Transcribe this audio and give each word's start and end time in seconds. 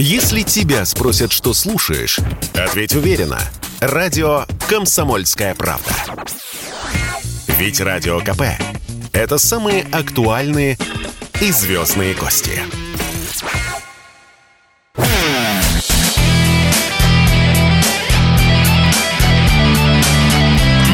Если 0.00 0.42
тебя 0.42 0.84
спросят, 0.84 1.32
что 1.32 1.52
слушаешь, 1.52 2.20
ответь 2.54 2.94
уверенно. 2.94 3.40
Радио 3.80 4.44
«Комсомольская 4.68 5.56
правда». 5.56 5.90
Ведь 7.58 7.80
Радио 7.80 8.20
КП– 8.20 8.42
это 9.12 9.38
самые 9.38 9.84
актуальные 9.90 10.78
и 11.40 11.50
звездные 11.50 12.14
гости. 12.14 12.60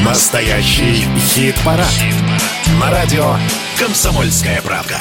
Настоящий 0.02 1.04
хит-парад. 1.34 1.90
Хит 1.90 2.80
На 2.80 2.90
радио 2.90 3.36
«Комсомольская 3.78 4.62
правда». 4.62 4.98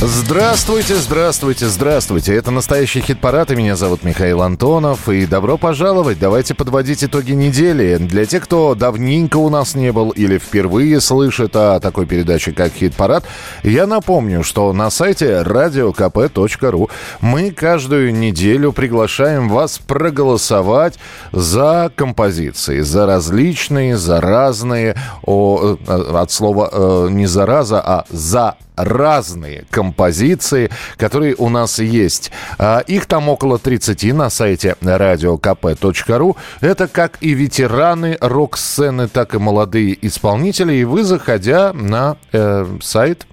Здравствуйте, 0.00 0.94
здравствуйте, 0.94 1.66
здравствуйте. 1.66 2.32
Это 2.36 2.52
настоящий 2.52 3.00
хит-парад, 3.00 3.50
и 3.50 3.56
меня 3.56 3.74
зовут 3.74 4.04
Михаил 4.04 4.42
Антонов. 4.42 5.08
И 5.08 5.26
добро 5.26 5.58
пожаловать. 5.58 6.20
Давайте 6.20 6.54
подводить 6.54 7.02
итоги 7.02 7.32
недели. 7.32 7.96
Для 7.96 8.24
тех, 8.24 8.44
кто 8.44 8.76
давненько 8.76 9.38
у 9.38 9.48
нас 9.48 9.74
не 9.74 9.90
был 9.90 10.10
или 10.10 10.38
впервые 10.38 11.00
слышит 11.00 11.56
о 11.56 11.80
такой 11.80 12.06
передаче, 12.06 12.52
как 12.52 12.74
хит-парад, 12.74 13.24
я 13.64 13.88
напомню, 13.88 14.44
что 14.44 14.72
на 14.72 14.88
сайте 14.90 15.42
radiokp.ru 15.44 16.90
мы 17.20 17.50
каждую 17.50 18.14
неделю 18.14 18.70
приглашаем 18.70 19.48
вас 19.48 19.80
проголосовать 19.80 20.96
за 21.32 21.90
композиции, 21.96 22.82
за 22.82 23.04
различные, 23.04 23.96
за 23.96 24.20
разные, 24.20 24.94
о, 25.24 25.76
э, 25.88 26.12
от 26.14 26.30
слова 26.30 26.70
э, 26.70 27.08
не 27.10 27.26
зараза, 27.26 27.82
а 27.84 28.04
за 28.10 28.54
разные 28.78 29.64
композиции, 29.70 30.70
которые 30.96 31.34
у 31.36 31.48
нас 31.48 31.78
есть. 31.78 32.30
А, 32.58 32.80
их 32.80 33.06
там 33.06 33.28
около 33.28 33.58
30 33.58 34.12
на 34.14 34.30
сайте 34.30 34.76
radiokp.ru. 34.80 36.36
Это 36.60 36.88
как 36.88 37.18
и 37.20 37.30
ветераны 37.34 38.16
рок-сцены, 38.20 39.08
так 39.08 39.34
и 39.34 39.38
молодые 39.38 39.98
исполнители. 40.06 40.74
И 40.74 40.84
вы, 40.84 41.04
заходя 41.04 41.72
на 41.72 42.16
э, 42.32 42.66
сайт 42.80 43.26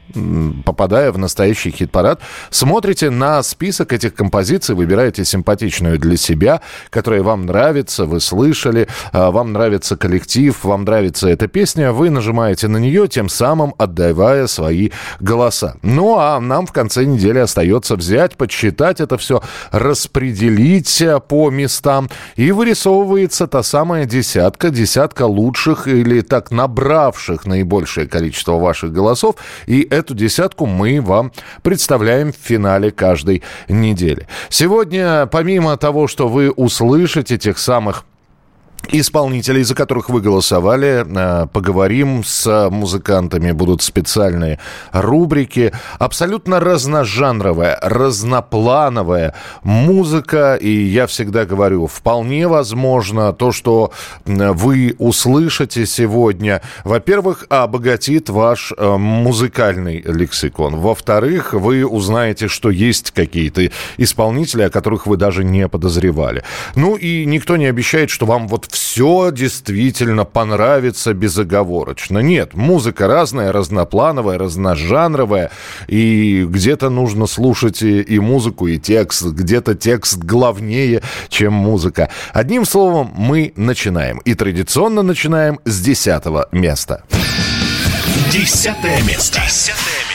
попадая 0.64 1.12
в 1.12 1.18
настоящий 1.18 1.72
хит-парад, 1.72 2.22
смотрите 2.50 3.10
на 3.10 3.42
список 3.44 3.94
этих 3.94 4.14
композиций, 4.14 4.76
выбираете 4.76 5.26
симпатичную 5.26 6.00
для 6.00 6.18
себя, 6.18 6.62
которая 6.90 7.24
вам 7.24 7.46
нравится, 7.46 8.06
вы 8.06 8.20
слышали, 8.20 8.88
а, 9.12 9.32
вам 9.32 9.54
нравится 9.54 9.98
коллектив, 9.98 10.58
вам 10.64 10.84
нравится 10.84 11.28
эта 11.28 11.48
песня, 11.48 11.92
вы 11.92 12.10
нажимаете 12.10 12.68
на 12.68 12.78
нее, 12.78 13.08
тем 13.08 13.30
самым 13.30 13.74
отдавая 13.78 14.48
свои 14.48 14.92
голоса. 15.36 15.76
Ну 15.82 16.18
а 16.18 16.40
нам 16.40 16.66
в 16.66 16.72
конце 16.72 17.06
недели 17.06 17.40
остается 17.40 17.96
взять, 17.96 18.38
подсчитать 18.38 19.02
это 19.02 19.18
все, 19.18 19.42
распределить 19.72 21.02
э, 21.02 21.20
по 21.20 21.50
местам, 21.50 22.10
и 22.38 22.52
вырисовывается 22.52 23.48
та 23.48 23.64
самая 23.64 24.06
десятка, 24.06 24.70
десятка 24.70 25.24
лучших 25.24 25.88
или 25.88 26.22
так 26.22 26.52
набравших 26.52 27.46
наибольшее 27.46 28.08
количество 28.08 28.54
ваших 28.54 28.92
голосов, 28.94 29.36
и 29.68 29.88
Эту 29.96 30.14
десятку 30.14 30.66
мы 30.66 31.00
вам 31.02 31.32
представляем 31.64 32.34
в 32.34 32.36
финале 32.36 32.92
каждой 32.92 33.44
недели. 33.70 34.28
Сегодня, 34.50 35.26
помимо 35.28 35.78
того, 35.78 36.08
что 36.08 36.28
вы 36.28 36.52
услышите 36.52 37.38
тех 37.38 37.58
самых 37.58 38.04
исполнителей, 38.92 39.64
за 39.64 39.76
которых 39.76 40.10
вы 40.10 40.22
голосовали. 40.22 41.06
Э, 41.08 41.48
поговорим 41.52 42.24
с 42.24 42.70
музыкантами. 42.70 43.52
Будут 43.52 43.82
специальные 43.82 44.60
рубрики. 44.92 45.74
Абсолютно 46.00 46.60
разножанровая, 46.60 47.80
разноплановая 47.82 49.34
музыка. 49.64 50.56
И 50.56 50.70
я 50.70 51.08
всегда 51.08 51.46
говорю, 51.46 51.88
вполне 51.88 52.48
возможно 52.48 53.34
то, 53.34 53.52
что 53.52 53.92
вы 54.26 54.96
услышите 55.00 55.86
сегодня, 55.86 56.62
во-первых, 56.84 57.46
обогатит 57.50 58.30
ваш 58.30 58.74
э, 58.78 58.98
музыкальный 58.98 60.02
лексикон. 60.02 60.78
Во-вторых, 60.78 61.54
вы 61.54 61.86
узнаете, 61.86 62.48
что 62.48 62.70
есть 62.70 63.12
какие-то 63.12 63.70
исполнители, 63.98 64.64
о 64.64 64.70
которых 64.70 65.08
вы 65.08 65.18
даже 65.18 65.44
не 65.44 65.68
подозревали. 65.68 66.44
Ну 66.76 66.96
и 66.96 67.26
никто 67.26 67.58
не 67.58 67.66
обещает, 67.66 68.10
что 68.10 68.26
вам 68.26 68.48
вот 68.48 68.65
все 68.70 69.32
действительно 69.32 70.26
понравится 70.26 71.14
безоговорочно. 71.14 72.20
Нет, 72.20 72.54
музыка 72.54 73.08
разная, 73.08 73.52
разноплановая, 73.52 74.38
разножанровая, 74.38 75.52
и 75.88 76.46
где-то 76.48 76.90
нужно 76.90 77.28
слушать 77.28 77.82
и, 77.82 78.02
и 78.02 78.20
музыку, 78.20 78.68
и 78.68 78.78
текст, 78.78 79.24
где-то 79.24 79.76
текст 79.76 80.18
главнее, 80.18 81.02
чем 81.30 81.54
музыка. 81.54 82.10
Одним 82.34 82.66
словом, 82.66 83.12
мы 83.16 83.54
начинаем. 83.56 84.20
И 84.20 84.34
традиционно 84.34 85.02
начинаем 85.02 85.60
с 85.66 85.82
десятого 85.82 86.48
места. 86.52 87.04
Десятое 88.32 89.02
место. 89.04 89.42
Десятое 89.46 90.15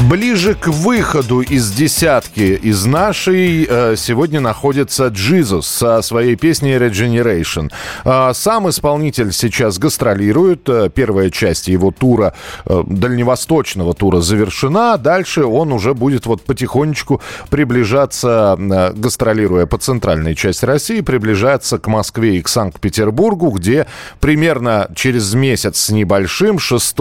Ближе 0.00 0.54
к 0.54 0.68
выходу 0.68 1.42
из 1.42 1.70
десятки 1.70 2.40
из 2.40 2.86
нашей 2.86 3.66
э, 3.68 3.94
сегодня 3.96 4.40
находится 4.40 5.08
Джизус 5.08 5.66
со 5.68 6.02
своей 6.02 6.34
песней 6.34 6.76
Regeneration. 6.76 7.70
А, 8.04 8.32
сам 8.34 8.68
исполнитель 8.68 9.32
сейчас 9.32 9.78
гастролирует. 9.78 10.68
Э, 10.68 10.88
первая 10.92 11.30
часть 11.30 11.68
его 11.68 11.90
тура, 11.90 12.34
э, 12.64 12.82
дальневосточного 12.86 13.94
тура 13.94 14.20
завершена. 14.20 14.96
Дальше 14.96 15.44
он 15.44 15.72
уже 15.72 15.94
будет 15.94 16.26
вот 16.26 16.42
потихонечку 16.42 17.20
приближаться, 17.50 18.56
гастролируя 18.94 19.66
по 19.66 19.78
центральной 19.78 20.34
части 20.34 20.64
России, 20.64 21.00
приближаться 21.00 21.78
к 21.78 21.86
Москве 21.86 22.38
и 22.38 22.42
к 22.42 22.48
Санкт-Петербургу, 22.48 23.50
где 23.50 23.86
примерно 24.20 24.88
через 24.96 25.34
месяц 25.34 25.78
с 25.78 25.90
небольшим, 25.90 26.58
6 26.58 26.96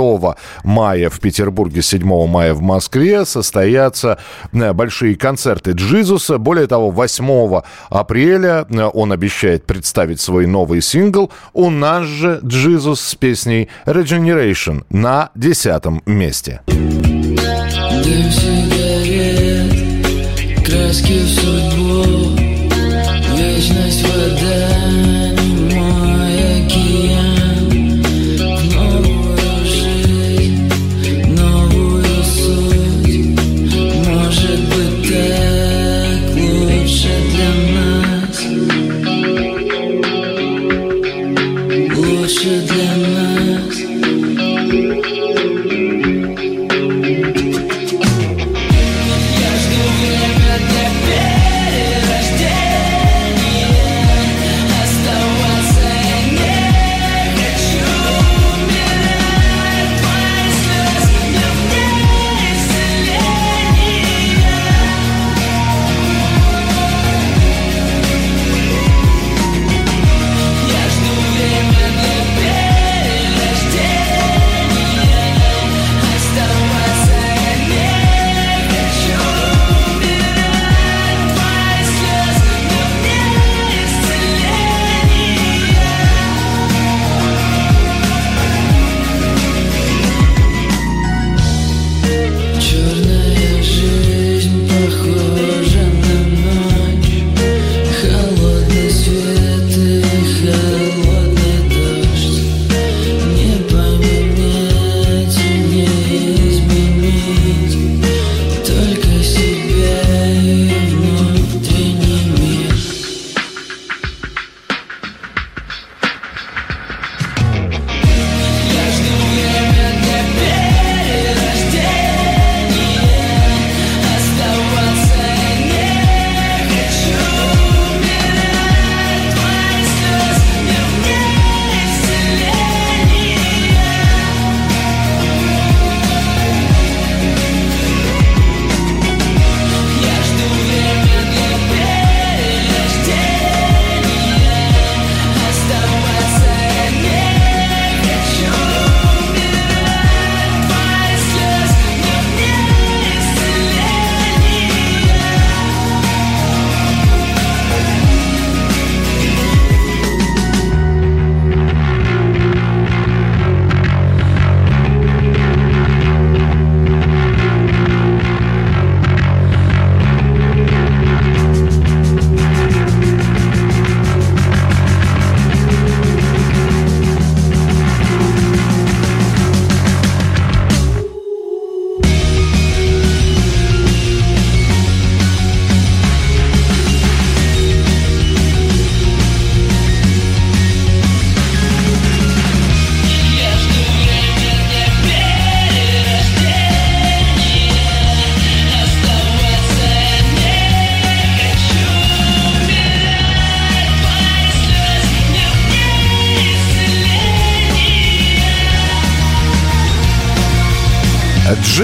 мая 0.64 1.10
в 1.10 1.20
Петербурге, 1.20 1.82
7 1.82 2.28
мая 2.28 2.54
в 2.54 2.62
Москве, 2.62 2.81
Москве 2.82 3.26
состоятся 3.26 4.18
э, 4.52 4.74
большие 4.74 5.16
концерты 5.16 5.74
Джизуса. 5.74 6.40
Более 6.40 6.66
того, 6.66 6.90
8 6.90 7.62
апреля 7.92 8.66
э, 8.68 8.82
он 8.92 9.12
обещает 9.12 9.68
представить 9.68 10.20
свой 10.20 10.48
новый 10.48 10.82
сингл. 10.82 11.32
У 11.54 11.70
нас 11.70 12.06
же 12.08 12.40
Джизус 12.44 13.00
с 13.00 13.14
песней 13.14 13.70
Regeneration 13.86 14.84
на 14.90 15.30
десятом 15.36 16.02
месте. 16.08 16.62
краски 20.66 21.20
в 21.20 21.30
судьбу, 21.30 22.31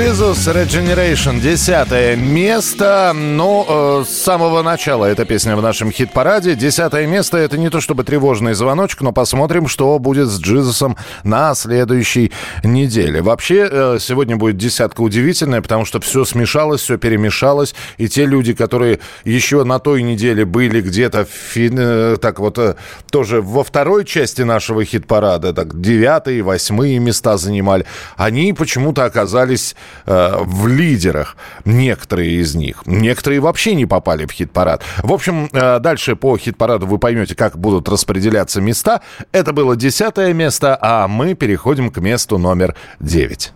Jesus 0.08 0.48
Regeneration, 0.48 1.42
десятое 1.42 2.16
место. 2.16 3.12
Ну, 3.14 3.66
э, 3.68 4.06
с 4.08 4.24
самого 4.24 4.62
начала 4.62 5.04
эта 5.04 5.26
песня 5.26 5.58
в 5.58 5.62
нашем 5.62 5.92
хит-параде. 5.92 6.56
Десятое 6.56 7.06
место— 7.08 7.38
это 7.40 7.58
не 7.58 7.70
то 7.70 7.82
чтобы 7.82 8.06
тревожный 8.06 8.54
звоночек, 8.54 9.02
но 9.02 9.12
посмотрим, 9.12 9.68
что 9.68 10.00
будет 10.00 10.30
с 10.30 10.40
Джизусом 10.40 10.96
на 11.26 11.54
следующей 11.56 12.32
неделе. 12.64 13.22
Вообще, 13.22 13.68
э, 13.70 13.98
сегодня 14.00 14.38
будет 14.38 14.56
десятка 14.56 15.02
удивительная, 15.02 15.62
потому 15.62 15.84
что 15.84 16.00
все 16.00 16.24
смешалось, 16.24 16.80
все 16.80 16.98
перемешалось. 16.98 17.76
И 17.98 18.08
те 18.08 18.26
люди, 18.26 18.54
которые 18.54 19.00
еще 19.26 19.66
на 19.66 19.78
той 19.80 20.04
неделе 20.04 20.46
были 20.46 20.80
где-то, 20.80 21.28
э, 21.54 22.18
так 22.22 22.40
вот, 22.40 22.58
э, 22.60 22.76
тоже 23.12 23.42
во 23.42 23.66
второй 23.66 24.06
части 24.06 24.44
нашего 24.44 24.86
хит-парада, 24.86 25.52
так, 25.52 25.82
девятые, 25.82 26.44
восьмые 26.44 26.98
места 27.00 27.36
занимали, 27.36 27.86
они 28.16 28.54
почему-то 28.54 29.04
оказались 29.04 29.76
в 30.08 30.68
лидерах. 30.68 31.36
Некоторые 31.66 32.42
из 32.42 32.56
них. 32.56 32.84
Некоторые 32.86 33.40
вообще 33.40 33.76
не 33.76 33.86
попали 33.86 34.26
в 34.26 34.32
хит-парад. 34.32 34.82
В 35.04 35.12
общем, 35.12 35.50
э, 35.52 35.80
дальше 35.80 36.16
по 36.16 36.38
хит-параду 36.38 36.88
вы 36.88 36.98
поймете, 36.98 37.36
как 37.36 37.58
будут 37.58 37.90
распределяться 37.90 38.62
места. 38.62 39.02
Это 39.32 39.54
было 39.54 39.76
десятое 39.76 40.34
место, 40.34 40.78
а 40.80 41.08
мы 41.08 41.34
переходим 41.34 41.92
к 41.92 41.98
месту 42.00 42.38
номер 42.38 42.76
девять. 43.00 43.54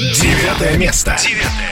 Девятое 0.00 0.76
место. 0.78 1.16
Девятое 1.18 1.38
место. 1.38 1.69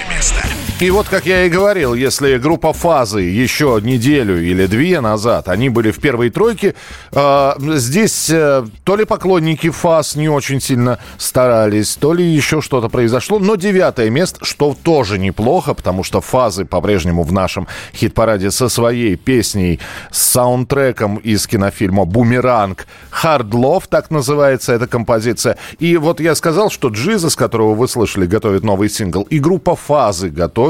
И 0.80 0.90
вот, 0.90 1.08
как 1.08 1.26
я 1.26 1.44
и 1.44 1.48
говорил, 1.48 1.92
если 1.92 2.38
группа 2.38 2.72
«Фазы» 2.72 3.22
еще 3.22 3.80
неделю 3.82 4.40
или 4.40 4.66
две 4.66 5.00
назад, 5.00 5.48
они 5.48 5.70
были 5.70 5.90
в 5.90 5.98
первой 5.98 6.30
тройке, 6.30 6.76
э, 7.10 7.52
здесь 7.58 8.30
э, 8.30 8.64
то 8.84 8.94
ли 8.94 9.04
поклонники 9.04 9.70
«Фаз» 9.70 10.14
не 10.14 10.28
очень 10.28 10.60
сильно 10.60 11.00
старались, 11.16 11.96
то 11.96 12.12
ли 12.12 12.24
еще 12.24 12.60
что-то 12.60 12.88
произошло, 12.88 13.40
но 13.40 13.56
девятое 13.56 14.08
место, 14.08 14.44
что 14.44 14.76
тоже 14.80 15.18
неплохо, 15.18 15.74
потому 15.74 16.04
что 16.04 16.20
«Фазы» 16.20 16.64
по-прежнему 16.64 17.24
в 17.24 17.32
нашем 17.32 17.66
хит-параде 17.92 18.52
со 18.52 18.68
своей 18.68 19.16
песней, 19.16 19.80
с 20.12 20.22
саундтреком 20.22 21.16
из 21.16 21.48
кинофильма 21.48 22.04
«Бумеранг», 22.04 22.86
«Hard 23.10 23.50
Love» 23.50 23.86
так 23.88 24.12
называется 24.12 24.74
эта 24.74 24.86
композиция. 24.86 25.58
И 25.80 25.96
вот 25.96 26.20
я 26.20 26.36
сказал, 26.36 26.70
что 26.70 26.88
Джиза, 26.90 27.30
с 27.30 27.34
которого 27.34 27.74
вы 27.74 27.88
слышали, 27.88 28.26
готовит 28.26 28.62
новый 28.62 28.88
сингл, 28.88 29.22
и 29.22 29.40
группа 29.40 29.74
«Фазы» 29.74 30.28
готовит 30.28 30.67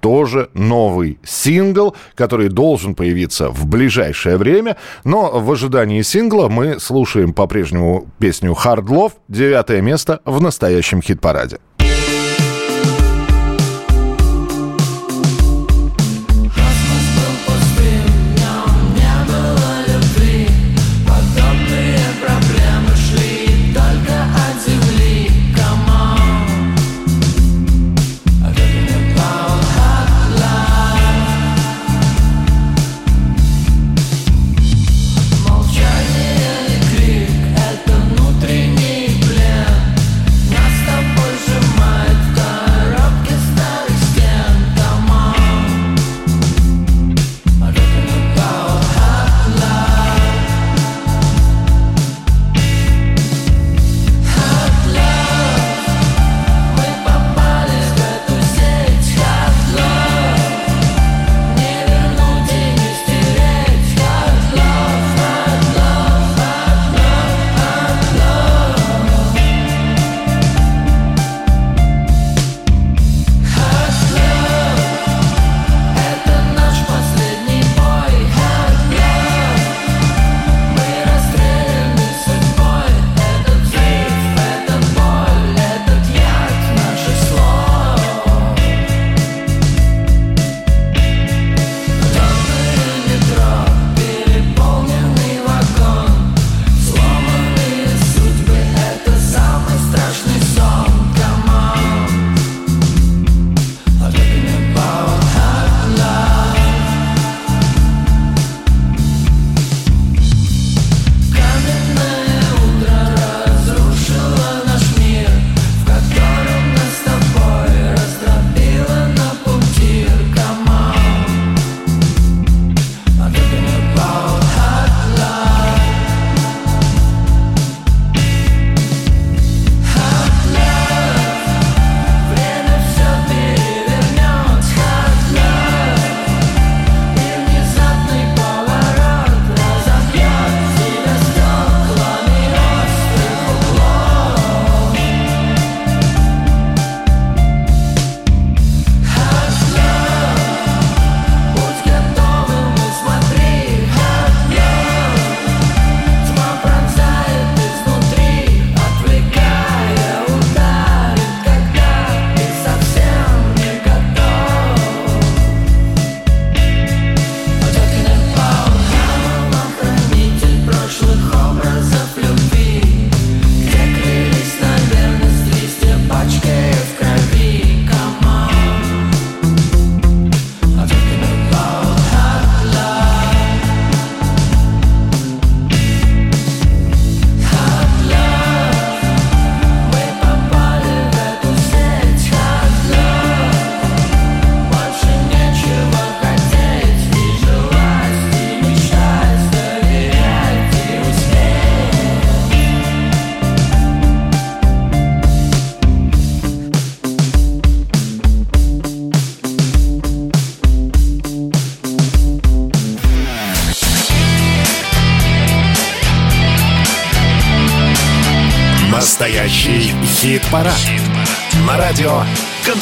тоже 0.00 0.50
новый 0.54 1.18
сингл, 1.24 1.94
который 2.14 2.48
должен 2.48 2.94
появиться 2.94 3.50
в 3.50 3.66
ближайшее 3.66 4.36
время. 4.36 4.76
Но 5.04 5.40
в 5.40 5.50
ожидании 5.50 6.02
сингла 6.02 6.48
мы 6.48 6.80
слушаем 6.80 7.32
по-прежнему 7.32 8.06
песню 8.18 8.52
«Hard 8.52 8.86
Love», 8.86 9.12
девятое 9.28 9.80
место 9.80 10.20
в 10.24 10.40
настоящем 10.40 11.02
хит-параде. 11.02 11.58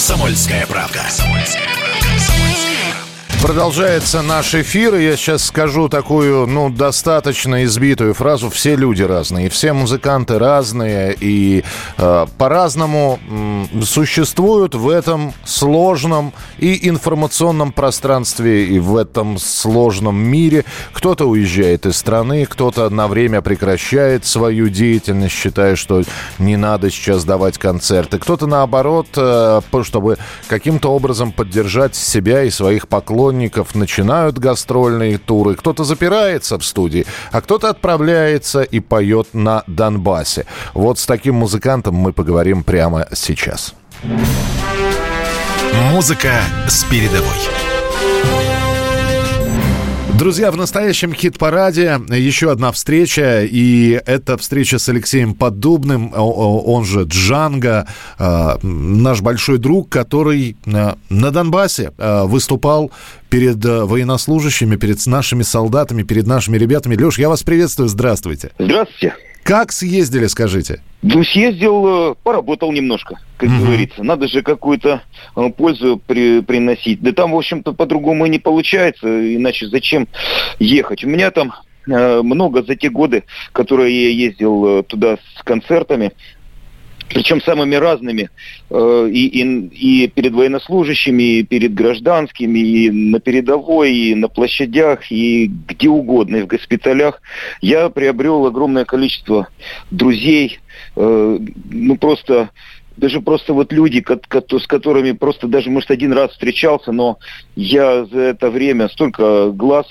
«Комсомольская 0.06 0.64
правда». 0.68 1.04
Продолжается 3.46 4.22
наш 4.22 4.56
эфир, 4.56 4.96
и 4.96 5.04
я 5.04 5.16
сейчас 5.16 5.44
скажу 5.44 5.88
такую, 5.88 6.48
ну, 6.48 6.68
достаточно 6.68 7.62
избитую 7.62 8.12
фразу. 8.12 8.50
Все 8.50 8.74
люди 8.74 9.04
разные, 9.04 9.48
все 9.50 9.72
музыканты 9.72 10.40
разные, 10.40 11.16
и 11.20 11.62
э, 11.96 12.26
по-разному 12.38 13.20
э, 13.22 13.82
существуют 13.84 14.74
в 14.74 14.88
этом 14.88 15.32
сложном 15.44 16.32
и 16.58 16.88
информационном 16.88 17.70
пространстве, 17.70 18.64
и 18.64 18.80
в 18.80 18.96
этом 18.96 19.38
сложном 19.38 20.18
мире. 20.18 20.64
Кто-то 20.92 21.26
уезжает 21.26 21.86
из 21.86 21.96
страны, 21.96 22.46
кто-то 22.46 22.90
на 22.90 23.06
время 23.06 23.42
прекращает 23.42 24.26
свою 24.26 24.68
деятельность, 24.70 25.36
считая, 25.36 25.76
что 25.76 26.02
не 26.40 26.56
надо 26.56 26.90
сейчас 26.90 27.24
давать 27.24 27.58
концерты. 27.58 28.18
Кто-то, 28.18 28.48
наоборот, 28.48 29.06
э, 29.16 29.60
чтобы 29.84 30.18
каким-то 30.48 30.88
образом 30.92 31.30
поддержать 31.30 31.94
себя 31.94 32.42
и 32.42 32.50
своих 32.50 32.88
поклонников, 32.88 33.35
поклонников 33.36 33.74
начинают 33.74 34.38
гастрольные 34.38 35.18
туры, 35.18 35.54
кто-то 35.56 35.84
запирается 35.84 36.58
в 36.58 36.64
студии, 36.64 37.06
а 37.32 37.40
кто-то 37.40 37.68
отправляется 37.68 38.62
и 38.62 38.80
поет 38.80 39.28
на 39.34 39.62
Донбассе. 39.66 40.46
Вот 40.74 40.98
с 40.98 41.06
таким 41.06 41.34
музыкантом 41.34 41.94
мы 41.94 42.12
поговорим 42.12 42.64
прямо 42.64 43.06
сейчас. 43.12 43.74
Музыка 45.92 46.40
с 46.68 46.84
передовой. 46.84 47.75
Друзья, 50.18 50.50
в 50.50 50.56
настоящем 50.56 51.12
хит-параде 51.12 52.00
еще 52.08 52.50
одна 52.50 52.72
встреча, 52.72 53.44
и 53.44 54.00
это 54.06 54.38
встреча 54.38 54.78
с 54.78 54.88
Алексеем 54.88 55.34
Поддубным, 55.34 56.10
он 56.16 56.86
же 56.86 57.02
Джанго, 57.02 57.86
а, 58.18 58.58
наш 58.62 59.20
большой 59.20 59.58
друг, 59.58 59.90
который 59.90 60.56
а, 60.66 60.96
на 61.10 61.30
Донбассе 61.30 61.92
а, 61.98 62.24
выступал 62.24 62.90
перед 63.28 63.62
военнослужащими, 63.62 64.76
перед 64.76 65.04
нашими 65.04 65.42
солдатами, 65.42 66.02
перед 66.02 66.26
нашими 66.26 66.56
ребятами. 66.56 66.96
Леш, 66.96 67.18
я 67.18 67.28
вас 67.28 67.42
приветствую, 67.42 67.90
здравствуйте. 67.90 68.52
Здравствуйте. 68.58 69.14
Как 69.46 69.70
съездили, 69.70 70.26
скажите? 70.26 70.82
Ну, 71.02 71.22
съездил, 71.22 71.86
э, 71.86 72.14
поработал 72.24 72.72
немножко, 72.72 73.20
как 73.36 73.48
угу. 73.48 73.58
говорится. 73.60 74.02
Надо 74.02 74.26
же 74.26 74.42
какую-то 74.42 75.02
э, 75.36 75.50
пользу 75.56 76.02
при, 76.04 76.40
приносить. 76.40 77.00
Да 77.00 77.12
там, 77.12 77.30
в 77.30 77.36
общем-то, 77.36 77.72
по-другому 77.72 78.26
и 78.26 78.28
не 78.28 78.40
получается, 78.40 79.06
иначе 79.06 79.68
зачем 79.68 80.08
ехать? 80.58 81.04
У 81.04 81.08
меня 81.08 81.30
там 81.30 81.52
э, 81.88 82.22
много 82.22 82.64
за 82.64 82.74
те 82.74 82.90
годы, 82.90 83.22
которые 83.52 84.08
я 84.08 84.26
ездил 84.26 84.82
туда 84.82 85.16
с 85.36 85.42
концертами, 85.44 86.10
причем 87.08 87.40
самыми 87.40 87.76
разными, 87.76 88.30
э, 88.70 89.08
и, 89.12 89.42
и, 89.42 90.04
и 90.04 90.08
перед 90.08 90.32
военнослужащими, 90.32 91.38
и 91.38 91.42
перед 91.42 91.74
гражданскими, 91.74 92.58
и 92.58 92.90
на 92.90 93.20
передовой, 93.20 93.94
и 93.94 94.14
на 94.14 94.28
площадях, 94.28 95.10
и 95.10 95.50
где 95.68 95.88
угодно, 95.88 96.36
и 96.36 96.42
в 96.42 96.46
госпиталях, 96.46 97.20
я 97.60 97.88
приобрел 97.88 98.46
огромное 98.46 98.84
количество 98.84 99.48
друзей, 99.90 100.58
э, 100.96 101.38
ну 101.70 101.96
просто 101.96 102.50
даже 102.96 103.20
просто 103.20 103.52
вот 103.52 103.72
люди, 103.72 104.02
с 104.02 104.66
которыми 104.66 105.12
просто 105.12 105.46
даже, 105.46 105.70
может, 105.70 105.90
один 105.90 106.12
раз 106.12 106.30
встречался, 106.30 106.92
но 106.92 107.18
я 107.54 108.06
за 108.06 108.20
это 108.20 108.50
время 108.50 108.88
столько 108.88 109.50
глаз 109.50 109.86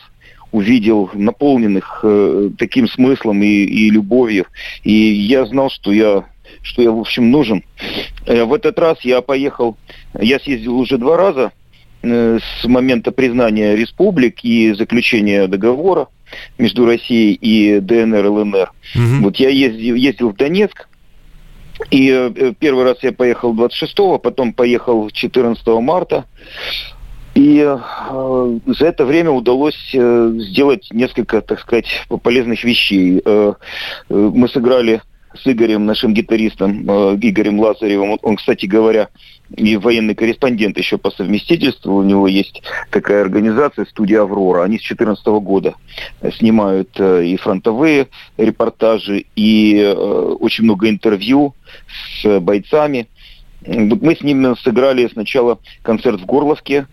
увидел, 0.51 1.09
наполненных 1.13 1.99
э, 2.03 2.49
таким 2.57 2.87
смыслом 2.87 3.43
и, 3.43 3.47
и 3.47 3.89
любовью. 3.89 4.47
И 4.83 4.93
я 4.93 5.45
знал, 5.45 5.69
что 5.69 5.91
я 5.91 6.25
что 6.61 6.81
я, 6.81 6.91
в 6.91 6.99
общем, 6.99 7.31
нужен. 7.31 7.63
Э, 8.25 8.43
в 8.43 8.53
этот 8.53 8.77
раз 8.79 9.01
я 9.01 9.21
поехал, 9.21 9.77
я 10.19 10.39
съездил 10.39 10.77
уже 10.77 10.97
два 10.97 11.17
раза 11.17 11.51
э, 12.01 12.39
с 12.39 12.65
момента 12.65 13.11
признания 13.11 13.75
республик 13.75 14.43
и 14.43 14.73
заключения 14.73 15.47
договора 15.47 16.07
между 16.57 16.85
Россией 16.85 17.33
и 17.33 17.79
ДНР, 17.79 18.27
ЛНР. 18.27 18.71
Угу. 18.95 19.23
Вот 19.23 19.35
я 19.37 19.49
ездил, 19.49 19.95
ездил 19.95 20.29
в 20.31 20.35
Донецк, 20.35 20.87
и 21.91 22.09
э, 22.09 22.53
первый 22.57 22.85
раз 22.85 22.97
я 23.01 23.11
поехал 23.11 23.53
26-го, 23.53 24.19
потом 24.19 24.53
поехал 24.53 25.09
14 25.09 25.65
марта. 25.67 26.25
И 27.35 27.59
э, 27.59 28.59
за 28.65 28.85
это 28.85 29.05
время 29.05 29.31
удалось 29.31 29.91
э, 29.93 30.31
сделать 30.37 30.87
несколько, 30.91 31.41
так 31.41 31.59
сказать, 31.59 31.87
полезных 32.23 32.63
вещей. 32.63 33.21
Э, 33.25 33.53
мы 34.07 34.47
сыграли 34.47 35.01
с 35.35 35.47
Игорем, 35.47 35.85
нашим 35.85 36.13
гитаристом, 36.13 36.89
э, 36.89 37.17
Игорем 37.21 37.59
Лазаревым. 37.59 38.17
Он, 38.21 38.35
кстати 38.35 38.65
говоря, 38.65 39.09
и 39.55 39.77
военный 39.77 40.15
корреспондент 40.15 40.77
еще 40.77 40.97
по 40.97 41.11
совместительству. 41.11 41.95
У 41.95 42.03
него 42.03 42.27
есть 42.27 42.63
такая 42.89 43.21
организация, 43.21 43.85
студия 43.85 44.21
«Аврора». 44.21 44.63
Они 44.63 44.77
с 44.77 44.81
2014 44.81 45.25
года 45.41 45.75
снимают 46.37 46.89
э, 46.99 47.25
и 47.25 47.37
фронтовые 47.37 48.07
репортажи, 48.37 49.25
и 49.35 49.77
э, 49.77 49.93
очень 49.93 50.63
много 50.63 50.89
интервью 50.89 51.53
с 52.21 52.39
бойцами. 52.39 53.07
Мы 53.65 54.15
с 54.15 54.21
ними 54.21 54.55
сыграли 54.61 55.07
сначала 55.07 55.59
концерт 55.81 56.21
в 56.21 56.25
Горловке 56.25 56.87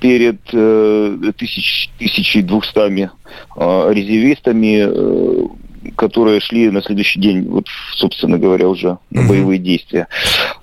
перед 0.00 0.40
э, 0.52 1.16
1200 1.18 3.10
э, 3.56 3.92
резервистами, 3.92 5.52
которые 5.96 6.40
шли 6.40 6.70
на 6.70 6.82
следующий 6.82 7.20
день, 7.20 7.48
вот, 7.48 7.66
собственно 7.96 8.38
говоря, 8.38 8.68
уже 8.68 8.98
на 9.10 9.22
боевые 9.28 9.58
действия. 9.58 10.08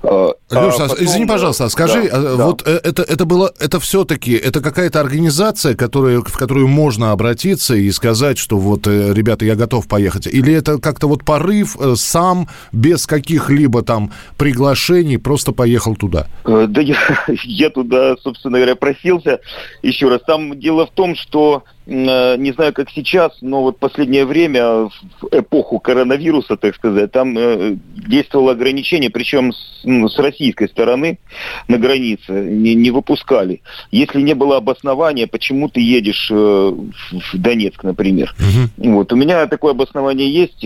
А, 0.04 0.34
Леша, 0.50 0.86
а 0.86 0.90
потом, 0.90 1.06
извини, 1.06 1.26
пожалуйста, 1.26 1.66
а 1.66 1.70
скажи, 1.70 2.10
да, 2.10 2.36
да. 2.36 2.46
вот 2.46 2.64
э, 2.66 2.80
это, 2.84 3.04
это 3.04 3.26
было, 3.26 3.52
это 3.60 3.80
все-таки, 3.80 4.34
это 4.34 4.62
какая-то 4.62 5.00
организация, 5.00 5.76
которая, 5.76 6.22
в 6.22 6.38
которую 6.38 6.68
можно 6.68 7.12
обратиться 7.12 7.76
и 7.76 7.92
сказать, 7.92 8.38
что 8.38 8.58
вот, 8.58 8.88
э, 8.88 9.14
ребята, 9.14 9.46
я 9.46 9.56
готов 9.56 9.88
поехать, 9.88 10.28
или 10.28 10.54
это 10.54 10.80
как-то 10.80 11.08
вот 11.08 11.24
порыв 11.24 11.78
э, 11.80 11.96
сам, 11.96 12.48
без 12.72 13.06
каких-либо 13.06 13.82
там 13.84 14.12
приглашений, 14.38 15.18
просто 15.18 15.52
поехал 15.52 15.96
туда? 15.96 16.28
Да 16.46 16.82
я, 16.82 16.96
я 17.44 17.70
туда, 17.70 18.16
собственно 18.18 18.58
говоря, 18.58 18.76
просился 18.76 19.40
еще 19.82 20.10
раз. 20.10 20.22
Там 20.26 20.60
дело 20.60 20.88
в 20.88 20.92
том, 20.92 21.16
что 21.16 21.64
не 21.89 22.51
знаю, 22.53 22.74
как 22.74 22.89
сейчас, 22.91 23.34
но 23.41 23.63
вот 23.63 23.79
последнее 23.79 24.25
время, 24.25 24.63
в 24.63 24.91
эпоху 25.31 25.79
коронавируса, 25.79 26.55
так 26.55 26.75
сказать, 26.75 27.12
там 27.12 27.36
э, 27.38 27.77
действовало 28.08 28.51
ограничение, 28.51 29.10
причем 29.10 29.51
с, 29.51 29.81
ну, 29.84 30.08
с 30.08 30.19
российской 30.19 30.67
стороны 30.69 31.17
на 31.67 31.77
границе 31.77 32.31
не, 32.31 32.75
не 32.75 32.91
выпускали. 32.91 33.62
Если 33.91 34.22
не 34.22 34.36
было 34.36 34.58
обоснования, 34.58 35.25
почему 35.25 35.67
ты 35.67 35.81
едешь 35.81 36.29
э, 36.31 36.36
в 36.36 37.38
Донецк, 37.38 37.84
например. 37.84 38.36
Угу. 38.38 38.91
Вот. 38.91 39.12
У 39.12 39.15
меня 39.15 39.48
такое 39.48 39.72
обоснование 39.72 40.31
есть, 40.31 40.62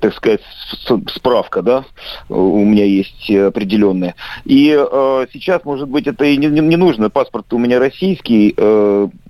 так 0.00 0.14
сказать, 0.14 0.40
справка, 1.14 1.62
да, 1.62 1.84
у 2.28 2.64
меня 2.64 2.84
есть 2.84 3.30
определенная. 3.30 4.14
И 4.44 4.68
сейчас, 5.32 5.64
может 5.64 5.88
быть, 5.88 6.06
это 6.06 6.24
и 6.24 6.36
не, 6.36 6.46
не 6.46 6.76
нужно. 6.76 7.10
Паспорт 7.10 7.52
у 7.52 7.58
меня 7.58 7.78
российский, 7.78 8.54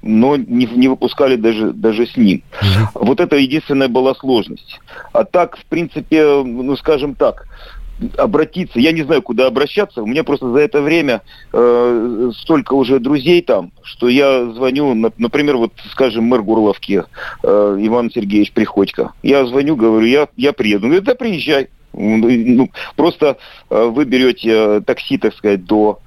но 0.03 0.37
не, 0.37 0.67
не 0.67 0.89
выпускали 0.89 1.37
даже, 1.37 1.73
даже 1.73 2.07
с 2.07 2.17
ним. 2.17 2.43
Угу. 2.61 3.07
Вот 3.07 3.21
это 3.21 3.37
единственная 3.37 3.89
была 3.89 4.15
сложность. 4.15 4.81
А 5.13 5.25
так, 5.25 5.57
в 5.57 5.65
принципе, 5.67 6.43
ну, 6.45 6.77
скажем 6.77 7.15
так, 7.15 7.47
обратиться, 8.17 8.79
я 8.79 8.93
не 8.93 9.03
знаю, 9.03 9.23
куда 9.23 9.47
обращаться. 9.47 10.03
У 10.03 10.07
меня 10.07 10.25
просто 10.25 10.51
за 10.51 10.59
это 10.61 10.81
время 10.81 11.23
э, 11.53 12.31
столько 12.39 12.75
уже 12.75 12.99
друзей 12.99 13.43
там, 13.43 13.73
что 13.83 14.09
я 14.09 14.51
звоню, 14.53 14.95
например, 14.95 15.57
вот, 15.57 15.73
скажем, 15.91 16.25
мэр 16.25 16.43
Гурловки, 16.43 17.05
э, 17.43 17.77
Иван 17.81 18.11
Сергеевич 18.11 18.53
Приходько. 18.53 19.13
Я 19.23 19.45
звоню, 19.47 19.77
говорю, 19.77 20.07
я, 20.07 20.29
я 20.37 20.53
приеду. 20.53 20.87
Говорит, 20.87 21.05
да 21.05 21.15
приезжай. 21.15 21.69
Ну, 21.93 22.71
просто 22.97 23.37
э, 23.69 23.85
вы 23.85 24.05
берете 24.05 24.51
э, 24.51 24.81
такси, 24.81 25.19
так 25.19 25.35
сказать, 25.35 25.65
до 25.65 26.01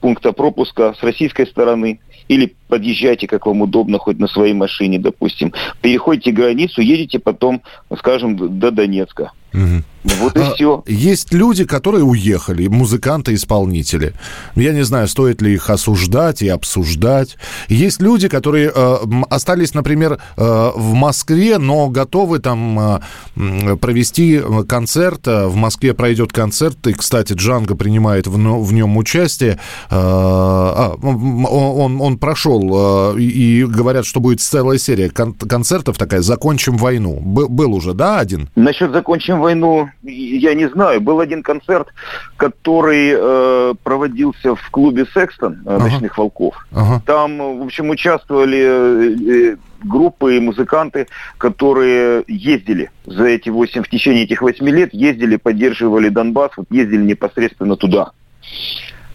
пункта 0.00 0.32
пропуска 0.32 0.94
с 0.98 1.02
российской 1.02 1.46
стороны 1.46 2.00
или 2.28 2.54
подъезжайте, 2.68 3.26
как 3.26 3.46
вам 3.46 3.62
удобно, 3.62 3.98
хоть 3.98 4.18
на 4.18 4.28
своей 4.28 4.54
машине, 4.54 4.98
допустим. 4.98 5.52
Переходите 5.80 6.32
границу, 6.32 6.80
едете 6.80 7.18
потом, 7.18 7.62
скажем, 7.98 8.58
до 8.58 8.70
Донецка. 8.70 9.32
Угу. 9.52 9.82
Вот 10.04 10.36
и 10.36 10.40
а, 10.40 10.52
все. 10.54 10.84
Есть 10.86 11.32
люди, 11.32 11.64
которые 11.64 12.04
уехали, 12.04 12.66
музыканты-исполнители. 12.66 14.12
Я 14.54 14.72
не 14.72 14.84
знаю, 14.84 15.08
стоит 15.08 15.40
ли 15.40 15.54
их 15.54 15.70
осуждать 15.70 16.42
и 16.42 16.48
обсуждать. 16.48 17.36
Есть 17.68 18.02
люди, 18.02 18.28
которые 18.28 18.70
э, 18.74 18.96
остались, 19.30 19.74
например, 19.74 20.18
э, 20.36 20.70
в 20.74 20.92
Москве, 20.92 21.58
но 21.58 21.88
готовы 21.88 22.38
там 22.38 23.00
э, 23.36 23.76
провести 23.76 24.42
концерт. 24.68 25.26
В 25.26 25.54
Москве 25.54 25.94
пройдет 25.94 26.32
концерт, 26.32 26.86
и, 26.86 26.92
кстати, 26.92 27.32
Джанго 27.32 27.74
принимает 27.74 28.26
в, 28.26 28.36
в 28.36 28.72
нем 28.72 28.96
участие. 28.96 29.52
Э, 29.52 29.58
а, 29.90 30.94
он, 31.02 32.00
он 32.00 32.18
прошел, 32.18 33.14
э, 33.16 33.20
и 33.20 33.64
говорят, 33.64 34.04
что 34.04 34.20
будет 34.20 34.40
целая 34.40 34.78
серия 34.78 35.08
кон- 35.08 35.34
концертов 35.34 35.96
такая 35.96 36.20
«Закончим 36.20 36.76
войну». 36.76 37.20
Б- 37.20 37.48
был 37.48 37.72
уже, 37.74 37.94
да, 37.94 38.18
один? 38.18 38.50
Насчет 38.54 38.92
«Закончим 38.92 39.40
войну» 39.40 39.88
я 40.02 40.54
не 40.54 40.68
знаю. 40.68 41.00
Был 41.00 41.20
один 41.20 41.42
концерт, 41.42 41.88
который 42.36 43.14
э, 43.16 43.74
проводился 43.82 44.54
в 44.54 44.70
клубе 44.70 45.06
«Секстон» 45.12 45.62
э, 45.64 45.74
ага. 45.74 45.84
«Ночных 45.84 46.18
волков». 46.18 46.66
Ага. 46.72 47.02
Там, 47.06 47.60
в 47.60 47.62
общем, 47.62 47.90
участвовали 47.90 48.58
э, 48.58 49.52
э 49.52 49.56
группы 49.86 50.38
и 50.38 50.40
музыканты, 50.40 51.08
которые 51.36 52.24
ездили 52.26 52.90
за 53.04 53.24
эти 53.24 53.50
восемь, 53.50 53.82
в 53.82 53.90
течение 53.90 54.24
этих 54.24 54.40
восьми 54.40 54.72
лет, 54.72 54.94
ездили, 54.94 55.36
поддерживали 55.36 56.08
Донбасс, 56.08 56.52
вот 56.56 56.66
ездили 56.70 57.02
непосредственно 57.02 57.76
туда. 57.76 58.12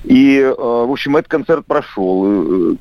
И, 0.03 0.38
э, 0.38 0.53
в 0.55 0.91
общем, 0.91 1.17
этот 1.17 1.27
концерт 1.27 1.65
прошел. 1.65 2.77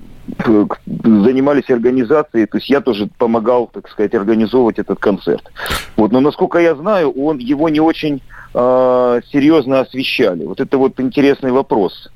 Занимались 0.87 1.70
организацией, 1.70 2.47
то 2.47 2.58
есть 2.58 2.70
я 2.70 2.80
тоже 2.80 3.08
помогал, 3.18 3.67
так 3.67 3.88
сказать, 3.88 4.14
организовывать 4.14 4.78
этот 4.78 4.99
концерт. 4.99 5.50
Вот, 5.97 6.12
но 6.12 6.21
насколько 6.21 6.58
я 6.58 6.75
знаю, 6.75 7.10
он 7.10 7.38
его 7.38 7.69
не 7.69 7.80
очень 7.80 8.23
э, 8.54 9.21
серьезно 9.32 9.80
освещали. 9.80 10.45
Вот 10.45 10.60
это 10.60 10.78
вот 10.78 11.00
интересный 11.00 11.52
вопрос. 11.52 12.10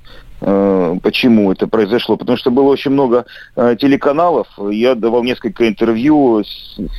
Э, 0.45 0.97
почему 1.03 1.53
это 1.53 1.69
произошло. 1.69 2.17
Потому 2.17 2.37
что 2.37 2.51
было 2.51 2.65
очень 2.65 2.91
много 2.91 3.27
э, 3.55 3.77
телеканалов. 3.79 4.49
Я 4.71 4.97
давал 4.97 5.23
несколько 5.23 5.69
интервью, 5.69 6.43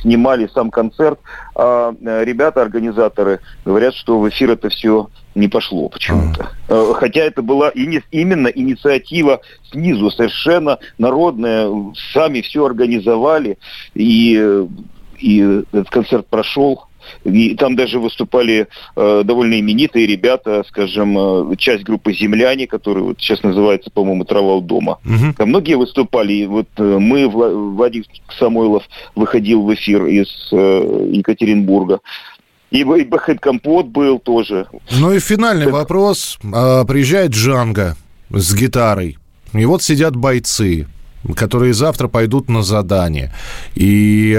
снимали 0.00 0.48
сам 0.54 0.70
концерт. 0.70 1.20
А 1.54 1.94
э, 2.00 2.24
ребята, 2.24 2.62
организаторы, 2.62 3.40
говорят, 3.64 3.94
что 3.94 4.18
в 4.18 4.28
эфир 4.30 4.52
это 4.52 4.70
все 4.70 5.10
не 5.34 5.48
пошло 5.48 5.88
почему-то. 5.88 6.50
Хотя 6.94 7.22
это 7.22 7.42
была 7.42 7.68
и 7.68 8.00
именно 8.12 8.46
инициатива 8.48 9.40
снизу, 9.70 10.10
совершенно 10.10 10.78
народная. 10.96 11.68
Сами 12.12 12.40
все 12.40 12.64
организовали, 12.64 13.58
и, 13.94 14.64
и 15.18 15.62
этот 15.72 15.90
концерт 15.90 16.26
прошел. 16.28 16.84
И 17.24 17.54
там 17.54 17.76
даже 17.76 17.98
выступали 17.98 18.68
э, 18.96 19.22
довольно 19.24 19.58
именитые 19.60 20.06
ребята, 20.06 20.64
скажем, 20.68 21.16
э, 21.52 21.56
часть 21.56 21.84
группы 21.84 22.12
«Земляне», 22.12 22.66
которые 22.66 23.04
вот 23.04 23.20
сейчас 23.20 23.42
называется, 23.42 23.90
по-моему, 23.90 24.24
«Трава 24.24 24.56
у 24.56 24.60
дома». 24.60 24.98
Угу. 25.04 25.34
Там 25.38 25.48
многие 25.48 25.76
выступали. 25.76 26.32
И 26.32 26.46
вот 26.46 26.68
э, 26.76 26.82
мы, 26.82 27.28
Владимир 27.28 28.06
Самойлов, 28.38 28.84
выходил 29.14 29.62
в 29.62 29.74
эфир 29.74 30.06
из 30.06 30.28
э, 30.52 31.08
Екатеринбурга. 31.12 32.00
И, 32.70 32.80
и 32.80 33.04
Бахет 33.04 33.40
Компот 33.40 33.86
был 33.86 34.18
тоже. 34.18 34.66
Ну 34.98 35.12
и 35.12 35.20
финальный 35.20 35.66
так... 35.66 35.74
вопрос. 35.74 36.38
А, 36.52 36.84
приезжает 36.84 37.30
Джанга 37.30 37.96
с 38.30 38.54
гитарой. 38.54 39.18
И 39.52 39.64
вот 39.64 39.82
сидят 39.82 40.16
бойцы 40.16 40.86
которые 41.36 41.72
завтра 41.72 42.08
пойдут 42.08 42.48
на 42.48 42.62
задание. 42.62 43.32
И 43.74 44.30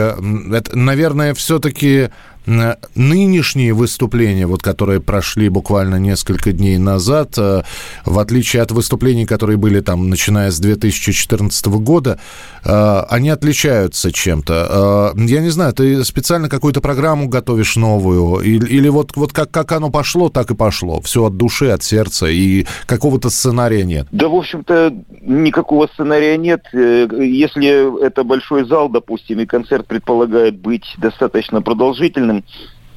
это, 0.53 0.77
наверное, 0.77 1.33
все-таки 1.33 2.09
нынешние 2.45 3.73
выступления, 3.73 4.45
вот, 4.45 4.61
которые 4.61 4.99
прошли 5.01 5.49
буквально 5.49 5.95
несколько 5.95 6.51
дней 6.51 6.77
назад, 6.77 7.33
э, 7.37 7.63
в 8.05 8.19
отличие 8.19 8.61
от 8.61 8.71
выступлений, 8.71 9.25
которые 9.25 9.57
были 9.57 9.79
там, 9.81 10.09
начиная 10.09 10.51
с 10.51 10.59
2014 10.59 11.79
года, 11.79 12.19
э, 12.63 12.99
они 13.09 13.29
отличаются 13.29 14.11
чем-то. 14.11 15.13
Э, 15.15 15.19
я 15.25 15.41
не 15.41 15.49
знаю, 15.49 15.73
ты 15.73 16.03
специально 16.03 16.49
какую-то 16.49 16.81
программу 16.81 17.27
готовишь 17.27 17.75
новую, 17.75 18.41
или, 18.41 18.65
или 18.67 18.89
вот, 18.89 19.15
вот 19.15 19.33
как, 19.33 19.51
как 19.51 19.71
оно 19.71 19.89
пошло, 19.89 20.29
так 20.29 20.51
и 20.51 20.55
пошло. 20.55 21.01
Все 21.01 21.25
от 21.25 21.37
души, 21.37 21.67
от 21.69 21.83
сердца, 21.83 22.27
и 22.27 22.65
какого-то 22.85 23.29
сценария 23.29 23.83
нет? 23.83 24.07
Да, 24.11 24.27
в 24.27 24.35
общем-то, 24.35 24.93
никакого 25.21 25.87
сценария 25.87 26.37
нет. 26.37 26.65
Если 26.73 28.05
это 28.05 28.23
большой 28.23 28.65
зал, 28.65 28.89
допустим, 28.89 29.39
и 29.39 29.45
концерт 29.45 29.87
предполагает 29.87 30.59
быть 30.59 30.85
достаточно 30.97 31.61
продолжительным, 31.61 32.34
музыкантом, 32.35 32.43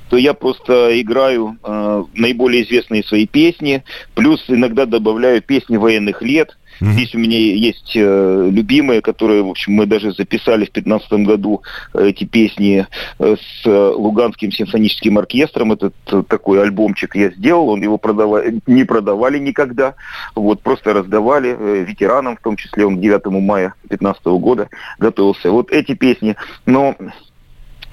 то 0.09 0.17
я 0.17 0.35
просто 0.35 1.01
играю 1.01 1.59
э, 1.63 2.05
наиболее 2.15 2.65
известные 2.65 3.05
свои 3.05 3.27
песни, 3.27 3.85
плюс 4.15 4.43
иногда 4.49 4.87
добавляю 4.87 5.43
песни 5.43 5.77
военных 5.77 6.23
лет. 6.23 6.57
Mm-hmm. 6.81 6.93
Здесь 6.93 7.15
у 7.15 7.19
меня 7.19 7.39
есть 7.39 7.93
э, 7.95 8.49
любимые, 8.51 9.03
которые, 9.03 9.43
в 9.43 9.49
общем, 9.49 9.73
мы 9.73 9.85
даже 9.85 10.13
записали 10.13 10.65
в 10.65 10.73
2015 10.73 11.13
году 11.27 11.63
э, 11.93 12.09
эти 12.09 12.25
песни 12.25 12.87
э, 13.19 13.37
с 13.37 13.67
э, 13.67 13.93
Луганским 13.97 14.53
симфоническим 14.53 15.19
оркестром. 15.19 15.73
Этот 15.73 15.95
э, 16.07 16.23
такой 16.27 16.63
альбомчик 16.63 17.17
я 17.17 17.31
сделал, 17.31 17.69
он 17.69 17.83
его 17.83 17.99
продавали, 17.99 18.61
не 18.67 18.85
продавали 18.85 19.39
никогда, 19.39 19.95
вот 20.37 20.63
просто 20.63 20.95
раздавали 20.95 21.55
э, 21.59 21.85
ветеранам, 21.87 22.37
в 22.37 22.41
том 22.41 22.57
числе 22.57 22.87
он 22.87 23.01
9 23.01 23.27
мая 23.27 23.75
2015 23.89 24.25
года 24.27 24.69
готовился. 24.99 25.51
Вот 25.51 25.73
эти 25.73 25.95
песни, 25.95 26.37
но 26.65 26.95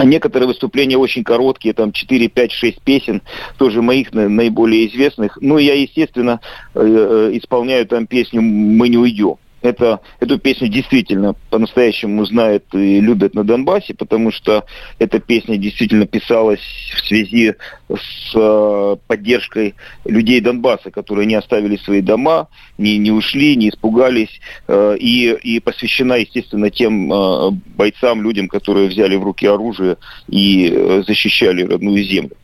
Некоторые 0.04 0.48
выступления 0.48 0.98
очень 0.98 1.24
короткие, 1.24 1.74
там 1.74 1.92
4, 1.92 2.28
5, 2.28 2.52
6 2.52 2.82
песен, 2.82 3.22
тоже 3.58 3.82
моих 3.82 4.14
наиболее 4.14 4.88
известных. 4.88 5.38
Ну, 5.42 5.58
я, 5.58 5.74
естественно, 5.74 6.42
э, 6.74 6.82
э, 6.82 7.38
исполняю 7.38 7.86
там 7.86 8.06
песню 8.06 8.42
«Мы 8.42 8.90
не 8.90 8.98
уйдем». 8.98 9.38
Это, 9.66 10.00
эту 10.20 10.38
песню 10.38 10.68
действительно 10.68 11.34
по-настоящему 11.50 12.24
знают 12.26 12.66
и 12.74 13.00
любят 13.02 13.34
на 13.34 13.44
Донбассе, 13.44 13.96
потому 13.96 14.32
что 14.32 14.66
эта 15.00 15.20
песня 15.20 15.58
действительно 15.58 16.06
писалась 16.06 16.62
в 16.96 17.08
связи 17.08 17.56
с 17.90 18.36
э, 18.36 18.96
поддержкой 19.08 19.74
людей 20.06 20.40
Донбасса, 20.40 20.92
которые 20.92 21.26
не 21.26 21.34
оставили 21.34 21.78
свои 21.78 22.02
дома, 22.02 22.48
не, 22.78 23.00
не 23.00 23.10
ушли, 23.10 23.56
не 23.56 23.70
испугались, 23.70 24.40
э, 24.68 24.98
и, 25.00 25.32
и 25.32 25.60
посвящена, 25.60 26.14
естественно, 26.18 26.70
тем 26.70 27.12
э, 27.12 27.52
бойцам, 27.76 28.22
людям, 28.22 28.48
которые 28.48 28.88
взяли 28.88 29.16
в 29.16 29.24
руки 29.24 29.48
оружие 29.48 29.98
и 30.28 30.72
э, 30.72 31.04
защищали 31.08 31.64
родную 31.64 32.04
землю. 32.04 32.38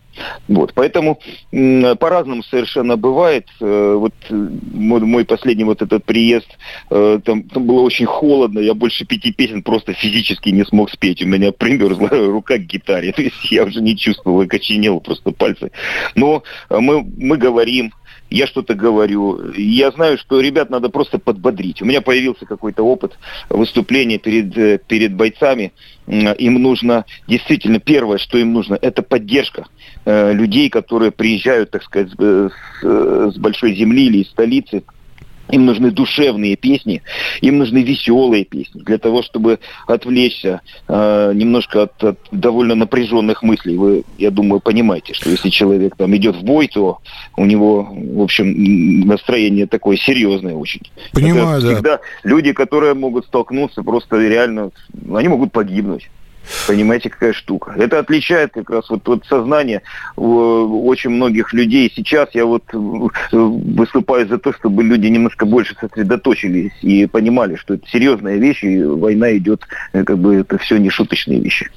Вот, 0.47 0.73
поэтому 0.73 1.19
по-разному 1.51 2.43
совершенно 2.43 2.97
бывает. 2.97 3.47
Э, 3.59 3.95
вот 3.97 4.13
э, 4.29 4.33
мой, 4.73 5.25
последний 5.25 5.63
вот 5.63 5.81
этот 5.81 6.03
приезд, 6.05 6.47
э, 6.89 7.19
там, 7.23 7.43
там 7.43 7.65
было 7.65 7.81
очень 7.81 8.05
холодно, 8.05 8.59
я 8.59 8.73
больше 8.73 9.05
пяти 9.05 9.31
песен 9.31 9.63
просто 9.63 9.93
физически 9.93 10.49
не 10.49 10.65
смог 10.65 10.91
спеть. 10.91 11.21
У 11.21 11.27
меня 11.27 11.51
примерзла 11.51 12.09
рука 12.11 12.57
к 12.57 12.65
гитаре, 12.65 13.11
то 13.15 13.21
есть 13.21 13.51
я 13.51 13.63
уже 13.63 13.81
не 13.81 13.97
чувствовал, 13.97 14.41
окоченел 14.41 14.99
просто 14.99 15.31
пальцы. 15.31 15.71
Но 16.15 16.43
мы, 16.69 17.03
мы 17.17 17.37
говорим, 17.37 17.93
я 18.31 18.47
что-то 18.47 18.73
говорю. 18.73 19.51
Я 19.53 19.91
знаю, 19.91 20.17
что 20.17 20.39
ребят 20.39 20.69
надо 20.69 20.89
просто 20.89 21.19
подбодрить. 21.19 21.81
У 21.81 21.85
меня 21.85 22.01
появился 22.01 22.45
какой-то 22.45 22.83
опыт 22.83 23.17
выступления 23.49 24.17
перед, 24.17 24.85
перед 24.87 25.13
бойцами. 25.13 25.73
Им 26.07 26.61
нужно, 26.61 27.05
действительно, 27.27 27.79
первое, 27.79 28.17
что 28.17 28.37
им 28.37 28.53
нужно, 28.53 28.77
это 28.81 29.03
поддержка 29.03 29.67
э, 30.05 30.33
людей, 30.33 30.69
которые 30.69 31.11
приезжают, 31.11 31.71
так 31.71 31.83
сказать, 31.83 32.09
с, 32.11 32.83
с 32.83 33.37
большой 33.37 33.75
земли 33.75 34.07
или 34.07 34.23
из 34.23 34.29
столицы, 34.29 34.83
им 35.51 35.65
нужны 35.65 35.91
душевные 35.91 36.55
песни, 36.55 37.01
им 37.41 37.57
нужны 37.57 37.83
веселые 37.83 38.45
песни 38.45 38.81
для 38.81 38.97
того, 38.97 39.21
чтобы 39.21 39.59
отвлечься 39.87 40.61
э, 40.87 41.31
немножко 41.33 41.83
от, 41.83 42.03
от 42.03 42.19
довольно 42.31 42.75
напряженных 42.75 43.43
мыслей. 43.43 43.77
Вы, 43.77 44.03
я 44.17 44.31
думаю, 44.31 44.61
понимаете, 44.61 45.13
что 45.13 45.29
если 45.29 45.49
человек 45.49 45.95
там 45.95 46.15
идет 46.15 46.35
в 46.35 46.43
бой, 46.43 46.67
то 46.67 46.99
у 47.37 47.45
него, 47.45 47.87
в 47.91 48.21
общем, 48.21 49.05
настроение 49.05 49.67
такое 49.67 49.97
серьезное 49.97 50.55
очень. 50.55 50.81
Понимаю, 51.11 51.59
Это 51.59 51.67
да. 51.67 51.73
Всегда 51.73 51.99
люди, 52.23 52.53
которые 52.53 52.93
могут 52.93 53.25
столкнуться, 53.25 53.83
просто 53.83 54.17
реально, 54.17 54.71
они 55.13 55.27
могут 55.27 55.51
погибнуть. 55.51 56.09
Понимаете, 56.67 57.09
какая 57.09 57.33
штука. 57.33 57.73
Это 57.77 57.99
отличает 57.99 58.51
как 58.53 58.69
раз 58.69 58.89
вот, 58.89 59.07
вот 59.07 59.25
сознание 59.25 59.81
очень 60.15 61.09
многих 61.09 61.53
людей. 61.53 61.91
Сейчас 61.95 62.29
я 62.33 62.45
вот 62.45 62.63
э, 62.73 62.77
выступаю 62.77 64.27
за 64.27 64.37
то, 64.37 64.53
чтобы 64.53 64.83
люди 64.83 65.07
немножко 65.07 65.45
больше 65.45 65.75
сосредоточились 65.79 66.71
и 66.81 67.05
понимали, 67.05 67.55
что 67.55 67.75
это 67.75 67.87
серьезная 67.87 68.37
вещь, 68.37 68.63
и 68.63 68.83
война 68.83 69.35
идет, 69.37 69.61
э, 69.93 70.03
как 70.03 70.17
бы 70.17 70.35
это 70.35 70.57
все 70.57 70.77
не 70.77 70.89
шуточные 70.89 71.39
вещи. 71.39 71.69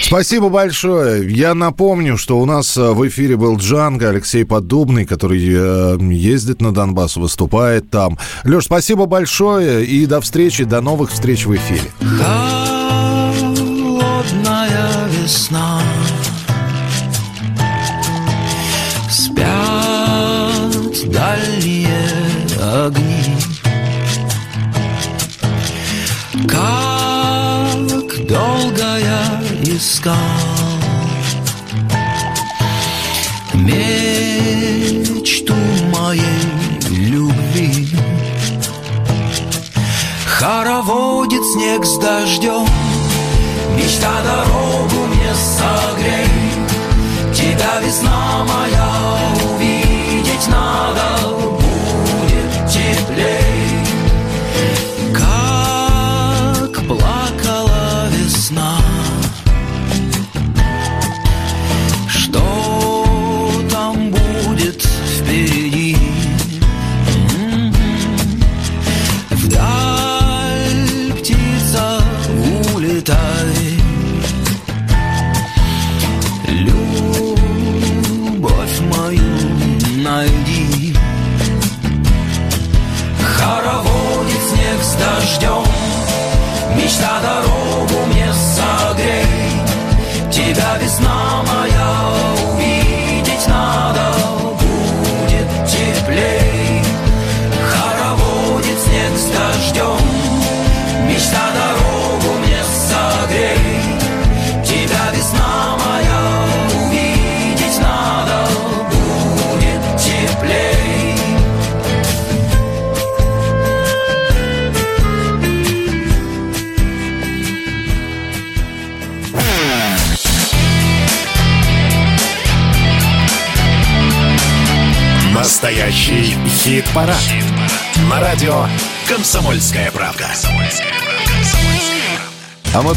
Спасибо 0.00 0.48
большое. 0.48 1.28
Я 1.30 1.54
напомню, 1.54 2.16
что 2.16 2.38
у 2.38 2.44
нас 2.44 2.76
э, 2.76 2.92
в 2.92 3.06
эфире 3.08 3.36
был 3.36 3.56
Джанго 3.56 4.10
Алексей 4.10 4.44
Поддубный, 4.44 5.04
который 5.04 5.38
ездит 5.38 6.60
на 6.60 6.72
Донбасс, 6.72 7.16
выступает 7.16 7.90
там. 7.90 8.18
Леш, 8.44 8.64
спасибо 8.64 9.06
большое 9.06 9.84
и 9.84 10.06
до 10.06 10.20
встречи, 10.20 10.64
до 10.64 10.80
новых 10.80 11.10
встреч 11.10 11.46
в 11.46 11.54
эфире 11.54 11.90
весна. 15.08 15.80
Спят 19.10 21.10
дальние 21.10 21.88
огни. 22.60 23.36
Как 26.46 28.26
долго 28.26 28.98
я 28.98 29.40
искал 29.62 30.14
Мечту 33.54 35.54
моей 35.92 36.22
любви. 36.90 37.88
Хороводит 40.26 41.44
снег 41.52 41.84
с 41.84 41.96
дождем 41.98 42.66
Мечта 43.78 44.10
дорогу 44.24 45.06
мне 45.06 45.32
согрей. 45.34 46.52
Тебя 47.32 47.80
весна 47.80 48.44
моя 48.44 48.90
увидеть 49.48 50.48
надо 50.48 51.27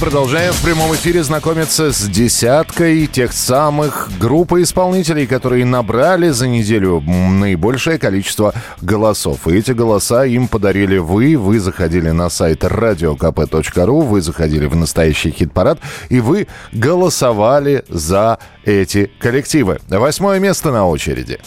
продолжаем 0.02 0.52
в 0.52 0.64
прямом 0.64 0.96
эфире 0.96 1.24
знакомиться 1.24 1.92
с 1.92 2.10
десяткой 2.10 3.06
тех 3.06 3.32
самых 3.32 4.10
группы 4.20 4.64
исполнителей, 4.64 5.28
которые 5.28 5.64
набрали 5.64 6.30
за 6.30 6.48
неделю 6.48 7.02
наибольшее 7.02 8.00
количество 8.00 8.52
голосов. 8.82 9.48
И 9.48 9.56
эти 9.56 9.74
голоса 9.74 10.26
им 10.26 10.48
подарили 10.48 10.98
вы. 10.98 11.38
Вы 11.38 11.60
заходили 11.60 12.10
на 12.10 12.32
сайт 12.32 12.64
radiokp.ru, 12.64 14.02
вы 14.02 14.22
заходили 14.24 14.66
в 14.66 14.76
настоящий 14.76 15.30
хит-парад, 15.30 15.80
и 16.10 16.20
вы 16.20 16.48
голосовали 16.72 17.86
за 17.88 18.40
эти 18.66 19.12
коллективы. 19.20 19.82
Восьмое 19.88 20.40
место 20.40 20.72
на 20.72 20.88
очереди. 20.88 21.40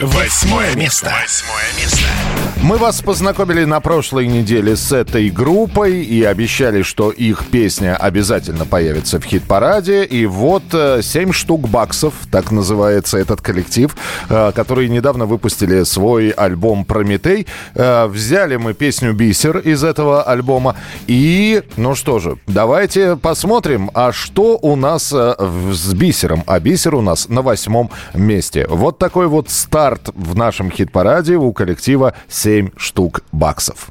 Восьмое 0.00 0.74
место. 0.74 1.12
Восьмое 1.20 1.66
место. 1.76 2.23
Мы 2.64 2.78
вас 2.78 3.02
познакомили 3.02 3.64
на 3.64 3.80
прошлой 3.80 4.26
неделе 4.26 4.74
с 4.74 4.90
этой 4.90 5.28
группой 5.28 6.00
и 6.00 6.24
обещали, 6.24 6.80
что 6.80 7.10
их 7.10 7.44
песня 7.50 7.94
обязательно 7.94 8.64
появится 8.64 9.20
в 9.20 9.24
хит-параде. 9.24 10.04
И 10.04 10.24
вот 10.24 10.62
э, 10.72 11.02
7 11.02 11.32
штук 11.32 11.68
баксов, 11.68 12.14
так 12.32 12.50
называется 12.50 13.18
этот 13.18 13.42
коллектив, 13.42 13.94
э, 14.30 14.52
которые 14.52 14.88
недавно 14.88 15.26
выпустили 15.26 15.82
свой 15.82 16.30
альбом 16.30 16.86
«Прометей». 16.86 17.46
Э, 17.74 18.06
Взяли 18.06 18.56
мы 18.56 18.72
песню 18.72 19.12
«Бисер» 19.12 19.58
из 19.58 19.84
этого 19.84 20.22
альбома. 20.22 20.74
И, 21.06 21.62
ну 21.76 21.94
что 21.94 22.18
же, 22.18 22.38
давайте 22.46 23.16
посмотрим, 23.16 23.90
а 23.92 24.10
что 24.10 24.58
у 24.62 24.74
нас 24.74 25.12
с 25.12 25.92
«Бисером». 25.92 26.42
А 26.46 26.58
«Бисер» 26.60 26.94
у 26.94 27.02
нас 27.02 27.28
на 27.28 27.42
восьмом 27.42 27.90
месте. 28.14 28.66
Вот 28.70 28.96
такой 28.98 29.26
вот 29.26 29.50
старт 29.50 30.08
в 30.14 30.34
нашем 30.34 30.70
хит-параде 30.70 31.36
у 31.36 31.52
коллектива 31.52 32.14
7 32.54 32.70
штук 32.76 33.22
баксов. 33.32 33.88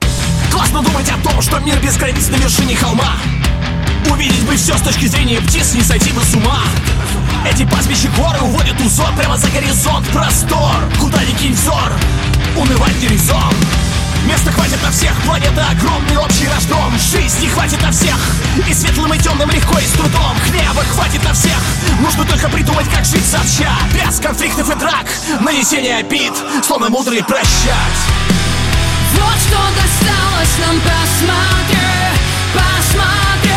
Классно 0.49 0.81
думать 0.81 1.09
о 1.09 1.21
том, 1.21 1.41
что 1.41 1.59
мир 1.59 1.77
без 1.83 1.97
границ 1.97 2.29
на 2.29 2.37
вершине 2.37 2.77
холма. 2.77 3.17
Увидеть 4.09 4.45
бы 4.47 4.55
все 4.55 4.77
с 4.77 4.81
точки 4.81 5.05
зрения 5.07 5.41
птиц, 5.41 5.73
не 5.73 5.81
сойти 5.81 6.13
бы 6.13 6.21
с 6.21 6.33
ума. 6.33 6.61
Эти 7.45 7.65
пастбища 7.65 8.07
горы 8.15 8.39
уводят 8.41 8.79
узор 8.79 9.09
прямо 9.17 9.35
за 9.35 9.49
горизонт. 9.49 10.07
Простор, 10.13 10.77
куда 10.97 11.19
ни 11.25 11.51
взор, 11.51 11.91
унывать 12.55 13.01
не 13.01 13.09
Места 14.25 14.51
хватит 14.51 14.81
на 14.81 14.91
всех, 14.91 15.13
планета 15.23 15.67
огромный 15.69 16.17
общий 16.17 16.47
наш 16.47 16.63
дом 16.65 16.93
Жизни 16.97 17.47
хватит 17.47 17.81
на 17.81 17.91
всех, 17.91 18.15
и 18.67 18.73
светлым 18.73 19.13
и 19.13 19.17
темным 19.17 19.49
легко 19.49 19.77
и 19.79 19.85
с 19.85 19.91
трудом. 19.91 20.35
Хлеба 20.49 20.83
хватит 20.93 21.23
на 21.23 21.33
всех, 21.33 21.57
нужно 21.99 22.25
только 22.25 22.49
придумать, 22.49 22.87
как 22.89 23.05
жить 23.05 23.25
сообща. 23.25 23.71
Без 23.93 24.19
конфликтов 24.19 24.69
и 24.69 24.75
драк, 24.79 25.05
нанесения 25.41 25.97
обид, 25.97 26.33
словно 26.65 26.89
мудрый 26.89 27.23
прощать. 27.23 28.01
Вот 29.13 29.37
что 29.39 29.59
досталось 29.75 30.57
нам, 30.59 30.79
посмотри, 30.81 31.77
посмотри 32.53 33.52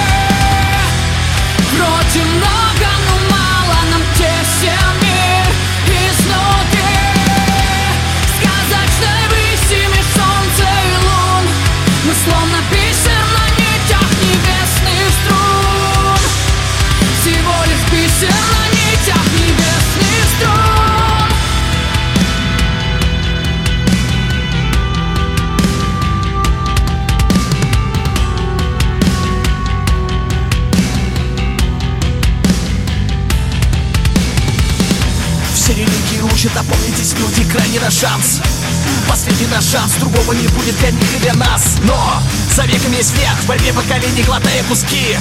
шанс, 39.66 39.94
другого 39.94 40.32
не 40.32 40.46
будет 40.48 40.78
для 40.78 40.90
них 40.92 41.16
и 41.16 41.18
для 41.18 41.34
нас. 41.34 41.76
Но 41.82 42.22
за 42.54 42.62
веками 42.66 42.96
есть 42.96 43.12
век, 43.18 43.36
в 43.42 43.46
борьбе 43.46 43.72
поколений 43.72 44.22
глотая 44.22 44.62
куски. 44.64 45.16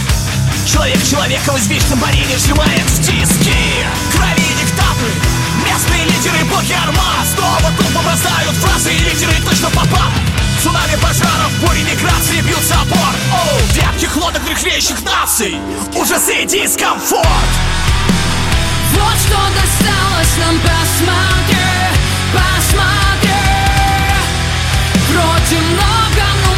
Человек 0.66 1.04
человека 1.04 1.52
в 1.52 1.58
извечном 1.58 2.00
борении 2.00 2.38
сжимает 2.38 2.84
в 2.86 2.98
Крови 4.12 4.42
и 4.42 4.56
диктаторы, 4.62 5.14
местные 5.66 6.06
лидеры, 6.06 6.46
блоки 6.46 6.74
арма 6.74 7.26
Снова 7.36 7.72
тупо 7.78 8.02
бросают 8.04 8.56
фразы 8.58 8.94
и 8.94 9.00
лидеры 9.00 9.34
точно 9.48 9.70
попал 9.70 10.12
Цунами 10.62 10.96
пожаров, 10.96 11.52
бури 11.62 11.84
миграции 11.84 12.42
бьются 12.42 12.76
опор. 12.82 13.14
Оу, 13.32 13.60
вятких 13.74 14.16
лодок 14.16 14.44
дрыхлеющих 14.46 15.02
наций 15.04 15.58
Ужасы 15.96 16.44
и 16.44 16.46
дискомфорт 16.46 17.26
Вот 18.94 19.18
что 19.20 19.38
досталось 19.54 20.38
нам, 20.40 20.60
посмотри, 20.60 21.58
посмотри 22.34 23.35
Вроде 25.16 25.62
много, 25.62 26.24
но 26.44 26.55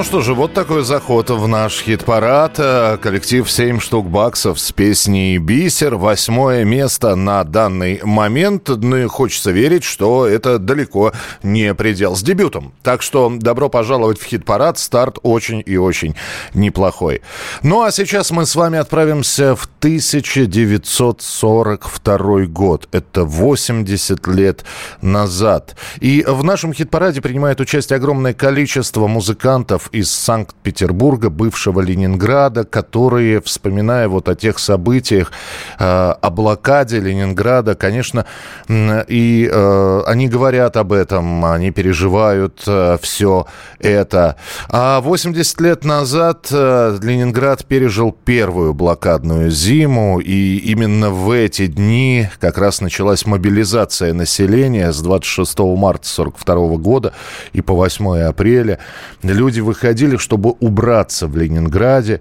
Ну 0.00 0.04
что 0.04 0.22
же, 0.22 0.32
вот 0.32 0.54
такой 0.54 0.82
заход 0.82 1.28
в 1.28 1.46
наш 1.46 1.82
хит-парад. 1.82 2.54
Э, 2.56 2.96
Коллектив 2.96 3.50
7 3.50 3.80
штук 3.80 4.08
баксов 4.08 4.58
с 4.58 4.72
песней 4.72 5.36
«Бисер». 5.36 5.96
Восьмое 5.96 6.64
место 6.64 7.16
на 7.16 7.44
данный 7.44 8.00
момент. 8.02 8.70
Ну 8.70 8.96
и 8.96 9.04
хочется 9.04 9.50
верить, 9.50 9.84
что 9.84 10.26
это 10.26 10.58
далеко 10.58 11.12
не 11.42 11.74
предел. 11.74 12.16
С 12.16 12.22
дебютом. 12.22 12.72
Так 12.82 13.02
что 13.02 13.30
добро 13.30 13.68
пожаловать 13.68 14.18
в 14.18 14.24
хит-парад. 14.24 14.78
Старт 14.78 15.18
очень 15.22 15.62
и 15.66 15.76
очень 15.76 16.16
неплохой. 16.54 17.20
Ну 17.62 17.82
а 17.82 17.90
сейчас 17.90 18.30
мы 18.30 18.46
с 18.46 18.56
вами 18.56 18.78
отправимся 18.78 19.54
в 19.54 19.68
1942 19.80 22.46
год. 22.46 22.88
Это 22.90 23.24
80 23.24 24.26
лет 24.28 24.64
назад. 25.02 25.76
И 26.00 26.24
в 26.26 26.42
нашем 26.42 26.72
хит-параде 26.72 27.20
принимает 27.20 27.60
участие 27.60 27.98
огромное 27.98 28.32
количество 28.32 29.06
музыкантов 29.06 29.89
из 29.92 30.10
Санкт-Петербурга, 30.10 31.30
бывшего 31.30 31.80
Ленинграда, 31.80 32.64
которые, 32.64 33.40
вспоминая 33.40 34.08
вот 34.08 34.28
о 34.28 34.34
тех 34.34 34.58
событиях, 34.58 35.32
э, 35.78 35.84
о 35.84 36.30
блокаде 36.30 37.00
Ленинграда, 37.00 37.74
конечно, 37.74 38.26
и 38.68 39.48
э, 39.50 40.02
они 40.06 40.28
говорят 40.28 40.76
об 40.76 40.92
этом, 40.92 41.44
они 41.44 41.70
переживают 41.70 42.62
э, 42.66 42.98
все 43.02 43.46
это. 43.78 44.36
А 44.68 45.00
80 45.00 45.60
лет 45.60 45.84
назад 45.84 46.48
Ленинград 46.50 47.64
пережил 47.64 48.12
первую 48.12 48.74
блокадную 48.74 49.50
зиму, 49.50 50.20
и 50.20 50.56
именно 50.58 51.10
в 51.10 51.30
эти 51.30 51.66
дни 51.66 52.28
как 52.40 52.58
раз 52.58 52.80
началась 52.80 53.26
мобилизация 53.26 54.12
населения 54.12 54.92
с 54.92 55.00
26 55.00 55.58
марта 55.58 56.06
1942 56.06 56.76
года 56.76 57.12
и 57.52 57.60
по 57.60 57.74
8 57.74 58.20
апреля. 58.20 58.78
Люди 59.22 59.60
выходили, 59.60 59.79
чтобы 60.18 60.50
убраться 60.60 61.26
в 61.26 61.36
Ленинграде, 61.36 62.20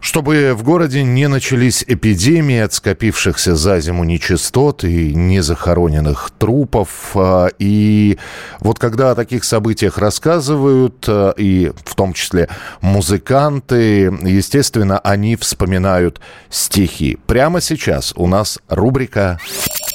чтобы 0.00 0.54
в 0.54 0.62
городе 0.62 1.02
не 1.02 1.26
начались 1.26 1.84
эпидемии 1.86 2.58
от 2.58 2.72
скопившихся 2.72 3.56
за 3.56 3.80
зиму 3.80 4.04
нечистот 4.04 4.84
и 4.84 5.14
незахороненных 5.14 6.30
трупов. 6.38 6.88
А, 7.14 7.48
И 7.58 8.18
вот 8.60 8.78
когда 8.78 9.10
о 9.10 9.14
таких 9.14 9.44
событиях 9.44 9.98
рассказывают, 9.98 11.04
а, 11.08 11.32
и 11.36 11.72
в 11.84 11.94
том 11.94 12.12
числе 12.12 12.48
музыканты, 12.80 14.12
естественно, 14.22 14.98
они 15.00 15.36
вспоминают 15.36 16.20
стихи. 16.50 17.18
Прямо 17.26 17.60
сейчас 17.60 18.12
у 18.16 18.26
нас 18.26 18.58
рубрика 18.68 19.40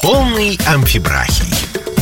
Полный 0.01 0.59
амфибрахий. 0.65 1.53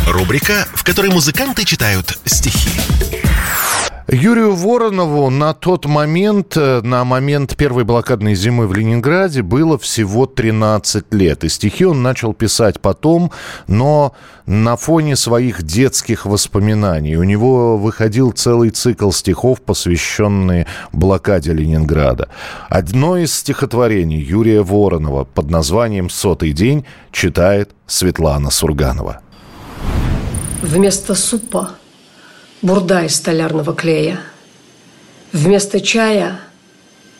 Рубрика, 0.07 0.65
в 0.73 0.83
которой 0.83 1.11
музыканты 1.11 1.65
читают 1.65 2.17
стихи. 2.25 3.28
Юрию 4.11 4.55
Воронову 4.55 5.29
на 5.29 5.53
тот 5.53 5.85
момент, 5.85 6.57
э, 6.57 6.81
на 6.81 7.03
момент 7.03 7.55
первой 7.55 7.83
блокадной 7.83 8.33
зимы 8.33 8.65
в 8.65 8.73
Ленинграде, 8.73 9.43
было 9.43 9.77
всего 9.77 10.25
13 10.25 11.13
лет. 11.13 11.43
И 11.43 11.49
стихи 11.49 11.85
он 11.85 12.01
начал 12.01 12.33
писать 12.33 12.79
потом, 12.79 13.31
но 13.67 14.15
на 14.47 14.77
фоне 14.77 15.15
своих 15.15 15.61
детских 15.61 16.25
воспоминаний. 16.25 17.17
У 17.17 17.23
него 17.23 17.77
выходил 17.77 18.31
целый 18.31 18.71
цикл 18.71 19.11
стихов, 19.11 19.61
посвященные 19.61 20.65
блокаде 20.91 21.53
Ленинграда. 21.53 22.29
Одно 22.67 23.15
из 23.15 23.31
стихотворений 23.31 24.19
Юрия 24.19 24.63
Воронова 24.63 25.25
под 25.25 25.51
названием 25.51 26.09
«Сотый 26.09 26.53
день» 26.53 26.83
читает 27.11 27.75
Светлана 27.85 28.49
Сурганова. 28.49 29.21
Вместо 30.63 31.13
супа 31.13 31.73
бурда 32.61 33.05
из 33.05 33.15
столярного 33.15 33.73
клея. 33.73 34.19
Вместо 35.31 35.79
чая 35.79 36.39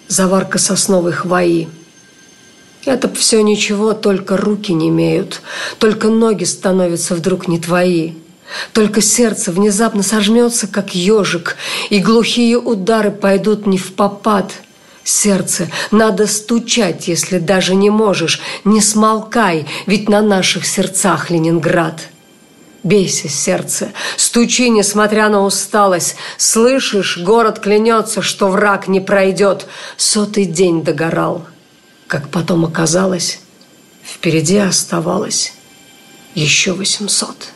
заварка 0.07 0.57
сосновой 0.57 1.11
хвои. 1.11 1.69
Это 2.85 3.09
все 3.13 3.41
ничего, 3.41 3.93
только 3.93 4.37
руки 4.37 4.73
не 4.73 4.89
имеют, 4.89 5.41
только 5.77 6.09
ноги 6.09 6.43
становятся 6.45 7.13
вдруг 7.15 7.47
не 7.47 7.59
твои. 7.59 8.13
Только 8.73 9.01
сердце 9.01 9.51
внезапно 9.51 10.01
сожмется, 10.01 10.65
как 10.65 10.95
ежик, 10.95 11.55
и 11.91 11.99
глухие 11.99 12.57
удары 12.57 13.11
пойдут 13.11 13.67
не 13.67 13.77
в 13.77 13.93
попад. 13.93 14.53
Сердце, 15.03 15.69
надо 15.91 16.25
стучать, 16.25 17.07
если 17.07 17.37
даже 17.37 17.75
не 17.75 17.89
можешь. 17.89 18.41
Не 18.63 18.81
смолкай, 18.81 19.67
ведь 19.85 20.09
на 20.09 20.21
наших 20.21 20.65
сердцах 20.65 21.29
Ленинград. 21.29 22.09
Бейся, 22.83 23.27
сердце, 23.27 23.91
стучи, 24.15 24.69
несмотря 24.69 25.27
на 25.29 25.43
усталость. 25.43 26.15
Слышишь, 26.37 27.17
город 27.17 27.59
клянется, 27.59 28.21
что 28.21 28.47
враг 28.47 28.87
не 28.87 29.01
пройдет. 29.01 29.67
Сотый 29.97 30.45
день 30.45 30.83
догорал. 30.83 31.45
Как 32.07 32.29
потом 32.29 32.63
оказалось, 32.63 33.41
впереди 34.03 34.57
оставалось 34.57 35.53
еще 36.35 36.71
восемьсот. 36.71 37.49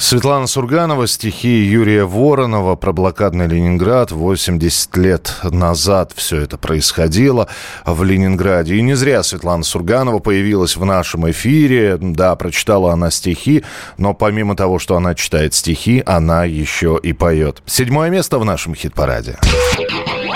Светлана 0.00 0.46
Сурганова, 0.46 1.06
стихи 1.06 1.62
Юрия 1.62 2.06
Воронова 2.06 2.74
про 2.74 2.92
блокадный 2.92 3.46
Ленинград. 3.46 4.10
80 4.12 4.96
лет 4.96 5.36
назад 5.42 6.12
все 6.16 6.40
это 6.40 6.56
происходило 6.56 7.48
в 7.84 8.02
Ленинграде. 8.02 8.76
И 8.76 8.82
не 8.82 8.94
зря 8.94 9.22
Светлана 9.22 9.62
Сурганова 9.62 10.18
появилась 10.18 10.76
в 10.76 10.84
нашем 10.86 11.30
эфире. 11.30 11.98
Да, 12.00 12.34
прочитала 12.34 12.94
она 12.94 13.10
стихи, 13.10 13.62
но 13.98 14.14
помимо 14.14 14.56
того, 14.56 14.78
что 14.78 14.96
она 14.96 15.14
читает 15.14 15.52
стихи, 15.52 16.02
она 16.06 16.46
еще 16.46 16.98
и 17.00 17.12
поет. 17.12 17.62
Седьмое 17.66 18.08
место 18.08 18.38
в 18.38 18.44
нашем 18.46 18.74
хит-параде. 18.74 19.38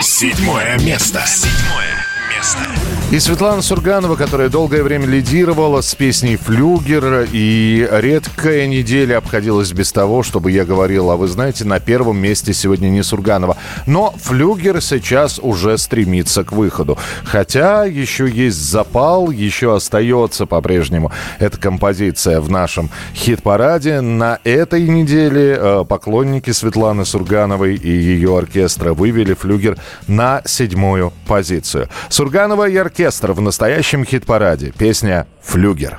Седьмое 0.02 0.78
место. 0.80 1.22
Седьмое 1.26 2.04
место. 2.36 2.83
И 3.12 3.20
Светлана 3.20 3.62
Сурганова, 3.62 4.16
которая 4.16 4.48
долгое 4.48 4.82
время 4.82 5.06
лидировала 5.06 5.82
с 5.82 5.94
песней 5.94 6.36
«Флюгер», 6.36 7.28
и 7.32 7.86
редкая 7.92 8.66
неделя 8.66 9.18
обходилась 9.18 9.70
без 9.70 9.92
того, 9.92 10.24
чтобы 10.24 10.50
я 10.50 10.64
говорил, 10.64 11.10
а 11.10 11.16
вы 11.16 11.28
знаете, 11.28 11.64
на 11.64 11.78
первом 11.78 12.16
месте 12.18 12.52
сегодня 12.52 12.88
не 12.88 13.04
Сурганова. 13.04 13.56
Но 13.86 14.12
«Флюгер» 14.20 14.80
сейчас 14.80 15.38
уже 15.38 15.78
стремится 15.78 16.42
к 16.42 16.50
выходу. 16.50 16.98
Хотя 17.22 17.84
еще 17.84 18.28
есть 18.28 18.56
запал, 18.56 19.30
еще 19.30 19.76
остается 19.76 20.46
по-прежнему 20.46 21.12
эта 21.38 21.56
композиция 21.56 22.40
в 22.40 22.50
нашем 22.50 22.90
хит-параде. 23.14 24.00
На 24.00 24.40
этой 24.42 24.88
неделе 24.88 25.56
э, 25.56 25.84
поклонники 25.88 26.50
Светланы 26.50 27.04
Сургановой 27.04 27.76
и 27.76 27.90
ее 27.90 28.36
оркестра 28.36 28.92
вывели 28.92 29.34
«Флюгер» 29.34 29.76
на 30.08 30.42
седьмую 30.46 31.12
позицию. 31.28 31.88
Сурганова 32.08 32.68
и 32.68 32.74
оркестр 32.94 33.32
в 33.32 33.40
настоящем 33.40 34.04
хит-параде. 34.04 34.72
Песня 34.78 35.26
«Флюгер». 35.42 35.98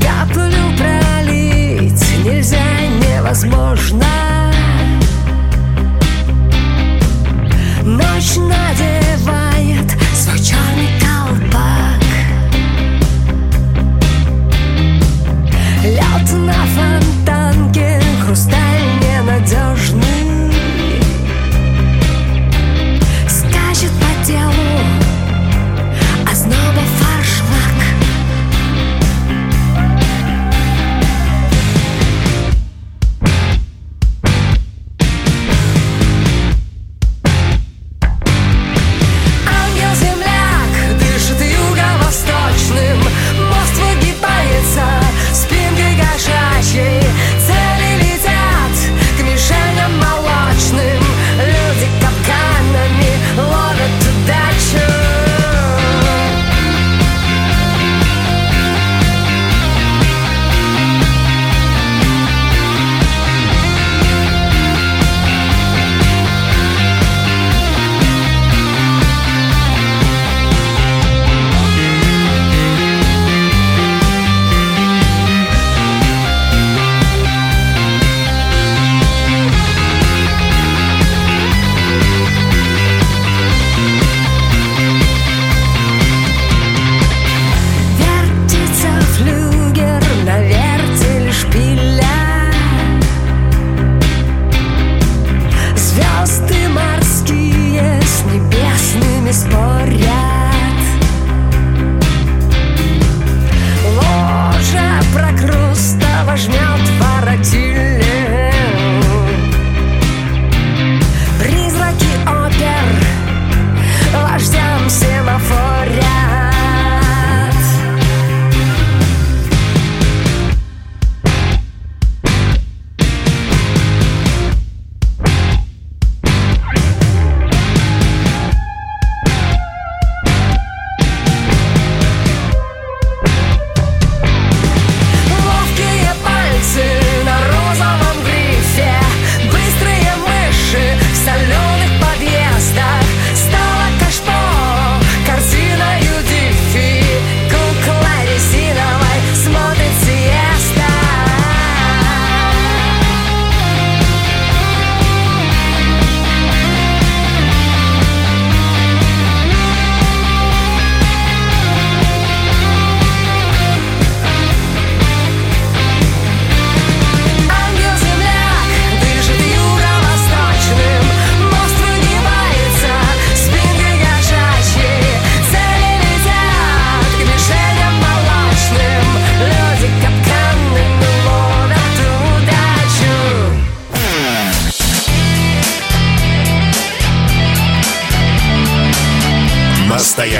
Каплю 0.00 0.52
пролить 0.78 2.04
нельзя, 2.24 2.62
невозможно 3.00 4.06
Ночь 7.82 8.36
надевает 8.36 9.90
свой 10.14 10.38
черный 10.38 10.90
колпак 11.00 12.04
Лед 15.82 16.32
на 16.34 16.54
фонтанке, 16.76 18.00
хрусталь 18.24 18.75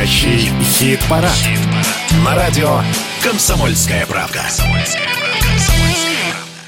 Настоящий 0.07 0.53
хит-парад. 0.63 1.33
На 2.25 2.37
радио 2.37 2.79
«Комсомольская 3.25 4.07
правда». 4.07 4.41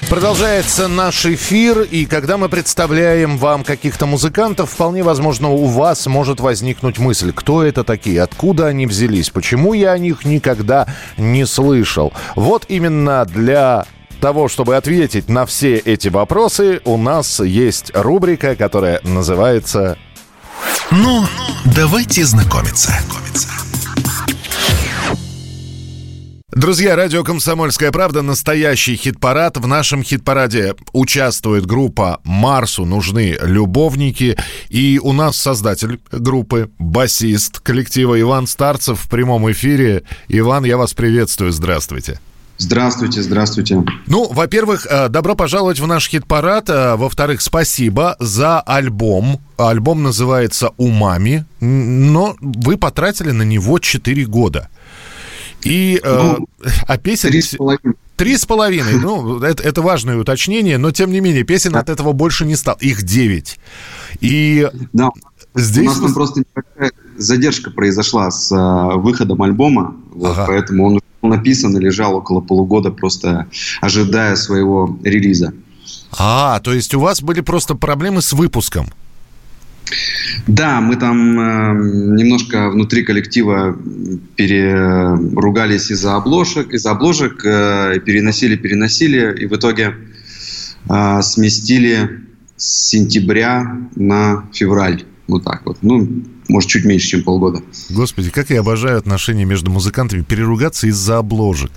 Продолжается 0.09 0.89
наш 0.89 1.25
эфир, 1.25 1.83
и 1.83 2.05
когда 2.05 2.37
мы 2.37 2.49
представляем 2.49 3.37
вам 3.37 3.63
каких-то 3.63 4.07
музыкантов, 4.07 4.71
вполне 4.71 5.03
возможно, 5.03 5.51
у 5.51 5.67
вас 5.67 6.05
может 6.07 6.41
возникнуть 6.41 6.99
мысль, 6.99 7.31
кто 7.33 7.63
это 7.63 7.85
такие, 7.85 8.21
откуда 8.21 8.67
они 8.67 8.85
взялись, 8.85 9.29
почему 9.29 9.71
я 9.71 9.93
о 9.93 9.97
них 9.97 10.25
никогда 10.25 10.87
не 11.15 11.45
слышал. 11.45 12.11
Вот 12.35 12.65
именно 12.67 13.23
для 13.23 13.85
того, 14.19 14.49
чтобы 14.49 14.75
ответить 14.75 15.29
на 15.29 15.45
все 15.45 15.77
эти 15.77 16.09
вопросы, 16.09 16.81
у 16.83 16.97
нас 16.97 17.39
есть 17.39 17.91
рубрика, 17.93 18.57
которая 18.57 18.99
называется 19.03 19.97
Ну, 20.91 21.25
давайте 21.65 22.25
знакомиться. 22.25 22.93
Друзья, 26.51 26.97
радио 26.97 27.23
«Комсомольская 27.23 27.89
правда»— 27.91 28.21
настоящий 28.23 28.97
хит-парад. 28.97 29.55
В 29.55 29.65
нашем 29.65 30.03
хит-параде 30.03 30.75
участвует 30.91 31.65
группа 31.65 32.19
«Марсу 32.25 32.83
нужны 32.83 33.37
любовники». 33.41 34.35
И 34.67 34.99
у 35.01 35.13
нас 35.13 35.37
создатель 35.37 36.01
группы, 36.11 36.69
басист 36.77 37.59
коллектива 37.59 38.19
Иван 38.19 38.45
Старцев 38.45 38.99
в 38.99 39.07
прямом 39.07 39.49
эфире. 39.51 40.03
Иван, 40.27 40.65
я 40.65 40.75
вас 40.75 40.93
приветствую. 40.93 41.53
Здравствуйте. 41.53 42.19
Здравствуйте, 42.59 43.21
здравствуйте. 43.21 43.83
Ну, 44.05 44.27
во-первых, 44.31 44.85
э, 44.85 45.07
добро 45.07 45.33
пожаловать 45.35 45.79
в 45.79 45.87
наш 45.87 46.09
хит-парад. 46.09 46.69
Э, 46.69 46.95
Во-вторых, 46.97 47.41
спасибо 47.41 48.17
за 48.19 48.59
альбом. 48.59 49.39
Альбом 49.57 50.03
называется 50.03 50.71
«Умами», 50.77 51.45
но 51.61 52.35
вы 52.41 52.77
потратили 52.77 53.31
на 53.31 53.43
него 53.43 53.79
4 53.79 54.25
года. 54.25 54.67
И, 55.63 56.01
э, 56.03 56.17
Ну, 56.17 56.47
а 56.85 56.97
песен... 56.97 57.29
Три 57.29 57.41
с 57.41 57.55
половиной. 57.55 57.95
Три 58.17 58.35
с 58.35 58.45
половиной. 58.45 58.99
Ну, 58.99 59.39
это, 59.41 59.63
это 59.63 59.81
важное 59.81 60.17
уточнение, 60.17 60.77
но 60.77 60.91
тем 60.91 61.13
не 61.13 61.21
менее, 61.21 61.43
песен 61.45 61.77
от 61.77 61.87
этого 61.87 62.11
больше 62.11 62.45
не 62.45 62.57
стало. 62.57 62.77
Их 62.81 63.03
девять. 63.03 63.57
И 64.19 64.67
Да, 64.91 65.11
здесь... 65.55 65.85
у 65.85 65.89
нас 65.89 65.99
там 65.99 66.13
просто 66.13 66.41
небольшая 66.41 66.91
задержка 67.17 67.71
произошла 67.71 68.31
с 68.31 68.51
а, 68.51 68.95
выходом 68.95 69.41
альбома, 69.41 69.95
вот, 70.13 70.31
Ага. 70.31 70.45
поэтому 70.47 70.85
он 70.85 70.99
написан 71.21 71.75
и 71.77 71.79
лежал 71.79 72.15
около 72.15 72.41
полугода, 72.41 72.91
просто 72.91 73.47
ожидая 73.81 74.35
своего 74.35 74.97
релиза. 75.03 75.53
А, 76.17 76.59
то 76.59 76.73
есть 76.73 76.93
у 76.93 76.99
вас 76.99 77.21
были 77.21 77.41
просто 77.41 77.75
проблемы 77.75 78.21
с 78.21 78.33
выпуском. 78.33 78.87
Да, 80.47 80.81
мы 80.81 80.95
там 80.95 81.39
э, 81.39 81.73
немножко 82.15 82.69
внутри 82.69 83.03
коллектива 83.03 83.75
переругались 84.35 85.89
из-за 85.91 86.15
обложек, 86.15 86.73
из-за 86.73 86.91
обложек, 86.91 87.43
э, 87.43 87.99
переносили, 88.05 88.55
переносили, 88.55 89.35
и 89.39 89.45
в 89.47 89.55
итоге 89.55 89.95
э, 90.87 91.21
сместили 91.23 92.21
с 92.55 92.89
сентября 92.89 93.77
на 93.95 94.47
февраль. 94.53 95.05
Вот 95.29 95.43
так 95.43 95.61
вот. 95.65 95.77
Ну, 95.83 96.23
может, 96.47 96.69
чуть 96.69 96.85
меньше, 96.85 97.07
чем 97.07 97.23
полгода. 97.23 97.61
Господи, 97.89 98.31
как 98.31 98.49
я 98.49 98.61
обожаю 98.61 98.97
отношения 98.97 99.45
между 99.45 99.69
музыкантами. 99.69 100.23
Переругаться 100.23 100.87
из-за 100.87 101.19
обложек. 101.19 101.71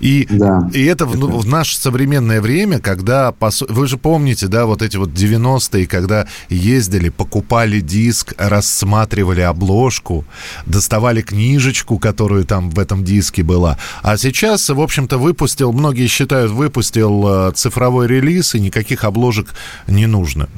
И, 0.00 0.26
Да. 0.30 0.68
и 0.74 0.84
это 0.84 1.06
в, 1.06 1.16
ну, 1.16 1.38
в 1.38 1.46
наше 1.46 1.76
современное 1.78 2.40
время, 2.40 2.80
когда... 2.80 3.32
по 3.32 3.50
су- 3.50 3.66
Вы 3.68 3.86
же 3.86 3.96
помните, 3.96 4.46
да, 4.46 4.66
вот 4.66 4.82
эти 4.82 4.96
вот 4.98 5.10
90-е, 5.10 5.86
когда 5.86 6.26
ездили, 6.50 7.08
покупали 7.08 7.80
диск, 7.80 8.34
рассматривали 8.36 9.40
обложку, 9.40 10.24
доставали 10.66 11.22
книжечку, 11.22 11.98
которую 11.98 12.44
там 12.44 12.70
в 12.70 12.78
этом 12.78 13.04
диске 13.04 13.42
была. 13.42 13.78
А 14.02 14.16
сейчас, 14.18 14.68
в 14.68 14.80
общем-то, 14.80 15.16
выпустил, 15.18 15.72
многие 15.72 16.08
считают, 16.08 16.52
выпустил 16.52 17.24
э, 17.48 17.52
цифровой 17.54 18.06
релиз, 18.06 18.54
и 18.54 18.60
никаких 18.60 19.04
обложек 19.04 19.54
не 19.86 20.06
нужно. 20.06 20.48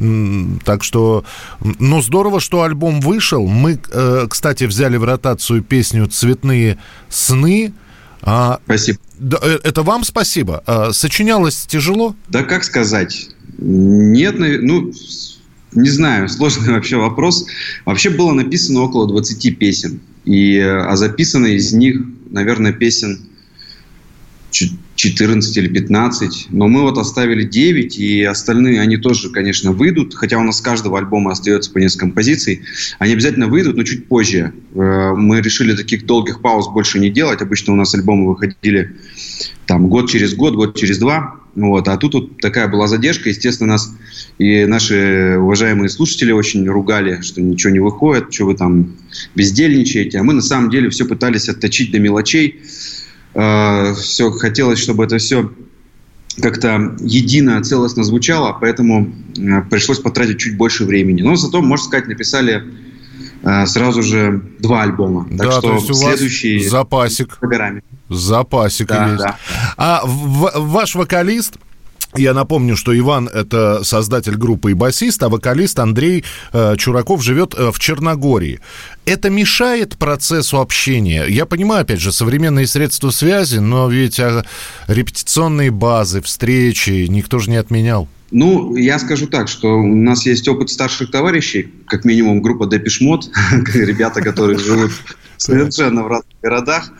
Так 0.64 0.82
что, 0.82 1.24
ну, 1.61 2.03
здорово, 2.03 2.41
что 2.41 2.62
альбом 2.62 3.01
вышел. 3.01 3.47
Мы, 3.47 3.78
э, 3.93 4.26
кстати, 4.28 4.64
взяли 4.64 4.97
в 4.97 5.05
ротацию 5.05 5.62
песню 5.62 6.07
«Цветные 6.09 6.78
сны». 7.09 7.72
А, 8.31 8.61
Спасибо. 8.66 8.99
да, 9.18 9.39
э, 9.41 9.59
это 9.64 9.83
вам 9.83 10.05
спасибо. 10.05 10.62
А, 10.66 10.93
Сочинялось 10.93 11.64
тяжело? 11.66 12.14
Да 12.29 12.43
как 12.43 12.62
сказать? 12.62 13.31
Нет, 13.57 14.35
ну, 14.39 14.93
не 15.72 15.89
знаю, 15.89 16.29
сложный 16.29 16.74
вообще 16.74 16.97
вопрос. 16.97 17.47
Вообще 17.87 18.11
было 18.11 18.33
написано 18.33 18.83
около 18.83 19.09
20 19.09 19.59
песен. 19.59 20.01
И, 20.26 20.59
а 20.59 20.95
записано 20.97 21.47
из 21.47 21.72
них, 21.72 22.03
наверное, 22.31 22.72
песен 22.72 23.31
чет- 24.51 24.76
14 24.99 25.57
или 25.57 25.69
15. 25.69 26.49
Но 26.51 26.67
мы 26.67 26.83
вот 26.83 26.99
оставили 26.99 27.45
9, 27.45 27.99
и 27.99 28.25
остальные, 28.25 28.81
они 28.81 28.97
тоже, 28.97 29.31
конечно, 29.31 29.71
выйдут. 29.71 30.15
Хотя 30.15 30.39
у 30.39 30.43
нас 30.43 30.59
с 30.59 30.61
каждого 30.61 30.99
альбома 30.99 31.31
остается 31.31 31.71
по 31.71 31.79
несколько 31.79 32.07
композиций. 32.07 32.63
Они 32.99 33.13
обязательно 33.13 33.47
выйдут, 33.47 33.77
но 33.77 33.85
чуть 33.85 34.09
позже. 34.09 34.53
Э, 34.75 35.13
Мы 35.17 35.41
решили 35.41 35.77
таких 35.77 36.05
долгих 36.05 36.43
пауз 36.43 36.67
больше 36.69 36.99
не 36.99 37.11
делать. 37.11 37.41
Обычно 37.41 37.75
у 37.75 37.77
нас 37.77 37.95
альбомы 37.95 38.27
выходили 38.27 38.97
там 39.67 39.89
год 39.89 40.11
через 40.11 40.35
год, 40.35 40.57
год 40.57 40.77
через 40.77 40.99
два. 40.99 41.37
Вот. 41.55 41.87
А 41.87 41.97
тут 41.97 42.15
вот 42.15 42.41
такая 42.41 42.67
была 42.67 42.89
задержка. 42.89 43.29
Естественно, 43.29 43.75
нас 43.75 43.95
и 44.39 44.65
наши 44.67 45.37
уважаемые 45.39 45.91
слушатели 45.91 46.33
очень 46.33 46.67
ругали, 46.69 47.21
что 47.21 47.41
ничего 47.41 47.73
не 47.73 47.79
выходит, 47.79 48.35
что 48.35 48.47
вы 48.47 48.57
там 48.57 48.97
бездельничаете. 49.37 50.19
А 50.19 50.25
мы 50.25 50.35
на 50.35 50.43
самом 50.43 50.71
деле 50.71 50.91
все 50.91 51.05
пытались 51.05 51.49
отточить 51.49 51.93
до 51.93 52.01
мелочей. 52.01 52.61
Все 53.35 54.31
хотелось, 54.31 54.79
чтобы 54.79 55.05
это 55.05 55.18
все 55.18 55.51
как-то 56.41 56.95
едино, 57.01 57.62
целостно 57.62 58.05
звучало, 58.05 58.57
поэтому 58.61 59.12
э, 59.37 59.62
пришлось 59.70 59.99
потратить 59.99 60.39
чуть 60.39 60.57
больше 60.57 60.85
времени. 60.85 61.22
Но 61.22 61.35
зато, 61.37 61.61
можно 61.62 61.85
сказать, 61.87 62.07
написали 62.09 62.62
э, 63.43 63.66
сразу 63.66 64.03
же 64.03 64.41
два 64.61 64.83
альбома. 64.83 65.26
Так 65.31 65.39
да, 65.39 65.53
что 65.53 65.61
то 65.62 65.74
есть 65.74 65.91
у 65.91 65.95
вас 65.95 66.03
следующий 66.16 66.64
запасик, 66.68 67.39
за 67.41 67.47
горами. 67.49 67.83
запасик 68.09 68.87
Да, 68.89 69.09
есть. 69.11 69.22
да. 69.22 69.37
А 69.76 70.03
в- 70.05 70.53
ваш 70.57 70.95
вокалист, 70.95 71.55
я 72.15 72.33
напомню, 72.33 72.77
что 72.77 72.97
Иван 72.97 73.29
это 73.29 73.85
создатель 73.85 74.37
группы 74.37 74.71
и 74.71 74.75
басист, 74.75 75.23
а 75.23 75.29
вокалист 75.29 75.79
Андрей 75.79 76.25
э, 76.53 76.77
Чураков 76.79 77.23
живет 77.23 77.55
э, 77.57 77.71
в 77.71 77.79
Черногории. 77.79 78.61
Это 79.05 79.31
мешает 79.31 79.97
процессу 79.99 80.59
общения? 80.61 81.27
Я 81.29 81.47
понимаю, 81.47 81.83
опять 81.83 82.01
же, 82.01 82.13
современные 82.13 82.67
средства 82.67 83.11
связи, 83.11 83.59
но 83.59 83.89
ведь 83.89 84.21
а, 84.21 84.45
репетиционные 84.87 85.71
базы, 85.71 86.21
встречи 86.23 87.07
никто 87.09 87.39
же 87.39 87.51
не 87.51 87.57
отменял. 87.57 88.09
Ну, 88.31 88.77
я 88.77 88.99
скажу 88.99 89.27
так, 89.27 89.49
что 89.49 89.79
у 89.79 89.87
нас 89.87 90.27
есть 90.27 90.47
опыт 90.49 90.71
старших 90.71 91.11
товарищей, 91.11 91.73
как 91.87 92.05
минимум 92.05 92.43
группа 92.43 92.67
Депешмот, 92.67 93.31
ребята, 93.75 94.21
которые 94.21 94.59
живут 94.59 94.93
совершенно 95.39 96.03
в 96.03 96.09
разных 96.09 96.35
городах. 96.43 96.93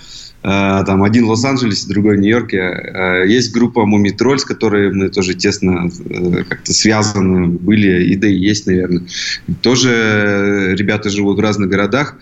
Э, 0.43 0.85
Там 0.87 1.03
один 1.03 1.27
в 1.27 1.31
Лос-Анджелесе, 1.31 1.89
другой 1.89 2.17
в 2.17 2.21
Нью-Йорке. 2.21 2.59
Э, 2.59 3.25
Есть 3.27 3.53
группа 3.53 3.85
Мумитроль, 3.85 4.39
с 4.39 4.45
которой 4.45 4.93
мы 4.93 5.09
тоже 5.09 5.35
тесно 5.35 5.91
э, 6.09 6.45
как-то 6.49 6.73
связаны 6.73 7.47
были, 7.47 8.05
и 8.05 8.17
да 8.17 8.29
и 8.29 8.35
есть, 8.35 8.67
наверное. 8.67 9.03
Тоже 9.63 10.75
ребята 10.77 11.11
живут 11.11 11.39
в 11.39 11.41
разных 11.41 11.69
городах. 11.69 12.17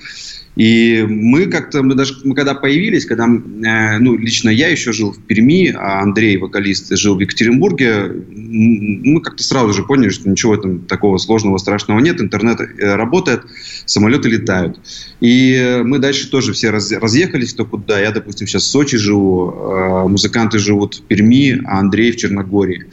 И 0.56 1.04
мы 1.06 1.46
как-то, 1.46 1.82
мы 1.82 1.94
даже, 1.94 2.14
мы 2.24 2.34
когда 2.34 2.54
появились, 2.54 3.04
когда, 3.04 3.26
э, 3.26 3.98
ну, 3.98 4.16
лично 4.16 4.48
я 4.48 4.68
еще 4.68 4.92
жил 4.92 5.12
в 5.12 5.20
Перми, 5.20 5.70
а 5.76 6.00
Андрей, 6.00 6.38
вокалист, 6.38 6.96
жил 6.96 7.16
в 7.16 7.20
Екатеринбурге, 7.20 8.10
мы 8.34 9.20
как-то 9.20 9.42
сразу 9.42 9.74
же 9.74 9.84
поняли, 9.84 10.08
что 10.08 10.30
ничего 10.30 10.56
там 10.56 10.80
такого 10.80 11.18
сложного, 11.18 11.58
страшного 11.58 12.00
нет, 12.00 12.22
интернет 12.22 12.60
э, 12.60 12.94
работает, 12.94 13.42
самолеты 13.84 14.30
летают. 14.30 14.80
И 15.20 15.82
мы 15.84 15.98
дальше 15.98 16.30
тоже 16.30 16.54
все 16.54 16.70
раз- 16.70 16.92
разъехались 16.92 17.52
кто 17.52 17.66
куда. 17.66 18.00
Я, 18.00 18.10
допустим, 18.10 18.46
сейчас 18.46 18.62
в 18.62 18.70
Сочи 18.70 18.96
живу, 18.96 19.50
э, 19.50 20.08
музыканты 20.08 20.58
живут 20.58 20.94
в 20.94 21.02
Перми, 21.02 21.60
а 21.66 21.80
Андрей 21.80 22.12
в 22.12 22.16
Черногории. 22.16 22.86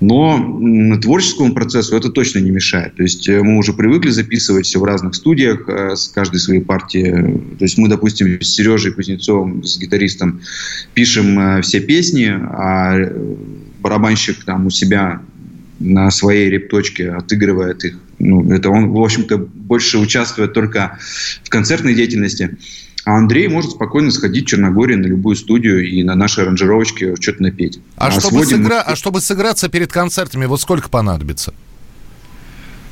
Но 0.00 0.98
творческому 1.02 1.54
процессу 1.54 1.96
это 1.96 2.08
точно 2.10 2.38
не 2.38 2.50
мешает. 2.50 2.94
То 2.94 3.02
есть 3.02 3.28
э, 3.28 3.42
мы 3.42 3.58
уже 3.58 3.72
привыкли 3.72 4.10
записывать 4.10 4.66
все 4.66 4.78
в 4.78 4.84
разных 4.84 5.16
студиях, 5.16 5.68
э, 5.68 5.96
с 5.96 6.08
каждой 6.08 6.38
своей 6.38 6.60
партии. 6.60 7.10
То 7.58 7.64
есть 7.64 7.78
мы, 7.78 7.88
допустим, 7.88 8.40
с 8.40 8.46
Сережей 8.46 8.92
Кузнецовым, 8.92 9.64
с 9.64 9.76
гитаристом, 9.76 10.40
пишем 10.94 11.38
э, 11.38 11.62
все 11.62 11.80
песни, 11.80 12.26
а 12.26 12.96
барабанщик 13.80 14.44
там 14.44 14.66
у 14.66 14.70
себя 14.70 15.20
на 15.80 16.10
своей 16.10 16.48
репточке 16.48 17.10
отыгрывает 17.10 17.84
их. 17.84 17.98
Ну, 18.20 18.52
это 18.52 18.70
он, 18.70 18.90
в 18.90 19.00
общем-то, 19.00 19.38
больше 19.38 19.98
участвует 19.98 20.52
только 20.52 20.98
в 21.42 21.48
концертной 21.48 21.94
деятельности. 21.94 22.56
А 23.08 23.16
Андрей 23.16 23.48
может 23.48 23.70
спокойно 23.70 24.10
сходить 24.10 24.44
в 24.44 24.48
Черногорию 24.48 24.98
на 24.98 25.06
любую 25.06 25.34
студию 25.34 25.82
и 25.82 26.02
на 26.02 26.14
нашей 26.14 26.44
аранжировочке 26.44 27.16
что-то 27.18 27.42
напеть. 27.42 27.80
А, 27.96 28.10
чтобы, 28.10 28.44
сводим 28.44 28.66
сыгра- 28.66 28.82
а 28.84 28.96
чтобы 28.96 29.22
сыграться 29.22 29.70
перед 29.70 29.90
концертами, 29.90 30.44
вот 30.44 30.60
сколько 30.60 30.90
понадобится? 30.90 31.54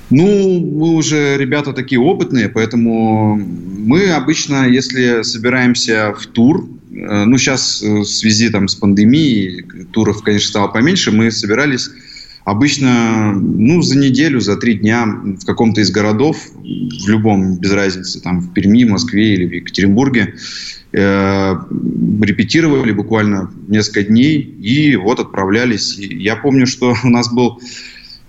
Ну, 0.08 0.58
мы 0.58 0.94
уже 0.94 1.36
ребята 1.36 1.74
такие 1.74 2.00
опытные, 2.00 2.48
поэтому 2.48 3.36
мы 3.36 4.08
обычно, 4.08 4.66
если 4.66 5.20
собираемся 5.20 6.14
в 6.18 6.24
тур, 6.28 6.66
э, 6.92 7.24
ну, 7.26 7.36
сейчас 7.36 7.82
в 7.82 8.06
связи 8.06 8.48
там, 8.48 8.68
с 8.68 8.74
пандемией 8.74 9.66
туров, 9.92 10.22
конечно, 10.22 10.48
стало 10.48 10.68
поменьше, 10.68 11.12
мы 11.12 11.30
собирались 11.30 11.90
обычно, 12.47 13.32
ну, 13.32 13.82
за 13.82 13.99
неделю, 13.99 14.38
за 14.40 14.57
три 14.57 14.74
дня 14.74 15.05
в 15.05 15.44
каком-то 15.44 15.80
из 15.80 15.90
городов, 15.90 16.36
в 16.55 17.09
любом, 17.09 17.57
без 17.57 17.72
разницы, 17.72 18.20
там, 18.20 18.40
в 18.40 18.53
Перми, 18.53 18.84
Москве 18.84 19.34
или 19.34 19.47
в 19.47 19.53
Екатеринбурге, 19.53 20.34
э, 20.92 21.55
репетировали 22.22 22.92
буквально 22.92 23.51
несколько 23.66 24.05
дней 24.05 24.38
и 24.38 24.94
вот 24.94 25.18
отправлялись. 25.18 25.99
И 25.99 26.22
я 26.22 26.36
помню, 26.36 26.68
что 26.68 26.94
у 27.05 27.09
нас 27.09 27.32
был 27.32 27.61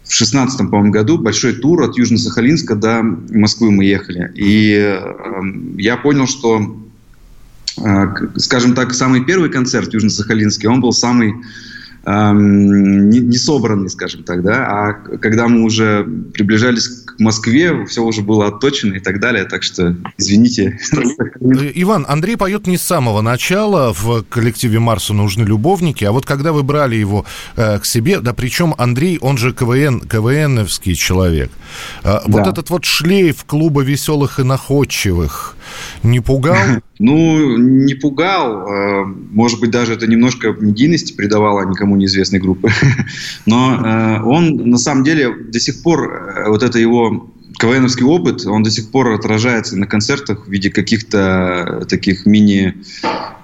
в 0.04 0.12
шестнадцатом, 0.12 0.72
по-моему, 0.72 0.92
году 0.92 1.20
большой 1.20 1.54
тур 1.54 1.84
от 1.84 1.96
Южно-Сахалинска 1.96 2.74
до 2.74 3.04
Москвы 3.04 3.70
мы 3.70 3.86
ехали. 3.86 4.32
И 4.34 4.74
э, 4.74 5.00
я 5.78 5.96
понял, 5.96 6.26
что, 6.26 6.76
э, 7.78 8.06
скажем 8.38 8.74
так, 8.74 8.96
самый 8.96 9.24
первый 9.24 9.52
концерт 9.52 9.94
Южно-Сахалинский, 9.94 10.68
он 10.68 10.82
был 10.82 10.92
самый 10.92 11.36
эм, 12.06 13.10
не, 13.10 13.20
не 13.20 13.38
собранный, 13.38 13.90
скажем 13.90 14.24
так, 14.24 14.44
да, 14.44 14.66
а 14.68 14.94
когда 15.18 15.48
мы 15.48 15.64
уже 15.64 16.06
приближались 16.34 16.88
к 16.88 17.20
Москве, 17.20 17.86
все 17.86 18.04
уже 18.04 18.22
было 18.22 18.48
отточено 18.48 18.96
и 18.96 19.00
так 19.00 19.20
далее, 19.20 19.46
так 19.46 19.64
что 19.64 19.96
извините. 20.18 20.80
Э, 20.94 21.72
Иван, 21.76 22.06
Андрей 22.08 22.38
поет 22.38 22.68
не 22.68 22.78
с 22.78 22.82
самого 22.82 23.22
начала 23.22 23.94
в 23.94 24.24
коллективе 24.24 24.80
Марсу 24.80 25.14
нужны 25.14 25.44
любовники, 25.44 26.04
а 26.06 26.12
вот 26.12 26.26
когда 26.26 26.52
вы 26.52 26.64
брали 26.64 26.96
его 26.96 27.26
э, 27.56 27.80
к 27.80 27.86
себе, 27.86 28.20
да 28.20 28.34
причем 28.34 28.74
Андрей, 28.78 29.18
он 29.20 29.38
же 29.38 29.54
КВН, 29.54 30.00
КВНовский 30.02 30.96
человек, 30.96 31.52
Э, 32.04 32.20
вот 32.26 32.44
Да. 32.44 32.52
этот 32.52 32.70
вот 32.70 32.86
шлейф 32.86 33.44
клуба 33.46 33.82
веселых 33.82 34.40
и 34.40 34.44
находчивых 34.44 35.57
не 36.04 36.20
пугал? 36.20 36.56
Ну, 37.00 37.58
не 37.58 37.94
пугал. 37.94 38.68
э, 38.68 39.06
Может 39.32 39.60
быть, 39.60 39.70
даже 39.70 39.94
это 39.94 40.08
немножко 40.08 40.50
медийности 40.60 41.14
придавало 41.14 41.70
никому 41.70 41.96
неизвестной 41.96 42.40
группы. 42.40 42.70
Но 43.46 43.76
э, 43.76 44.24
он, 44.24 44.56
на 44.72 44.80
самом 44.80 45.04
деле, 45.04 45.32
до 45.32 45.60
сих 45.60 45.84
пор, 45.84 46.12
э, 46.12 46.50
вот 46.50 46.64
это 46.64 46.80
его 46.80 47.30
КВНовский 47.60 48.06
опыт, 48.06 48.46
он 48.46 48.64
до 48.64 48.72
сих 48.72 48.90
пор 48.90 49.12
отражается 49.12 49.78
на 49.78 49.86
концертах 49.86 50.48
в 50.48 50.52
виде 50.52 50.70
каких-то 50.70 51.86
таких 51.90 52.26
мини, 52.26 52.76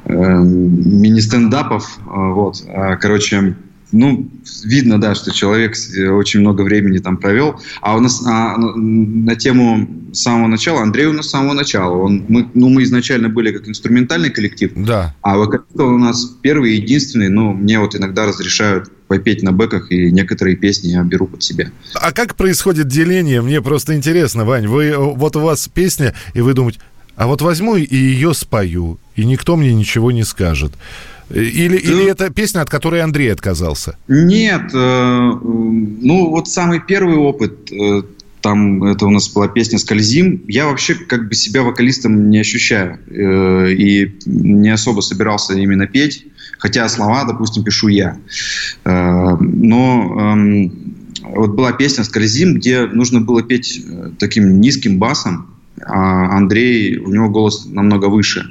э, 0.06 0.14
мини-стендапов. 0.14 2.00
Вот. 2.06 2.64
А, 2.68 2.96
Короче, 2.98 3.56
ну, 3.94 4.30
видно, 4.64 5.00
да, 5.00 5.16
что 5.16 5.32
человек 5.32 5.76
э, 5.96 6.10
очень 6.10 6.42
много 6.42 6.64
времени 6.64 6.98
там 6.98 7.18
провел. 7.18 7.62
А 7.82 7.96
у 7.96 8.00
нас 8.00 8.22
а, 8.26 8.58
на 8.58 9.36
тему 9.36 9.88
с 10.12 10.22
самого 10.22 10.48
начала, 10.48 10.82
Андрей 10.82 11.06
у 11.06 11.14
нас 11.14 11.28
с 11.28 11.30
самого 11.30 11.54
начала. 11.54 11.96
Он, 11.96 12.26
мы, 12.28 12.50
ну, 12.54 12.70
мы 12.70 12.84
изначально 12.84 13.30
были 13.30 13.52
как 13.52 13.68
инструментальный 13.68 14.30
коллектив, 14.30 14.72
Да. 14.76 15.16
а 15.22 15.38
вокалист 15.38 15.80
у 15.80 15.98
нас 15.98 16.26
первый 16.42 16.74
и 16.74 16.82
единственный. 16.82 17.30
Ну, 17.30 17.54
мне 17.54 17.80
вот 17.80 17.96
иногда 17.96 18.26
разрешают 18.26 18.92
попеть 19.08 19.44
на 19.44 19.52
бэках, 19.52 19.92
и 19.92 20.12
некоторые 20.12 20.56
песни 20.56 20.90
я 20.90 21.04
беру 21.04 21.28
под 21.28 21.44
себя. 21.44 21.70
А 21.94 22.12
как 22.12 22.36
происходит 22.36 22.88
деление? 22.88 23.42
Мне 23.42 23.62
просто 23.62 23.96
интересно, 23.96 24.44
Вань. 24.44 24.68
Вы, 24.68 24.86
э, 24.86 24.98
вот 24.98 25.36
у 25.36 25.40
вас 25.40 25.68
песня, 25.68 26.14
и 26.34 26.42
вы 26.42 26.54
думаете, 26.54 26.80
а 27.16 27.28
вот 27.28 27.42
возьму 27.42 27.76
и 27.76 27.96
ее 27.96 28.34
спою, 28.34 29.00
и 29.16 29.26
никто 29.26 29.56
мне 29.56 29.74
ничего 29.74 30.12
не 30.12 30.24
скажет. 30.24 30.74
Э, 31.34 31.44
Или, 31.44 31.78
или 31.78 32.06
это 32.10 32.30
песня, 32.30 32.62
от 32.62 32.70
которой 32.70 33.02
Андрей 33.02 33.34
отказался? 33.34 33.98
Нет, 34.08 34.72
э, 34.74 35.32
ну 35.42 36.30
вот 36.30 36.48
самый 36.48 36.80
первый 36.80 37.16
опыт, 37.18 37.72
э, 37.72 38.04
там 38.42 38.84
это 38.84 39.06
у 39.06 39.10
нас 39.10 39.30
была 39.30 39.48
песня 39.48 39.80
«Скользим». 39.80 40.44
Я 40.48 40.66
вообще 40.68 40.96
как 40.96 41.30
бы 41.30 41.34
себя 41.34 41.64
вокалистом 41.64 42.30
не 42.30 42.40
ощущаю 42.40 43.00
э, 43.08 43.72
и 43.72 44.14
не 44.26 44.70
особо 44.70 45.02
собирался 45.02 45.54
именно 45.54 45.88
петь, 45.88 46.28
хотя 46.60 46.88
слова, 46.90 47.24
допустим, 47.24 47.64
пишу 47.64 47.88
я. 47.88 48.18
Э, 48.84 49.36
но 49.40 50.16
эм, 50.20 50.72
вот 51.24 51.52
была 51.52 51.72
песня 51.72 52.04
«Скользим», 52.04 52.56
где 52.56 52.86
нужно 52.86 53.22
было 53.22 53.42
петь 53.42 53.82
э, 53.88 54.12
таким 54.20 54.60
низким 54.60 55.00
басом, 55.00 55.53
а 55.86 56.38
Андрей, 56.38 56.98
у 56.98 57.10
него 57.10 57.30
голос 57.30 57.66
намного 57.66 58.08
выше. 58.08 58.46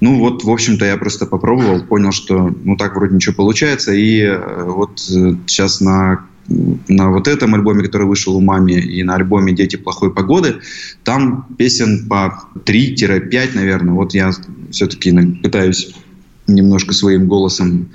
Ну 0.00 0.18
вот, 0.18 0.44
в 0.44 0.50
общем-то, 0.50 0.84
я 0.84 0.96
просто 0.96 1.26
попробовал, 1.26 1.84
понял, 1.84 2.12
что 2.12 2.54
ну 2.64 2.76
так 2.76 2.96
вроде 2.96 3.14
ничего 3.14 3.34
получается. 3.34 3.92
И 3.92 4.20
э, 4.20 4.64
вот 4.64 5.00
э, 5.10 5.34
сейчас 5.46 5.80
на, 5.80 6.26
на 6.48 7.10
вот 7.10 7.28
этом 7.28 7.54
альбоме, 7.54 7.82
который 7.82 8.06
вышел 8.06 8.36
у 8.36 8.40
мами, 8.40 8.72
и 8.72 9.02
на 9.02 9.14
альбоме 9.14 9.54
«Дети 9.54 9.76
плохой 9.76 10.12
погоды», 10.12 10.56
там 11.02 11.46
песен 11.56 12.06
по 12.08 12.44
3-5, 12.64 13.50
наверное. 13.54 13.94
Вот 13.94 14.12
я 14.12 14.32
все-таки 14.70 15.12
пытаюсь 15.42 15.94
немножко 16.46 16.94
своим 16.94 17.26
голосом 17.26 17.88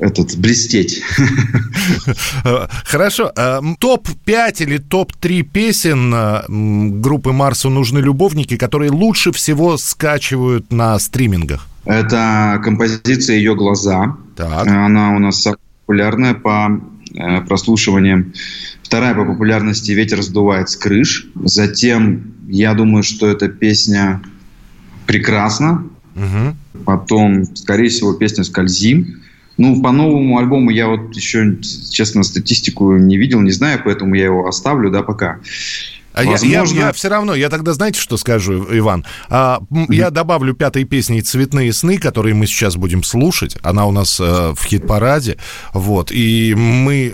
этот 0.00 0.36
блестеть. 0.36 1.02
Хорошо. 2.84 3.32
а, 3.36 3.58
м, 3.58 3.76
Топ-5 3.76 4.62
или 4.62 4.78
топ-3 4.78 5.42
песен 5.42 6.14
м, 6.14 7.02
группы 7.02 7.32
Марсу 7.32 7.70
нужны 7.70 7.98
любовники, 7.98 8.56
которые 8.56 8.90
лучше 8.90 9.32
всего 9.32 9.76
скачивают 9.76 10.72
на 10.72 10.98
стримингах? 10.98 11.66
Это 11.84 12.60
композиция 12.62 13.36
«Ее 13.36 13.54
глаза». 13.54 14.16
Так. 14.36 14.66
Она 14.66 15.16
у 15.16 15.18
нас 15.18 15.46
популярная 15.86 16.34
по 16.34 16.68
э, 17.14 17.40
прослушиваниям. 17.42 18.32
Вторая 18.82 19.14
по 19.14 19.24
популярности 19.24 19.92
«Ветер 19.92 20.22
сдувает 20.22 20.68
с 20.68 20.76
крыш». 20.76 21.26
Затем, 21.44 22.34
я 22.48 22.74
думаю, 22.74 23.02
что 23.02 23.26
эта 23.26 23.48
песня 23.48 24.20
прекрасна. 25.06 25.84
Мгм. 26.14 26.56
Потом, 26.84 27.44
скорее 27.56 27.88
всего, 27.88 28.12
песня 28.14 28.44
«Скользим». 28.44 29.22
Ну, 29.56 29.82
по 29.82 29.90
новому 29.90 30.38
альбому 30.38 30.70
я 30.70 30.86
вот 30.86 31.16
еще, 31.16 31.56
честно, 31.90 32.22
статистику 32.22 32.96
не 32.96 33.16
видел, 33.16 33.40
не 33.40 33.50
знаю, 33.50 33.80
поэтому 33.84 34.14
я 34.14 34.26
его 34.26 34.46
оставлю, 34.46 34.88
да, 34.90 35.02
пока. 35.02 35.38
А 36.14 36.24
я- 36.24 36.30
Возможно- 36.32 36.78
я, 36.78 36.92
все 36.92 37.08
равно, 37.08 37.34
я 37.34 37.48
тогда 37.48 37.72
знаете, 37.72 38.00
что 38.00 38.16
скажу, 38.16 38.66
Иван? 38.72 39.04
А, 39.28 39.60
Я 39.88 40.10
добавлю 40.10 40.52
пятой 40.54 40.82
песней 40.84 41.22
«Цветные 41.22 41.72
сны», 41.72 41.98
которые 41.98 42.34
мы 42.34 42.46
сейчас 42.46 42.74
будем 42.76 43.04
слушать. 43.04 43.56
Она 43.62 43.86
у 43.86 43.92
нас 43.92 44.18
э, 44.18 44.52
в 44.56 44.64
хит-параде. 44.64 45.36
Вот. 45.74 46.10
И 46.10 46.54
мы, 46.56 47.12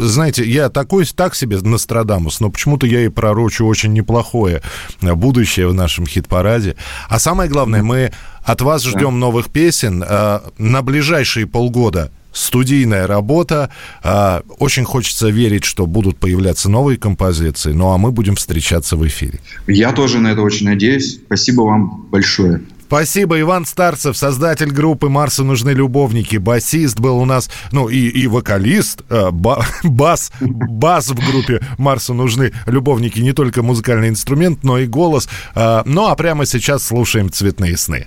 знаете, 0.00 0.44
я 0.48 0.70
такой, 0.70 1.04
так 1.06 1.34
себе 1.34 1.58
Нострадамус, 1.58 2.40
но 2.40 2.48
почему-то 2.50 2.86
я 2.86 3.02
и 3.04 3.08
пророчу 3.08 3.66
очень 3.66 3.92
неплохое 3.92 4.62
э, 5.02 5.14
будущее 5.14 5.68
в 5.68 5.74
нашем 5.74 6.06
хит-параде. 6.06 6.76
А 7.10 7.18
самое 7.18 7.50
главное, 7.50 7.82
мы 7.82 8.12
от 8.46 8.62
вас 8.62 8.84
ждем 8.84 9.18
новых 9.18 9.50
песен. 9.50 10.02
Э, 10.06 10.40
На 10.58 10.82
ближайшие 10.82 11.46
полгода 11.46 12.10
студийная 12.32 13.06
работа. 13.06 13.70
А, 14.02 14.42
Очень 14.58 14.84
хочется 14.84 15.28
верить, 15.28 15.64
что 15.64 15.86
будут 15.86 16.18
появляться 16.18 16.68
новые 16.68 16.98
композиции. 16.98 17.72
Ну 17.72 17.90
а 17.92 17.98
мы 17.98 18.12
будем 18.12 18.36
встречаться 18.36 18.96
в 18.96 19.06
эфире. 19.06 19.40
Я 19.66 19.92
тоже 19.92 20.18
на 20.18 20.28
это 20.28 20.42
очень 20.42 20.66
надеюсь. 20.66 21.18
Спасибо 21.26 21.62
вам 21.62 22.06
большое. 22.10 22.60
Спасибо, 22.86 23.40
Иван 23.40 23.66
Старцев, 23.66 24.16
создатель 24.16 24.70
группы 24.70 25.08
«Марсу 25.08 25.42
нужны 25.42 25.70
любовники», 25.70 26.36
басист 26.36 27.00
был 27.00 27.18
у 27.18 27.24
нас, 27.24 27.50
ну 27.72 27.88
и, 27.88 27.98
и 28.08 28.28
вокалист, 28.28 29.02
э, 29.10 29.30
ба- 29.32 29.66
бас, 29.82 30.30
бас 30.40 31.08
в 31.08 31.30
группе 31.30 31.60
«Марсу 31.78 32.14
нужны 32.14 32.52
любовники», 32.66 33.18
не 33.18 33.32
только 33.32 33.64
музыкальный 33.64 34.08
инструмент, 34.08 34.62
но 34.62 34.78
и 34.78 34.86
голос. 34.86 35.28
Э, 35.56 35.82
Ну 35.84 36.06
а 36.06 36.14
прямо 36.14 36.46
сейчас 36.46 36.84
слушаем 36.84 37.30
«Цветные 37.32 37.76
сны». 37.76 38.06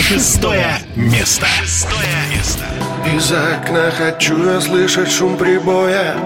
Шестое 0.00 0.78
место. 0.96 1.46
Шестое 1.46 2.02
место. 2.34 2.64
Из 3.16 3.30
окна 3.30 3.92
хочу 3.96 4.50
я 4.50 4.60
слышать 4.60 5.10
шум 5.10 5.36
прибоя 5.36 6.16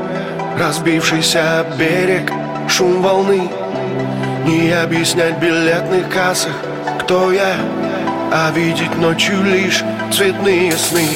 Разбившийся 0.58 1.66
берег, 1.78 2.32
шум 2.68 3.02
волны 3.02 3.50
Не 4.48 4.70
объяснять 4.70 5.38
билетных 5.40 6.08
кассах, 6.08 6.54
кто 7.00 7.30
я 7.32 7.54
А 8.32 8.50
видеть 8.50 8.96
ночью 8.96 9.42
лишь 9.44 9.84
цветные 10.10 10.72
сны 10.72 11.06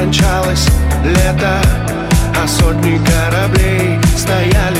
кончалось 0.00 0.66
лето 1.04 1.60
А 2.42 2.48
сотни 2.48 2.98
кораблей 3.04 3.98
стояли 4.16 4.79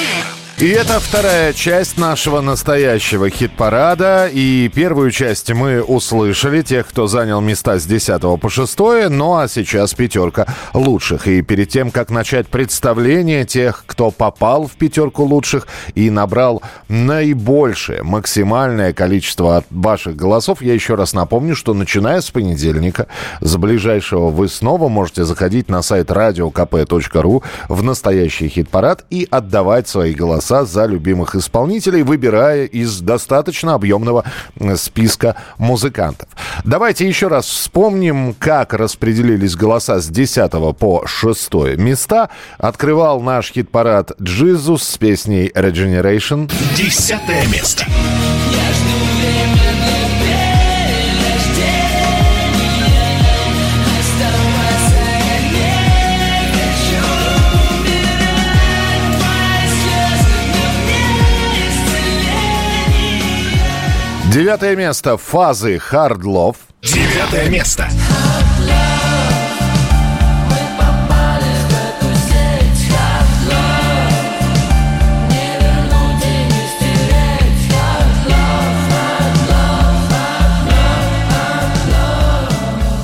И 0.61 0.67
это 0.67 0.99
вторая 0.99 1.53
часть 1.53 1.97
нашего 1.97 2.39
настоящего 2.39 3.31
хит-парада. 3.31 4.29
И 4.31 4.69
первую 4.69 5.09
часть 5.09 5.51
мы 5.51 5.81
услышали, 5.81 6.61
тех, 6.61 6.87
кто 6.87 7.07
занял 7.07 7.41
места 7.41 7.79
с 7.79 7.85
10 7.87 8.39
по 8.39 8.47
6. 8.47 8.77
Ну 9.09 9.37
а 9.37 9.47
сейчас 9.47 9.95
пятерка 9.95 10.45
лучших. 10.75 11.25
И 11.25 11.41
перед 11.41 11.69
тем, 11.69 11.89
как 11.89 12.11
начать 12.11 12.45
представление 12.45 13.43
тех, 13.43 13.85
кто 13.87 14.11
попал 14.11 14.67
в 14.67 14.73
пятерку 14.73 15.23
лучших 15.23 15.67
и 15.95 16.11
набрал 16.11 16.61
наибольшее, 16.89 18.03
максимальное 18.03 18.93
количество 18.93 19.63
ваших 19.71 20.15
голосов, 20.15 20.61
я 20.61 20.75
еще 20.75 20.93
раз 20.93 21.13
напомню, 21.13 21.55
что 21.55 21.73
начиная 21.73 22.21
с 22.21 22.29
понедельника, 22.29 23.07
с 23.39 23.57
ближайшего 23.57 24.29
вы 24.29 24.47
снова 24.47 24.89
можете 24.89 25.25
заходить 25.25 25.69
на 25.69 25.81
сайт 25.81 26.11
radiokp.ru 26.11 27.43
в 27.67 27.83
настоящий 27.83 28.47
хит-парад 28.47 29.05
и 29.09 29.27
отдавать 29.31 29.87
свои 29.87 30.13
голоса 30.13 30.50
за 30.65 30.85
любимых 30.85 31.35
исполнителей, 31.35 32.03
выбирая 32.03 32.65
из 32.65 32.99
достаточно 32.99 33.73
объемного 33.73 34.25
списка 34.75 35.35
музыкантов. 35.57 36.27
Давайте 36.63 37.07
еще 37.07 37.27
раз 37.27 37.45
вспомним, 37.45 38.35
как 38.37 38.73
распределились 38.73 39.55
голоса 39.55 39.99
с 39.99 40.07
10 40.07 40.51
по 40.77 41.03
6 41.05 41.53
места. 41.77 42.29
Открывал 42.57 43.21
наш 43.21 43.51
хит-парад 43.51 44.11
«Джизус» 44.21 44.83
с 44.83 44.97
песней 44.97 45.51
«Regeneration». 45.55 46.51
Десятое 46.75 47.47
место. 47.47 47.85
Девятое 64.31 64.77
место 64.77 65.17
«Фазы 65.17 65.75
Hard 65.91 66.21
Love». 66.21 66.55
Девятое 66.81 67.49
место. 67.49 67.89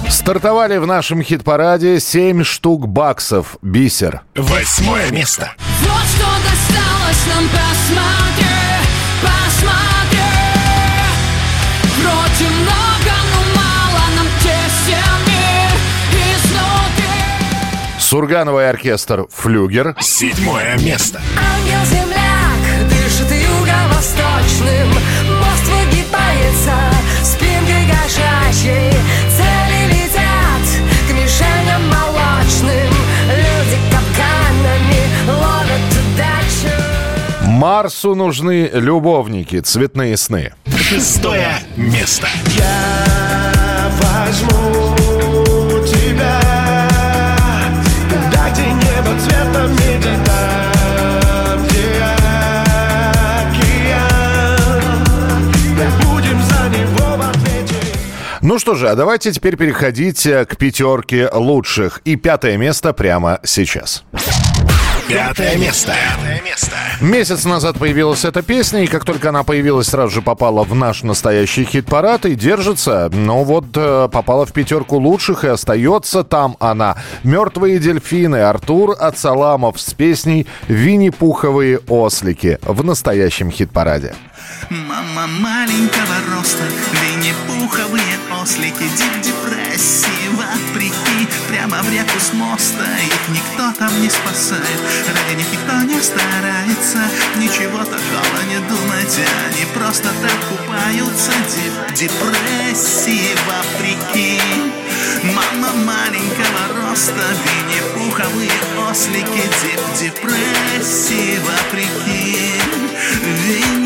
Стартовали 0.09 0.77
в 0.77 0.87
нашем 0.87 1.21
хит-параде 1.21 1.99
7 1.99 2.45
штук 2.45 2.87
баксов. 2.87 3.57
Бисер. 3.61 4.21
Восьмое 4.33 5.11
место. 5.11 5.51
Вот 5.81 5.91
что 5.91 6.25
досталось 6.25 7.27
нам, 7.27 7.43
посмотри, 7.49 8.47
посмотри 9.21 9.96
изнутри 18.17 18.27
Сургановый 18.27 18.69
оркестр 18.69 19.27
«Флюгер». 19.31 19.95
Седьмое 19.99 20.75
место. 20.79 21.21
Ангел-земляк 21.37 22.89
дышит 22.89 23.31
юго-восточным 23.31 24.87
Мост 25.37 25.67
выгибается 25.67 26.73
спинкой 27.23 27.85
кошачьей 27.85 28.91
Цели 29.37 29.81
летят 29.93 30.65
к 31.07 31.13
мишеням 31.13 31.87
молочным 31.89 32.91
Люди 33.29 33.77
капканами 33.91 35.03
ловят 35.27 35.85
удачу 36.15 37.47
Марсу 37.47 38.15
нужны 38.15 38.69
любовники, 38.73 39.59
цветные 39.59 40.17
сны. 40.17 40.53
Шестое 40.75 41.51
место. 41.75 42.27
Я 42.57 43.91
возьму 44.01 45.16
Ну 58.47 58.59
что 58.59 58.75
же, 58.75 58.87
а 58.87 58.95
давайте 58.95 59.33
теперь 59.33 59.57
переходить 59.57 60.25
э, 60.25 60.45
к 60.45 60.55
пятерке 60.55 61.29
лучших. 61.33 61.99
И 62.05 62.15
пятое 62.15 62.55
место 62.55 62.93
прямо 62.93 63.41
сейчас. 63.43 64.05
Пятое 65.09 65.57
место. 65.57 65.91
Пятое 65.91 66.41
место. 66.41 66.71
Месяц 67.01 67.43
назад 67.43 67.77
появилась 67.77 68.23
эта 68.23 68.41
песня, 68.41 68.85
и 68.85 68.87
как 68.87 69.03
только 69.03 69.29
она 69.29 69.43
появилась, 69.43 69.87
сразу 69.87 70.13
же 70.13 70.21
попала 70.21 70.63
в 70.63 70.73
наш 70.73 71.03
настоящий 71.03 71.65
хит-парад 71.65 72.25
и 72.25 72.35
держится. 72.35 73.09
Ну 73.11 73.43
вот, 73.43 73.65
э, 73.75 74.07
попала 74.09 74.45
в 74.45 74.53
пятерку 74.53 74.95
лучших 74.95 75.43
и 75.43 75.49
остается 75.49 76.23
там 76.23 76.55
она. 76.61 76.95
«Мертвые 77.23 77.79
дельфины» 77.79 78.37
Артур 78.37 78.95
Ацаламов 78.97 79.77
с 79.77 79.93
песней 79.93 80.47
«Винни-Пуховые 80.69 81.79
ослики» 81.89 82.59
в 82.61 82.81
настоящем 82.85 83.51
хит-параде. 83.51 84.15
Мама 84.69 85.27
маленького 85.27 86.15
роста, 86.33 86.63
Винни-Пуховые 87.27 88.19
ослики, 88.41 88.83
дип 88.83 89.21
депрессии, 89.21 90.29
вопреки, 90.31 91.27
прямо 91.49 91.81
в 91.83 91.91
реку 91.91 92.17
с 92.19 92.31
моста. 92.31 92.85
Их 93.05 93.29
никто 93.29 93.73
там 93.77 94.01
не 94.01 94.09
спасает, 94.09 94.79
ради 95.07 95.37
них 95.37 95.47
никто 95.51 95.81
не 95.81 96.01
старается. 96.01 96.99
Ничего 97.35 97.79
такого 97.79 98.43
не 98.47 98.59
думайте, 98.69 99.27
они 99.45 99.65
просто 99.73 100.09
так 100.21 100.39
купаются. 100.49 101.33
Дип 101.49 101.95
депрессии, 101.95 103.35
вопреки. 103.45 104.39
Мама 105.23 105.73
маленького 105.83 106.89
роста, 106.89 107.25
Винни-Пуховые 107.43 108.51
ослики, 108.89 109.43
дип 109.61 109.81
депрессии, 109.99 111.39
вопреки. 111.39 112.53
Винни-Пуховые 113.21 113.76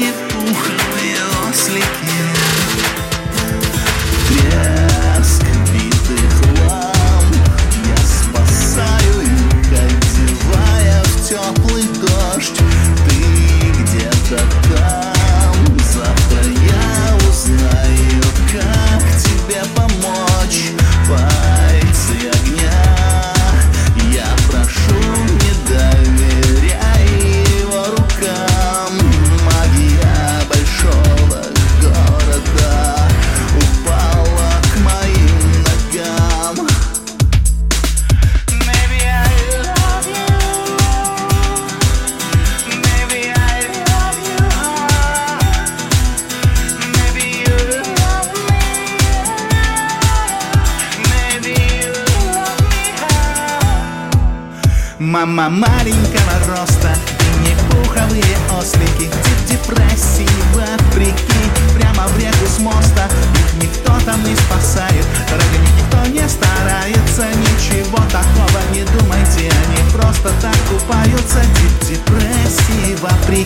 Мама 55.22 55.50
маленького 55.52 56.34
роста 56.48 56.98
Винни-Пуховые 57.20 58.38
ослики. 58.58 59.08
Дип 59.24 59.46
депрессии 59.46 60.28
вопреки 60.56 61.44
Прямо 61.76 62.08
в 62.08 62.18
реку 62.18 62.48
с 62.48 62.58
моста. 62.58 63.08
Их 63.36 63.54
никто 63.62 63.94
там 64.04 64.24
не 64.24 64.36
спасает 64.36 65.06
Ради 65.30 65.60
никто 65.78 66.10
не 66.10 66.28
старается. 66.28 67.28
Ничего 67.38 67.98
такого 68.10 68.62
не 68.74 68.82
думайте 68.98 69.52
Они 69.62 69.92
просто 69.92 70.32
так 70.42 70.58
купаются. 70.68 71.42
Дип 71.54 71.88
депрессии 71.88 72.96
вопреки 73.00 73.46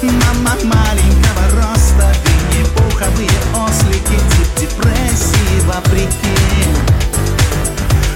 Мама 0.00 0.56
маленького 0.64 1.44
роста 1.52 2.14
Винни-Пуховые 2.24 3.28
ослики. 3.52 4.16
Дип 4.38 4.70
депрессии 4.70 5.60
вопреки 5.66 6.16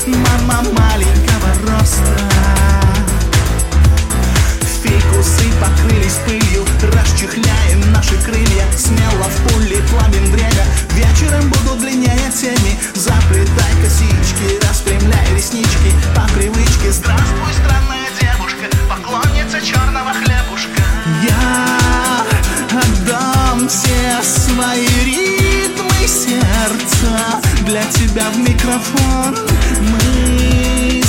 Мама 0.07 0.63
маленького 0.73 1.30
просто. 1.61 2.03
Фикусы 4.83 5.45
покрылись 5.61 6.19
пылью 6.27 6.65
Расчехляем 6.93 7.93
наши 7.93 8.17
крылья. 8.23 8.67
Смело 8.77 9.29
в 9.29 9.53
пули 9.53 9.81
пламен 9.91 10.31
время. 10.33 10.65
Вечером 10.95 11.49
будут 11.51 11.81
длиннее 11.81 12.31
тени 12.35 12.79
Заплетай 12.95 13.73
косички 13.83 14.59
Распрямляй 14.69 15.35
реснички. 15.35 15.93
По 16.15 16.23
привычке 16.35 16.93
Здравствуй, 16.93 17.53
странная 17.53 18.09
девушка. 18.21 18.67
Поклонница 18.89 19.61
черного 19.61 20.13
хлебушка. 20.13 20.83
Я 21.23 22.25
отдам 22.71 23.69
все 23.69 24.23
свои 24.23 24.87
ритмы 25.05 26.07
сердца. 26.07 27.41
Для 27.67 27.85
тебя 27.85 28.31
в 28.31 28.39
микрофон 28.39 29.37
мы 29.81 31.03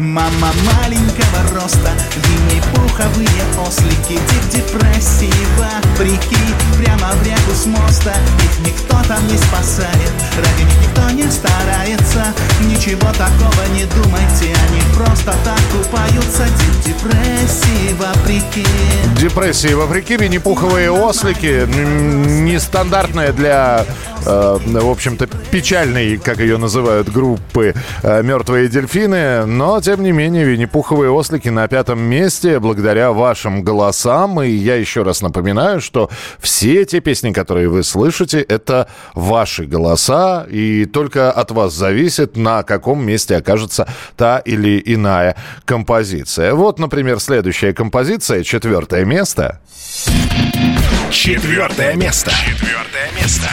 Мама 0.00 0.52
маленького 0.64 1.54
роста, 1.54 1.92
длинные 2.16 2.62
пуховые 2.74 3.28
ослики, 3.64 4.18
Дип 4.28 4.50
депрессии 4.50 5.32
вопреки, 6.00 6.36
прямо 6.78 7.12
в 7.12 7.22
реку 7.22 7.52
с 7.54 7.66
моста. 7.66 8.14
Их 8.42 8.66
никто 8.66 8.96
там 9.06 9.26
не 9.28 9.36
спасает, 9.36 10.12
ради 10.36 10.62
них 10.62 10.74
никто 10.82 11.10
не 11.10 11.30
старается. 11.30 12.24
Ничего 12.62 13.12
такого 13.12 13.66
не 13.74 13.84
думайте, 13.84 14.54
они 14.68 14.80
просто 14.96 15.34
так 15.44 15.60
купаются. 15.72 16.46
Депрессии 16.84 17.94
вопреки. 17.98 18.66
Депрессии 19.16 19.74
вопреки, 19.74 20.16
винни-пуховые 20.16 20.90
ослики. 20.90 21.66
Нестандартная 21.66 23.32
для, 23.32 23.84
э, 24.24 24.58
в 24.64 24.90
общем-то, 24.90 25.26
печальной, 25.50 26.18
как 26.18 26.38
ее 26.38 26.56
называют, 26.56 27.08
группы 27.10 27.74
э, 28.02 28.22
«Мертвые 28.22 28.68
дельфины». 28.68 29.44
Но, 29.46 29.80
тем 29.80 30.02
не 30.02 30.12
менее, 30.12 30.44
винни-пуховые 30.44 31.10
ослики 31.10 31.48
на 31.48 31.66
пятом 31.68 32.00
месте 32.00 32.58
благодаря 32.58 33.12
вашим 33.12 33.62
голосам. 33.62 34.42
И 34.42 34.48
я 34.50 34.76
еще 34.76 35.02
раз 35.02 35.22
напоминаю, 35.22 35.80
что 35.80 36.10
все 36.38 36.84
те 36.84 37.00
песни, 37.00 37.32
которые 37.32 37.68
вы 37.68 37.82
слышите, 37.82 38.40
это 38.40 38.88
ваши 39.14 39.64
голоса. 39.64 40.46
И 40.50 40.84
только 40.86 41.30
от 41.30 41.50
вас 41.50 41.74
зависит, 41.74 42.36
на 42.36 42.62
каком 42.62 43.04
месте 43.04 43.36
окажется 43.36 43.88
та 44.16 44.38
или 44.38 44.82
иная 44.84 45.36
композиция. 45.64 46.54
Вот, 46.54 46.78
например, 46.78 47.20
следующая 47.20 47.72
композиция, 47.72 48.42
четвертое 48.42 49.04
место. 49.04 49.60
Четвертое 51.10 51.94
место. 51.96 52.30
Четвертое 52.30 53.10
место. 53.20 53.48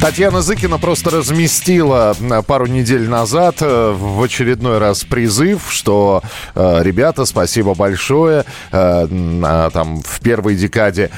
Татьяна 0.00 0.40
Зыкина 0.40 0.78
просто 0.78 1.10
разместила 1.10 2.14
э, 2.20 2.42
пару 2.46 2.66
недель 2.66 3.08
назад 3.08 3.56
э, 3.60 3.92
в 3.92 4.22
очередной 4.22 4.78
раз 4.78 5.04
призыв, 5.04 5.64
что 5.68 6.22
э, 6.54 6.78
ребята, 6.82 7.24
спасибо 7.24 7.74
большое. 7.74 8.44
А, 8.70 9.70
там 9.70 10.02
в 10.02 10.20
первой 10.20 10.54
декаде 10.54 11.10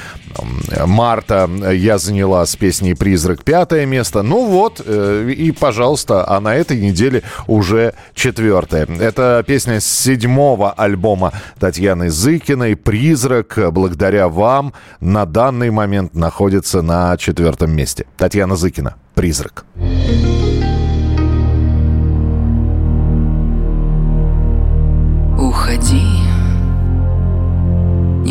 марта 0.85 1.49
я 1.71 1.97
заняла 1.97 2.45
с 2.45 2.55
песней 2.55 2.93
«Призрак» 2.93 3.43
пятое 3.43 3.85
место. 3.85 4.21
Ну 4.21 4.45
вот, 4.45 4.81
э, 4.85 5.31
и, 5.35 5.51
пожалуйста, 5.51 6.25
а 6.27 6.39
на 6.39 6.55
этой 6.55 6.79
неделе 6.79 7.23
уже 7.47 7.93
четвертое. 8.13 8.85
Это 8.99 9.43
песня 9.45 9.79
с 9.79 9.85
седьмого 9.85 10.71
альбома 10.71 11.33
Татьяны 11.59 12.09
Зыкиной 12.09 12.75
«Призрак». 12.75 13.57
Благодаря 13.71 14.27
вам 14.27 14.73
на 14.99 15.25
данный 15.25 15.71
момент 15.71 16.15
находится 16.15 16.81
на 16.81 17.15
четвертом 17.17 17.71
месте. 17.71 18.05
Татьяна 18.17 18.55
Зыкина 18.55 18.95
«Призрак». 19.15 19.65
Уходи 19.75 20.48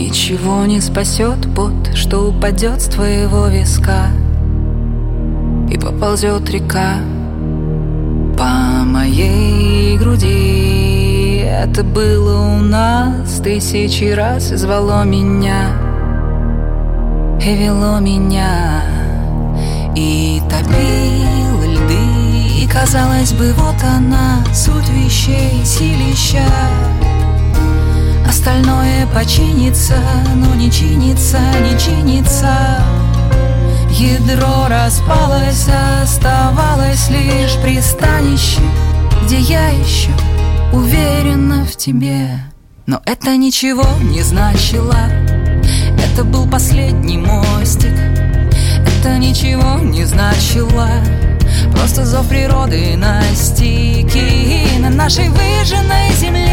Ничего 0.09 0.65
не 0.65 0.81
спасет 0.81 1.55
пот, 1.55 1.95
что 1.95 2.31
упадет 2.31 2.81
с 2.81 2.87
твоего 2.87 3.49
виска. 3.49 4.07
И 5.71 5.77
поползет 5.77 6.49
река 6.49 6.95
по 8.39 8.85
моей 8.87 9.99
груди. 9.99 11.45
Это 11.45 11.85
было 11.85 12.55
у 12.55 12.57
нас 12.57 13.39
тысячи 13.45 14.05
раз 14.05 14.51
и 14.51 14.57
звало 14.57 15.05
меня 15.05 15.73
И 17.43 17.55
вело 17.55 17.99
меня. 17.99 18.81
И 19.95 20.41
топило 20.49 21.67
льды 21.71 22.63
И 22.63 22.67
казалось 22.67 23.35
бы, 23.35 23.53
вот 23.53 23.77
она, 23.85 24.43
суть 24.55 24.89
вещей, 24.89 25.63
силища 25.67 26.49
Остальное 28.29 29.07
починится, 29.07 29.97
но 30.35 30.55
не 30.55 30.71
чинится, 30.71 31.39
не 31.61 31.79
чинится. 31.79 32.83
Ядро 33.91 34.69
распалось, 34.69 35.67
оставалось 36.03 37.09
лишь 37.09 37.57
пристанище 37.63 38.61
Где 39.25 39.39
я 39.39 39.69
еще 39.71 40.11
уверена 40.73 41.65
в 41.65 41.75
тебе. 41.77 42.29
Но 42.87 43.01
это 43.07 43.37
ничего 43.37 43.87
не 44.03 44.23
значило. 44.23 44.97
Это 45.99 46.23
был 46.23 46.49
последний 46.49 47.19
мостик. 47.19 47.95
Это 48.87 49.19
ничего 49.19 49.79
не 49.83 50.05
значило. 50.05 50.89
Просто 51.73 52.05
зов 52.05 52.29
природы 52.29 52.97
настиг 52.97 54.15
И 54.15 54.79
на 54.79 54.91
нашей 54.91 55.29
выжженной 55.29 56.13
земле 56.15 56.48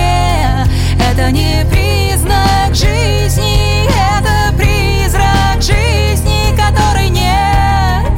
Это 1.26 1.34
не 1.34 1.66
признак 1.72 2.76
жизни. 2.76 3.88
Это 3.88 4.56
призрак 4.56 5.60
жизни, 5.60 6.56
которой 6.56 7.10
нет. 7.10 8.12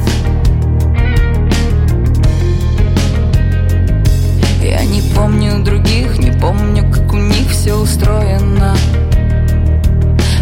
Я 4.60 4.84
не 4.84 5.00
помню 5.14 5.64
других, 5.64 6.18
не 6.18 6.32
помню, 6.32 6.84
как 6.92 7.10
у 7.14 7.16
них 7.16 7.50
все 7.50 7.76
устроено. 7.76 8.76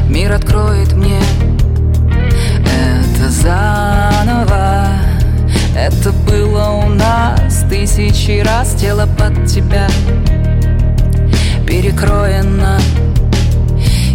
Мир 0.09 0.33
откроет 0.33 0.93
мне 0.93 1.21
это 2.65 3.31
заново. 3.31 4.89
Это 5.77 6.11
было 6.29 6.71
у 6.71 6.89
нас 6.89 7.65
тысячи 7.69 8.41
раз 8.41 8.75
Тело 8.75 9.07
под 9.07 9.47
тебя 9.47 9.87
перекроено 11.87 12.79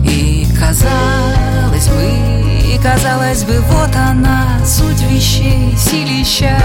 И 0.04 0.46
казалось 0.60 1.88
бы, 1.88 2.74
и 2.74 2.80
казалось 2.82 3.44
бы 3.44 3.60
Вот 3.70 3.96
она, 3.96 4.60
суть 4.66 5.02
вещей, 5.04 5.76
силища. 5.78 6.58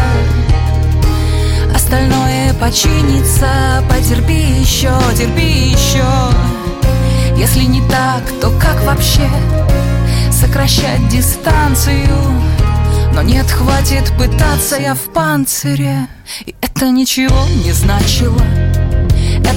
Остальное 1.74 2.54
починится, 2.54 3.48
потерпи 3.88 4.60
еще, 4.60 4.92
терпи 5.16 5.70
еще. 5.70 6.04
Если 7.36 7.64
не 7.64 7.86
так, 7.88 8.22
то 8.40 8.50
как 8.58 8.82
вообще 8.84 9.28
сокращать 10.32 11.08
дистанцию? 11.08 12.08
Но 13.14 13.22
нет, 13.22 13.46
хватит 13.50 14.12
пытаться, 14.18 14.76
я 14.76 14.94
в 14.94 15.12
панцире. 15.12 16.08
И 16.44 16.54
это 16.60 16.90
ничего 16.90 17.46
не 17.64 17.72
значило 17.72 18.42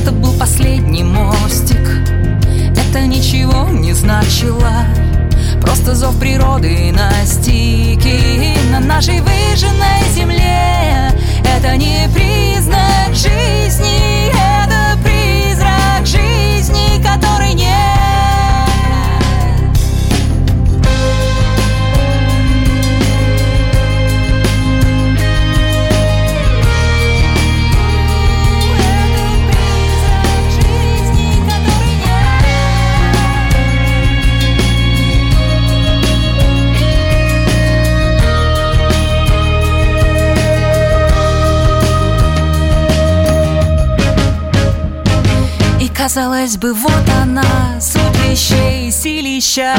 Это 0.02 0.12
был 0.14 0.34
последний 0.39 1.04
мостик. 1.04 1.78
Это 2.78 3.06
ничего 3.06 3.68
не 3.70 3.93
значило. 3.93 4.86
Просто 5.62 5.93
зов 5.93 6.18
природы 6.20 6.91
настиг 6.93 8.06
И 8.06 8.56
на 8.72 8.80
нашей 8.80 9.20
выжженной 9.22 10.04
земле 10.14 11.12
Это 11.43 11.76
не 11.76 12.08
признак 12.14 13.14
жизни. 13.14 14.30
Это 14.30 14.97
призрак 15.04 16.06
жизни, 16.06 17.02
которой 17.04 17.54
нет 17.54 17.88
казалось 46.00 46.56
бы, 46.56 46.74
вот 46.74 47.10
она, 47.22 47.43
суть 47.82 48.02
вещей, 48.26 48.89
силища. 48.89 49.76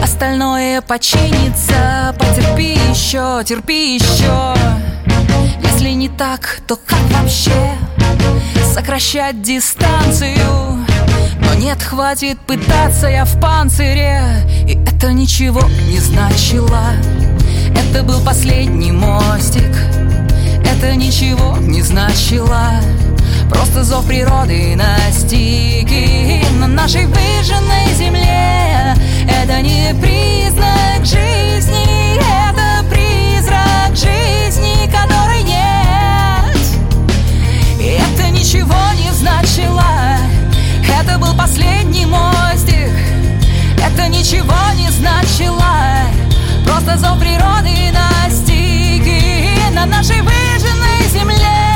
Остальное 0.00 0.82
починится, 0.82 2.14
потерпи 2.16 2.78
еще, 2.88 3.42
терпи 3.44 3.96
еще. 3.96 4.54
Если 5.64 5.90
не 5.90 6.08
так, 6.08 6.60
то 6.68 6.76
как 6.76 7.00
вообще 7.10 7.72
сокращать 8.72 9.42
дистанцию? 9.42 10.86
Но 11.40 11.54
нет, 11.54 11.82
хватит 11.82 12.38
пытаться, 12.46 13.08
я 13.08 13.24
в 13.24 13.40
панцире. 13.40 14.22
И 14.68 14.78
это 14.86 15.12
ничего 15.12 15.62
не 15.90 15.98
значило. 15.98 16.92
Это 17.74 18.04
был 18.04 18.24
последний 18.24 18.92
мостик. 18.92 19.74
Это 20.64 20.94
ничего 20.94 21.56
не 21.58 21.82
значило 21.82 22.80
Просто 23.50 23.84
зов 23.84 24.06
природы 24.06 24.74
настиг 24.76 25.90
И 25.90 26.44
на 26.58 26.66
нашей 26.66 27.06
выжженной 27.06 27.92
земле 27.96 28.94
Это 29.28 29.60
не 29.62 29.94
признак 30.00 31.04
жизни 31.04 32.16
Это 32.16 32.84
призрак 32.90 33.94
жизни, 33.96 34.86
которой 34.86 35.42
нет. 35.42 36.56
И 37.78 37.98
это 37.98 38.28
ничего 38.30 38.74
не 38.98 39.10
значило. 39.12 40.18
Это 41.00 41.18
был 41.18 41.34
последний 41.34 42.06
мостик. 42.06 42.92
Это 43.84 44.08
ничего 44.08 44.54
не 44.74 44.90
значило. 44.90 45.64
Просто 46.64 46.98
зов 46.98 47.18
природы 47.18 47.92
настиг 47.92 49.06
И 49.06 49.74
на 49.74 49.86
нашей 49.86 50.20
выжженной 50.20 51.08
земле 51.12 51.75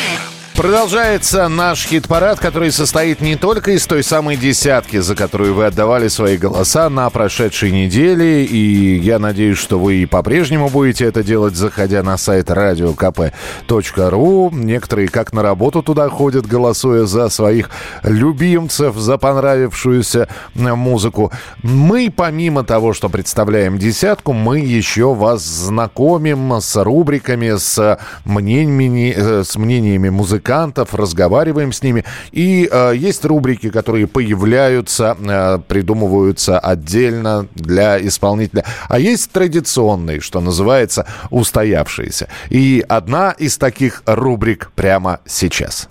Продолжается 0.61 1.47
наш 1.47 1.87
хит-парад, 1.87 2.39
который 2.39 2.71
состоит 2.71 3.19
не 3.19 3.35
только 3.35 3.71
из 3.71 3.87
той 3.87 4.03
самой 4.03 4.37
десятки, 4.37 4.99
за 4.99 5.15
которую 5.15 5.55
вы 5.55 5.65
отдавали 5.65 6.07
свои 6.07 6.37
голоса 6.37 6.87
на 6.87 7.09
прошедшей 7.09 7.71
неделе, 7.71 8.45
и 8.45 8.99
я 8.99 9.17
надеюсь, 9.17 9.57
что 9.57 9.79
вы 9.79 9.95
и 9.95 10.05
по-прежнему 10.05 10.69
будете 10.69 11.05
это 11.05 11.23
делать, 11.23 11.55
заходя 11.55 12.03
на 12.03 12.15
сайт 12.15 12.51
radiokp.ru. 12.51 14.53
Некоторые 14.53 15.07
как 15.07 15.33
на 15.33 15.41
работу 15.41 15.81
туда 15.81 16.07
ходят, 16.09 16.45
голосуя 16.45 17.07
за 17.07 17.29
своих 17.29 17.71
любимцев, 18.03 18.95
за 18.97 19.17
понравившуюся 19.17 20.27
музыку. 20.53 21.31
Мы, 21.63 22.13
помимо 22.15 22.63
того, 22.63 22.93
что 22.93 23.09
представляем 23.09 23.79
десятку, 23.79 24.33
мы 24.33 24.59
еще 24.59 25.15
вас 25.15 25.41
знакомим 25.41 26.61
с 26.61 26.83
рубриками, 26.83 27.57
с 27.57 27.97
мнениями, 28.25 29.11
э, 29.17 29.43
с 29.43 29.55
мнениями 29.55 30.09
музыкантов, 30.09 30.50
разговариваем 30.93 31.71
с 31.71 31.81
ними. 31.81 32.03
И 32.31 32.67
э, 32.71 32.93
есть 32.95 33.25
рубрики, 33.25 33.69
которые 33.69 34.07
появляются, 34.07 35.17
э, 35.19 35.59
придумываются 35.67 36.59
отдельно 36.59 37.47
для 37.55 37.99
исполнителя. 38.05 38.65
А 38.87 38.99
есть 38.99 39.31
традиционные, 39.31 40.19
что 40.19 40.41
называется, 40.41 41.05
устоявшиеся. 41.29 42.27
И 42.49 42.83
одна 42.87 43.31
из 43.31 43.57
таких 43.57 44.03
рубрик 44.05 44.71
прямо 44.75 45.19
сейчас. 45.25 45.87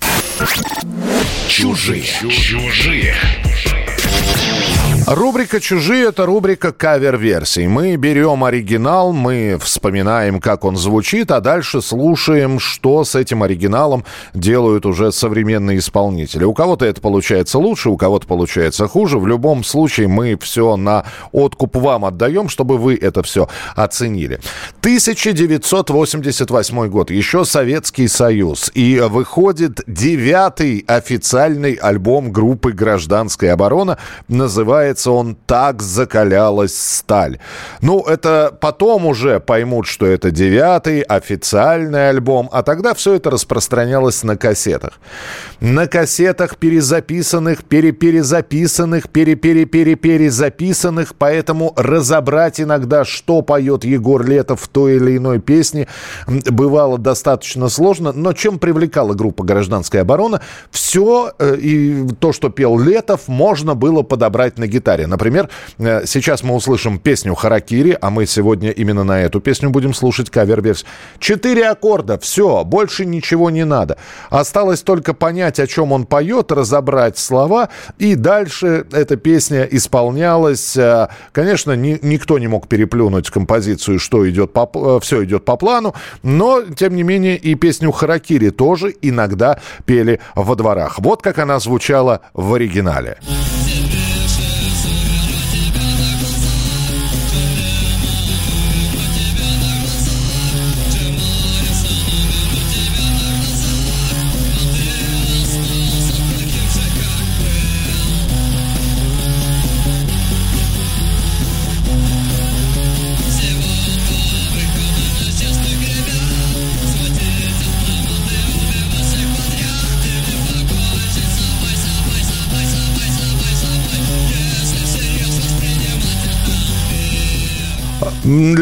Чужие. 1.49 2.05
Чужие. 2.05 3.15
Рубрика 5.07 5.61
«Чужие»— 5.61 6.09
это 6.11 6.27
рубрика 6.27 6.73
кавер-версий. 6.73 7.67
Мы 7.67 7.97
берем 7.97 8.45
оригинал, 8.45 9.13
мы 9.13 9.59
вспоминаем, 9.61 10.41
как 10.41 10.65
он 10.65 10.77
звучит, 10.77 11.31
а 11.31 11.41
дальше 11.41 11.83
слушаем, 11.83 12.61
что 12.61 13.05
с 13.05 13.15
этим 13.15 13.43
оригиналом 13.43 14.05
делают 14.35 14.87
уже 14.87 15.11
современные 15.11 15.79
исполнители. 15.79 16.45
У 16.45 16.55
кого-то 16.55 16.85
это 16.85 17.01
получается 17.01 17.59
лучше, 17.59 17.91
у 17.91 17.97
кого-то 17.97 18.27
получается 18.27 18.87
хуже. 18.87 19.19
В 19.19 19.27
любом 19.27 19.65
случае 19.65 20.07
мы 20.07 20.39
все 20.41 20.77
на 20.77 21.05
откуп 21.33 21.77
вам 21.77 22.05
отдаем, 22.05 22.49
чтобы 22.49 22.79
вы 22.79 22.95
это 22.95 23.23
все 23.23 23.49
оценили. 23.75 24.39
1988 24.81 26.89
год, 26.89 27.11
еще 27.11 27.45
Советский 27.45 28.07
Союз. 28.07 28.71
И 28.75 29.01
выходит 29.01 29.81
девятый 29.87 30.85
официальный 30.87 31.75
альбом 31.75 32.33
группы 32.33 32.73
«Гражданская 32.73 33.55
оборона». 33.55 33.99
Называется 34.29 34.90
он 35.07 35.37
«Так 35.47 35.83
закалялась 35.83 36.77
сталь». 36.77 37.39
Ну, 37.81 38.03
это 38.03 38.57
потом 38.61 39.07
уже 39.07 39.41
поймут, 39.41 39.87
что 39.87 40.07
это 40.07 40.31
девятый 40.31 41.03
официальный 41.03 42.09
альбом, 42.09 42.49
а 42.53 42.63
тогда 42.63 42.95
все 42.95 43.15
это 43.15 43.31
распространялось 43.31 44.23
на 44.23 44.37
кассетах. 44.37 45.01
На 45.61 45.87
кассетах 45.87 46.57
перезаписанных, 46.57 47.65
переперезаписанных, 47.65 49.09
переперепереперезаписанных, 49.09 51.15
поэтому 51.17 51.73
разобрать 51.77 52.61
иногда, 52.61 53.05
что 53.05 53.43
поет 53.43 53.85
Егор 53.85 54.25
Летов 54.25 54.63
в 54.63 54.69
той 54.69 54.97
или 54.97 55.17
иной 55.17 55.41
песне, 55.41 55.87
бывало 56.27 56.99
достаточно 56.99 57.69
сложно. 57.69 58.13
Но 58.13 58.33
чем 58.33 58.59
привлекала 58.59 59.15
группа 59.15 59.45
«Гражданская 59.45 60.03
оборона», 60.03 60.41
все 60.71 61.33
э, 61.39 61.57
и 61.57 62.09
то, 62.19 62.33
что 62.33 62.49
пел 62.49 62.79
Летов, 62.79 63.29
можно 63.29 63.75
было 63.75 64.03
подобрать 64.03 64.59
на 64.59 64.67
гитаре. 64.81 65.07
Например, 65.07 65.49
э, 65.79 66.07
сейчас 66.07 66.43
мы 66.43 66.55
услышим 66.55 66.99
песню 66.99 67.35
«Харакири», 67.35 67.97
а 68.01 68.11
мы 68.11 68.27
сегодня 68.27 68.71
именно 68.71 69.05
на 69.05 69.21
эту 69.21 69.41
песню 69.41 69.71
будем 69.71 69.93
слушать 69.95 70.31
кавер-версию. 70.31 70.89
Четыре 71.19 71.69
аккорда, 71.69 72.19
все, 72.19 72.65
больше 72.65 73.05
ничего 73.05 73.51
не 73.51 73.65
надо. 73.65 73.97
Осталось 74.31 74.83
только 74.83 75.13
понять, 75.15 75.61
о 75.61 75.67
чем 75.67 75.93
он 75.93 76.07
поет, 76.07 76.51
разобрать 76.53 77.19
слова, 77.19 77.69
и 77.99 78.15
дальше 78.15 78.87
эта 78.93 79.17
песня 79.17 79.65
исполнялась. 79.65 80.77
Э, 80.77 81.09
Конечно, 81.33 81.73
ни- 81.77 81.99
никто 82.03 82.39
не 82.39 82.49
мог 82.49 82.67
переплюнуть 82.69 83.31
композицию, 83.31 83.99
что 83.99 84.29
идет 84.29 84.53
по, 84.53 84.99
все 85.01 85.25
идет 85.25 85.45
по 85.45 85.57
плану, 85.57 85.95
но, 86.23 86.63
тем 86.63 86.95
не 86.97 87.03
менее, 87.03 87.37
и 87.37 87.55
песню 87.55 87.93
«Харакири» 87.93 88.51
тоже 88.51 88.95
иногда 89.03 89.59
пели 89.85 90.21
во 90.35 90.55
дворах. 90.55 90.99
Вот 90.99 91.23
как 91.23 91.39
она 91.39 91.59
звучала 91.61 92.21
в 92.35 92.55
оригинале. 92.55 93.19
М, 93.29 93.60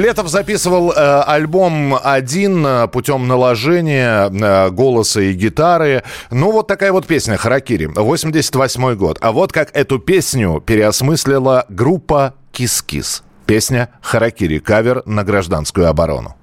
Летов 0.09 0.29
записывал 0.29 0.91
э, 0.91 0.95
альбом 1.27 1.95
один 2.03 2.65
э, 2.67 2.89
путем 2.89 3.29
наложения 3.29 4.31
э, 4.31 4.71
голоса 4.71 5.21
и 5.21 5.35
гитары. 5.35 6.03
Ну, 6.31 6.51
вот 6.51 6.67
такая 6.67 6.93
вот 6.93 7.07
песня 7.07 7.37
«Харакири», 7.37 7.91
88 7.95 8.95
год. 8.95 9.19
А 9.21 9.33
вот 9.33 9.53
как 9.53 9.69
эту 9.77 9.99
песню 9.99 10.63
переосмыслила 10.65 11.67
группа 11.69 12.33
«Кис-Кис». 12.53 13.23
Песня 13.45 13.91
«Харакири», 14.01 14.61
кавер 14.61 15.03
на 15.05 15.25
гражданскую 15.25 15.87
оборону. 15.89 16.38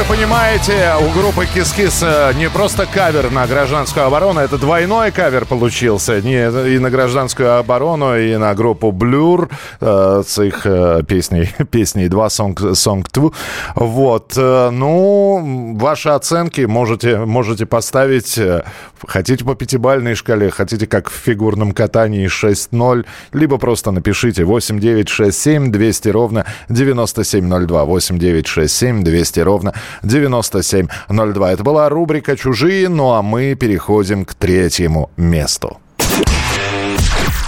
Вы 0.00 0.16
понимаете, 0.16 0.92
у 1.00 1.10
группы 1.10 1.46
Кис-Кис 1.46 2.02
э, 2.02 2.32
не 2.36 2.48
просто 2.48 2.86
кавер 2.86 3.30
на 3.30 3.46
гражданскую 3.46 4.06
оборону, 4.06 4.40
это 4.40 4.56
двойной 4.56 5.10
кавер 5.10 5.44
получился. 5.44 6.22
Не, 6.22 6.74
и 6.74 6.78
на 6.78 6.90
гражданскую 6.90 7.58
оборону, 7.58 8.16
и 8.16 8.36
на 8.36 8.54
группу 8.54 8.92
Blur 8.92 9.50
э, 9.80 10.22
с 10.26 10.42
их 10.42 10.62
э, 10.64 11.02
песней, 11.06 11.50
песней 11.70 12.08
2 12.08 12.26
Song, 12.28 12.54
Song 12.54 13.04
2. 13.12 13.30
Вот. 13.74 14.32
Э, 14.36 14.70
ну, 14.70 15.76
ваши 15.78 16.08
оценки 16.10 16.62
можете, 16.62 17.18
можете 17.18 17.66
поставить, 17.66 18.38
э, 18.38 18.62
хотите 19.06 19.44
по 19.44 19.54
пятибалльной 19.54 20.14
шкале, 20.14 20.50
хотите 20.50 20.86
как 20.86 21.10
в 21.10 21.14
фигурном 21.14 21.72
катании 21.72 22.26
6-0, 22.26 23.04
либо 23.32 23.58
просто 23.58 23.90
напишите 23.90 24.44
8967 24.44 25.70
200 25.70 26.08
ровно 26.08 26.46
9702. 26.68 27.84
8967 27.84 29.02
200 29.02 29.40
ровно 29.40 29.74
9702. 30.02 31.52
Это 31.52 31.62
была 31.62 31.88
рубрика 31.88 32.36
«Чужие», 32.36 32.88
ну 32.88 33.12
а 33.12 33.22
мы 33.22 33.54
переходим 33.54 34.24
к 34.24 34.34
третьему 34.34 35.10
месту. 35.16 35.78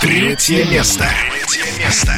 Третье 0.00 0.64
место. 0.64 1.06
Третье 1.46 1.64
место. 1.78 2.12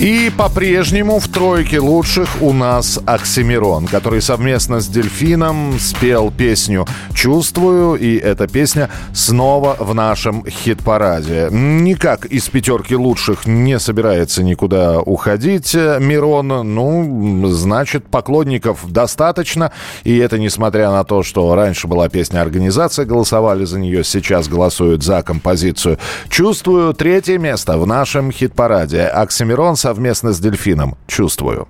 И 0.00 0.32
по-прежнему 0.36 1.20
в 1.20 1.28
тройке 1.28 1.78
лучших 1.78 2.42
у 2.42 2.52
нас 2.52 2.98
Оксимирон, 3.06 3.86
который 3.86 4.20
совместно 4.20 4.80
с 4.80 4.88
Дельфином 4.88 5.78
спел 5.78 6.32
песню 6.36 6.86
«Чувствую», 7.14 7.94
и 7.94 8.16
эта 8.16 8.48
песня 8.48 8.90
снова 9.14 9.76
в 9.78 9.94
нашем 9.94 10.44
хит-параде. 10.44 11.48
Никак 11.52 12.26
из 12.26 12.48
пятерки 12.48 12.96
лучших 12.96 13.46
не 13.46 13.78
собирается 13.78 14.42
никуда 14.42 15.00
уходить 15.00 15.74
Мирон. 15.74 16.48
Ну, 16.48 17.46
значит, 17.48 18.08
поклонников 18.08 18.90
достаточно, 18.90 19.70
и 20.02 20.16
это 20.16 20.36
несмотря 20.38 20.90
на 20.90 21.04
то, 21.04 21.22
что 21.22 21.54
раньше 21.54 21.86
была 21.86 22.08
песня 22.08 22.40
«Организация», 22.40 23.04
голосовали 23.04 23.64
за 23.64 23.78
нее, 23.78 24.02
сейчас 24.02 24.48
голосуют 24.48 25.04
за 25.04 25.22
композицию 25.22 25.98
«Чувствую» 26.28 26.92
третье 26.92 27.38
место 27.38 27.78
в 27.78 27.86
нашем 27.86 28.32
хит-параде. 28.32 29.02
Оксимирон 29.02 29.76
совместно 29.92 30.32
с 30.32 30.40
Дельфином. 30.40 30.96
Чувствую. 31.06 31.68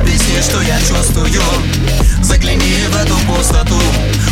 Объясни, 0.00 0.40
что 0.40 0.60
я 0.62 0.78
чувствую 0.78 1.26
Загляни 2.22 2.86
в 2.88 2.96
эту 2.96 3.16
пустоту 3.26 3.74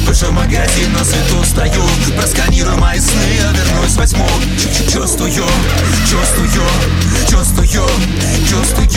Выше 0.09 0.30
магазин 0.32 0.90
на 0.94 1.04
свету 1.04 1.44
стою. 1.44 1.84
Просканируй 2.16 2.76
мои 2.76 2.98
сны, 2.98 3.20
я 3.36 3.50
вернусь 3.52 3.94
возьму 3.94 4.26
Чувствую, 4.90 5.30
чувствую, 5.30 6.48
чувствую, 7.28 7.68
чувствую. 7.68 8.88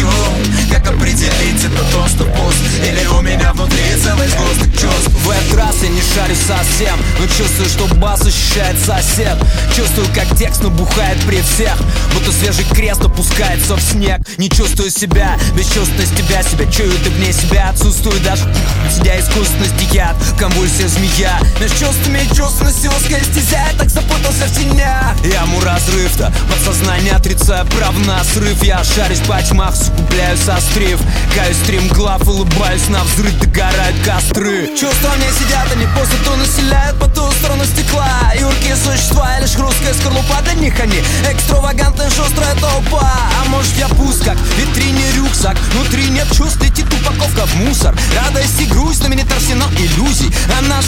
Как 0.72 0.88
определить 0.88 1.66
это 1.66 1.84
то, 1.91 2.07
что 2.07 2.24
пуст? 2.24 2.57
Или 2.80 3.05
у 3.07 3.22
меня 3.22 3.51
внутри 3.51 3.84
целый 4.01 4.28
сгусток 4.30 4.72
чувств? 4.72 5.09
В 5.09 5.30
этот 5.30 5.57
раз 5.57 5.76
я 5.84 5.89
не 5.89 6.01
шарю 6.01 6.36
совсем 6.47 6.97
Но 7.20 7.28
чувствую, 7.28 7.70
что 7.70 7.93
бас 7.95 8.22
ощущает 8.26 8.80
сосед. 8.80 9.38
Чувствую, 9.76 10.07
как 10.16 10.38
текст 10.38 10.64
набухает 10.64 11.20
при 11.28 11.41
всех. 11.41 11.76
Будто 12.14 12.32
свежий 12.32 12.66
крест 12.74 13.03
опускается 13.03 13.76
в 13.76 13.82
снег. 13.82 14.22
Не 14.38 14.49
чувствую 14.49 14.89
себя, 14.89 15.38
бесчувственность 15.57 16.16
тебя 16.16 16.41
Себя. 16.41 16.72
Чую, 16.72 16.93
ты 17.03 17.09
вне 17.09 17.34
себя. 17.34 17.70
Отсутствую 17.70 18.20
даже 18.22 18.43
Сидя 18.89 19.20
искусственно 19.20 19.66
стихят, 19.66 20.16
конвульсия 20.38 20.88
змея 21.02 21.39
Между 21.60 21.78
чувствами 21.78 22.20
и 22.20 22.36
чувственностью 22.36 22.91
узкая 22.91 23.24
стезя 23.24 23.62
Я 23.72 23.78
так 23.78 23.89
запутался 23.89 24.45
в 24.45 24.58
тенях. 24.58 25.16
Яму 25.26 25.62
разрыв-то, 25.62 26.32
подсознание 26.49 27.14
отрицая 27.14 27.66
прав 27.66 27.95
на 28.06 28.24
срыв. 28.24 28.64
Я 28.64 28.84
шарюсь 28.84 29.20
по 29.20 29.41
тьмах, 29.41 29.76
сугубляю 29.76 30.38
сострив 30.38 30.99
Каюсь 31.36 31.58
стримглав, 31.58 32.28
улыбаюсь 32.28 32.88
на 32.89 33.04
взрыв 33.04 33.34
Догорают 33.39 33.95
костры. 34.06 34.68
Чувства 34.80 35.12
мне 35.18 35.28
сидят, 35.32 35.68
они 35.72 35.88
пустоту 35.88 36.36
населяют 36.36 36.99
По 36.99 37.08
ту 37.08 37.32
сторону 37.32 37.64
стекла. 37.66 38.34
Юркие 38.39 38.76
существа, 38.76 39.39
лишь 39.39 39.56
хрусткая 39.56 39.93
скорлупа 39.93 40.41
Для 40.43 40.54
них 40.54 40.80
они 40.80 41.02
экстравагантная 41.32 42.10
шустрая 42.10 42.56
толпа. 42.56 43.12
А 43.39 43.49
может 43.49 43.76
я 43.78 43.88
пуст, 43.89 44.24
как 44.24 44.38
в 44.38 44.60
витрине 44.60 45.04
рюкзак. 45.16 45.58
Внутри 45.74 46.08
нет 46.10 46.28
чувств, 46.36 46.62
летит 46.62 46.86
упаковка 46.93 47.45
в 47.45 47.56
мусор. 47.56 47.95
Радость 48.16 48.60
и 48.62 48.66
грусть, 48.66 48.99
знаменит 48.99 49.32
арсенал 49.32 49.70
иллюзий. 49.78 50.32
А 50.58 50.62
на 50.62 50.82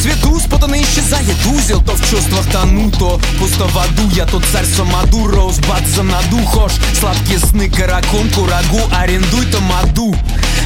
исчезает 1.03 1.45
узел 1.47 1.81
То 1.81 1.93
в 1.93 2.09
чувствах 2.09 2.45
тону, 2.51 2.91
то 2.91 3.19
пусто 3.39 3.65
в 3.65 3.77
аду. 3.77 4.09
Я 4.13 4.25
тот 4.25 4.43
царь 4.51 4.65
Самаду, 4.65 5.27
Роузбад 5.27 5.85
за 5.87 6.03
наду 6.03 6.39
Хошь, 6.45 6.73
сладкие 6.99 7.39
сны, 7.39 7.69
каракон, 7.69 8.29
курагу 8.29 8.81
Арендуй 8.91 9.45
тамаду 9.47 10.15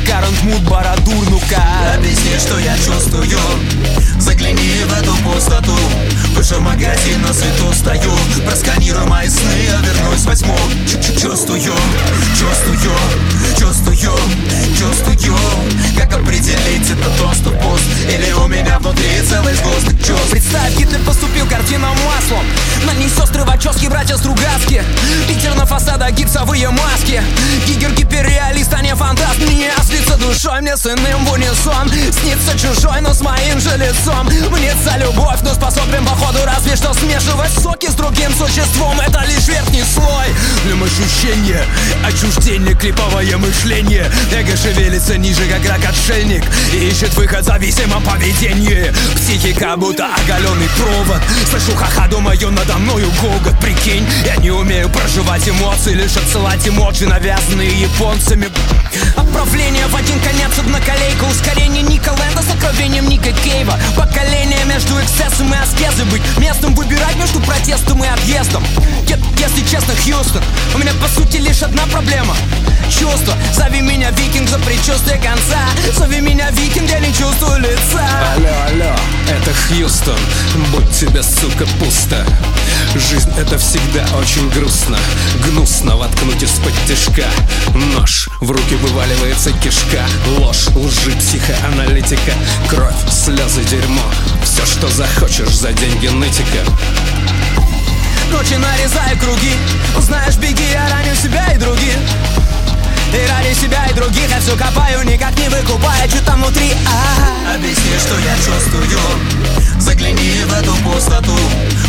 Карантмут, 0.06 0.62
Барадур, 0.70 1.30
ну-ка. 1.30 1.62
Объясни, 1.94 2.38
что 2.40 2.58
я 2.60 2.78
чувствую. 2.78 3.38
Загляни 4.20 4.86
в 4.86 4.94
эту 4.94 5.14
пустоту. 5.18 5.76
Выше 6.34 6.60
магазин 6.60 7.22
на 7.22 7.34
свету 7.34 7.74
стою. 7.74 8.14
Просканируй 8.46 9.06
мои 9.06 9.28
сны, 9.28 9.52
я 9.66 9.78
вернусь 9.82 10.24
возьму 10.24 10.56
Чувствую, 11.20 11.60
чувствую, 11.60 12.78
чувствую, 13.60 13.98
чувствую. 14.78 15.38
Как 15.98 16.14
определить 16.14 16.90
это 16.90 17.10
то, 17.18 17.34
что 17.34 17.50
пуст? 17.50 17.84
Или 18.08 18.32
у 18.32 18.48
меня 18.48 18.80
внутри 18.80 19.22
целый 19.28 19.56
сгусток 19.56 19.98
чувств 20.06 20.27
Представь, 20.32 20.76
Гитлер 20.78 21.00
поступил 21.02 21.48
картином 21.48 21.96
маслом. 22.06 22.46
На 22.86 22.94
ней 22.94 23.10
сестры 23.10 23.44
Вачовски, 23.44 23.88
братья 23.88 24.18
Стругацки 24.18 24.84
Питер 25.28 25.56
на 25.56 25.66
фасадах, 25.66 26.12
гипсовые 26.12 26.70
маски. 26.70 27.22
Гигер 27.66 27.92
гиперреалист, 27.94 28.74
а 28.74 28.82
не 28.82 28.94
фантаст. 28.96 29.40
Мне 29.40 29.72
слиться 29.84 30.18
душой, 30.18 30.62
мне 30.62 30.76
с 30.76 30.86
иным 30.86 31.26
в 31.26 31.32
унисон. 31.32 31.90
Снится 31.90 32.58
чужой, 32.60 33.02
но 33.02 33.14
с 33.14 33.22
моим 33.22 33.60
же 33.60 33.76
лицом. 33.78 34.28
Мнется 34.52 34.98
любовь, 34.98 35.40
но 35.44 35.54
способен 35.54 36.06
походу 36.06 36.40
разве 36.46 36.76
что 36.76 36.94
смешивать 36.94 37.52
соки 37.52 37.90
с 37.90 37.94
другим 37.94 38.32
существом. 38.34 39.00
Это 39.00 39.24
лишь 39.28 39.48
верхний 39.48 39.84
слой. 39.84 40.28
В 40.64 40.68
нем 40.68 40.84
ощущение 40.84 41.64
отчуждения, 42.06 42.76
клиповое 42.76 43.38
мышление. 43.38 44.12
Эго 44.34 44.56
шевелится 44.58 45.18
ниже, 45.18 45.44
как 45.48 45.66
рак-отшельник 45.70 46.44
И 46.74 46.90
ищет 46.90 47.14
выход 47.16 47.42
в 47.42 47.46
зависимом 47.46 48.04
поведении. 48.04 48.94
Психика 49.16 49.76
будто 49.78 50.17
оголенный 50.24 50.70
провод. 50.78 51.22
Слышу 51.50 51.76
ха-ха, 51.76 52.08
думаю, 52.08 52.52
надо 52.52 52.78
мною 52.78 53.08
гогот 53.22 53.60
Прикинь, 53.60 54.06
я 54.26 54.36
не 54.38 54.52
умею 54.52 54.90
проживать 54.90 55.48
эмоции 55.48 55.94
Лишь 55.94 56.18
отсылать 56.18 56.68
эмоджи, 56.68 57.08
навязанные 57.08 57.70
японцами 57.82 58.50
Отправление 59.16 59.88
в 59.88 59.96
один 59.96 60.20
конец, 60.20 60.52
одна 60.58 60.80
колейка 60.80 61.24
Ускорение 61.26 61.84
Ника 61.84 62.10
Лэнда 62.10 62.42
с 62.42 62.50
откровением 62.50 63.08
Ника 63.10 63.32
Кейва 63.44 63.78
Поколение 63.96 64.64
между 64.66 64.94
эксцессом 65.00 65.54
и 65.54 65.58
аскезой 65.58 66.06
Быть 66.06 66.22
местом 66.38 66.74
выбирать 66.76 67.16
между 67.16 67.40
протестом 67.42 68.04
и 68.04 68.08
отъездом. 68.08 68.64
Е- 69.08 69.18
Если 69.40 69.62
честно, 69.70 69.94
Хьюстон 69.96 70.44
У 70.76 70.78
меня 70.80 70.92
по 71.02 71.08
сути 71.08 71.38
лишь 71.38 71.62
одна 71.62 71.84
проблема. 71.92 72.36
Чувство, 72.90 73.34
зови 73.54 73.82
меня 73.82 74.12
викинг 74.12 74.50
за 74.50 74.58
предчувствие 74.60 75.18
конца. 75.18 75.60
Зови 75.98 76.22
меня 76.22 76.50
викинг, 76.52 76.90
я 76.90 77.00
не 77.00 77.14
чувствую 77.14 77.60
лица. 77.60 78.02
Алло, 78.36 78.50
алло, 78.70 78.96
это 79.30 79.54
Хьюстон. 79.54 80.18
Будь 80.72 80.90
тебе, 80.98 81.22
сука, 81.22 81.66
пусто. 81.80 82.26
Жизнь 82.96 83.30
это 83.38 83.58
всегда 83.58 84.06
очень 84.18 84.50
грустно. 84.52 84.98
Гнусно 85.46 85.98
воткнуть 85.98 86.42
из-под 86.42 86.74
тяжка 86.88 87.26
Нож, 87.76 88.30
в 88.40 88.50
руки 88.52 88.76
вываливается 88.88 89.52
кишка. 89.54 90.06
Ложь, 90.40 90.68
лжи, 90.76 91.12
психоаналитика. 91.18 92.34
Кровь, 92.70 92.96
слезы, 93.12 93.64
дерьмо. 93.66 94.02
Все, 94.44 94.66
что 94.66 94.88
захочешь 94.90 95.56
за 95.56 95.74
деньги 95.74 96.08
нытика. 96.08 96.64
Ночи 98.32 98.56
нарезаю 98.56 99.18
круги. 99.20 99.54
Узнаешь, 99.98 100.36
беги, 100.38 100.64
я 100.72 100.90
раню 100.90 101.16
себя 101.16 101.54
и 101.54 101.58
других 101.58 101.96
и 103.14 103.28
ради 103.28 103.54
себя 103.54 103.86
и 103.90 103.94
других 103.94 104.30
я 104.30 104.40
все 104.40 104.56
копаю, 104.56 105.04
никак 105.04 105.38
не 105.38 105.50
выкупая, 105.50 106.08
что 106.08 106.24
там 106.26 106.42
внутри 106.42 106.74
а? 106.86 107.56
Объясни, 107.56 107.98
что 108.00 108.18
я 108.20 108.36
чувствую. 108.38 109.00
Загляни 109.80 110.44
в 110.46 110.54
эту 110.54 110.76
пустоту. 110.84 111.38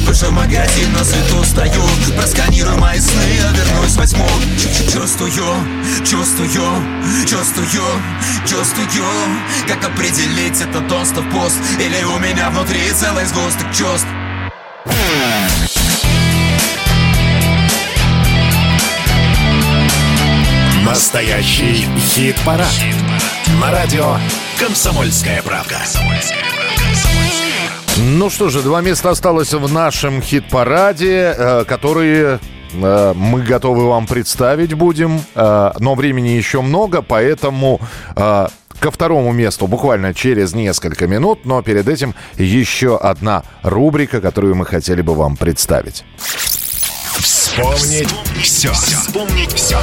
Выше 0.06 0.30
магазин 0.30 0.92
на 0.92 1.04
свету 1.04 1.44
стою. 1.44 1.82
Просканируй 2.16 2.76
мои 2.76 2.98
сны, 3.00 3.22
я 3.36 3.50
вернусь 3.50 3.96
возьму 3.96 4.26
Чувствую, 4.92 5.30
чувствую, 6.04 6.48
чувствую, 7.26 7.68
чувствую. 8.46 8.88
Как 9.66 9.84
определить 9.84 10.60
это 10.60 10.80
то, 10.82 11.04
что 11.04 11.22
пуст? 11.22 11.56
Или 11.78 12.04
у 12.04 12.18
меня 12.18 12.50
внутри 12.50 12.90
целый 12.92 13.26
сгусток 13.26 13.66
чувств 13.74 14.06
Настоящий 20.88 21.86
хит-парад. 21.98 22.66
На 23.60 23.70
радио 23.70 24.16
«Комсомольская 24.58 25.42
правда». 25.42 25.76
Ну 27.98 28.30
что 28.30 28.48
же, 28.48 28.62
два 28.62 28.80
места 28.80 29.10
осталось 29.10 29.52
в 29.52 29.70
нашем 29.70 30.22
хит-параде, 30.22 31.34
э, 31.36 31.64
которые 31.66 32.40
э, 32.72 33.12
мы 33.14 33.42
готовы 33.42 33.86
вам 33.86 34.06
представить 34.06 34.72
будем, 34.72 35.20
э, 35.34 35.72
но 35.78 35.94
времени 35.94 36.28
еще 36.28 36.62
много, 36.62 37.02
поэтому 37.02 37.80
ко 38.14 38.90
второму 38.90 39.32
месту 39.32 39.66
буквально 39.66 40.14
через 40.14 40.54
несколько 40.54 41.06
минут, 41.06 41.44
но 41.44 41.60
перед 41.60 41.86
этим 41.86 42.14
еще 42.38 42.96
одна 42.96 43.42
рубрика, 43.62 44.22
которую 44.22 44.54
мы 44.54 44.64
хотели 44.64 45.02
бы 45.02 45.14
вам 45.14 45.36
представить. 45.36 46.06
Вспомнить 47.18 48.08
все. 48.42 48.72
Вспомнить 48.72 49.52
все. 49.52 49.76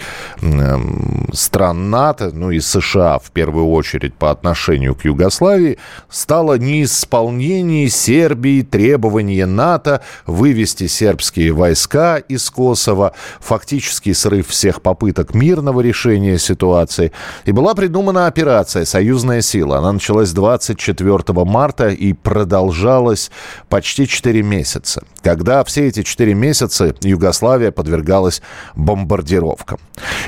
стран 1.32 1.90
НАТО, 1.90 2.32
ну 2.34 2.50
и 2.50 2.60
США 2.60 3.20
в 3.20 3.32
первую 3.32 3.68
очередь 3.68 4.16
по 4.16 4.32
отношению 4.32 4.96
к 4.96 5.06
Югославии, 5.06 5.78
стало 6.10 6.58
неисполнение 6.58 7.90
Сербии 7.90 8.64
требования 8.64 9.46
НАТО 9.46 10.02
вывести 10.26 10.88
сербские 10.88 11.52
войска 11.52 12.18
из 12.18 12.50
Косово, 12.50 13.14
фактический 13.40 14.14
срыв 14.14 14.48
всех 14.48 14.82
попыток 14.82 15.36
мирного 15.36 15.82
решения 15.82 16.40
ситуации. 16.40 17.12
И 17.46 17.52
была 17.52 17.76
придумана 17.76 18.26
операция 18.26 18.86
«Союзная 18.86 19.42
сила». 19.42 19.78
Она 19.78 19.94
началась 19.94 20.32
24 20.32 21.46
марта 21.46 21.90
и 21.90 22.14
продолжалась 22.14 23.30
почти 23.70 24.08
4 24.08 24.42
месяца, 24.42 24.83
когда 25.22 25.64
все 25.64 25.88
эти 25.88 26.04
4 26.04 26.34
месяца 26.34 26.96
Югославия 27.02 27.72
подвергалась 27.72 28.42
бомбардировкам. 28.76 29.80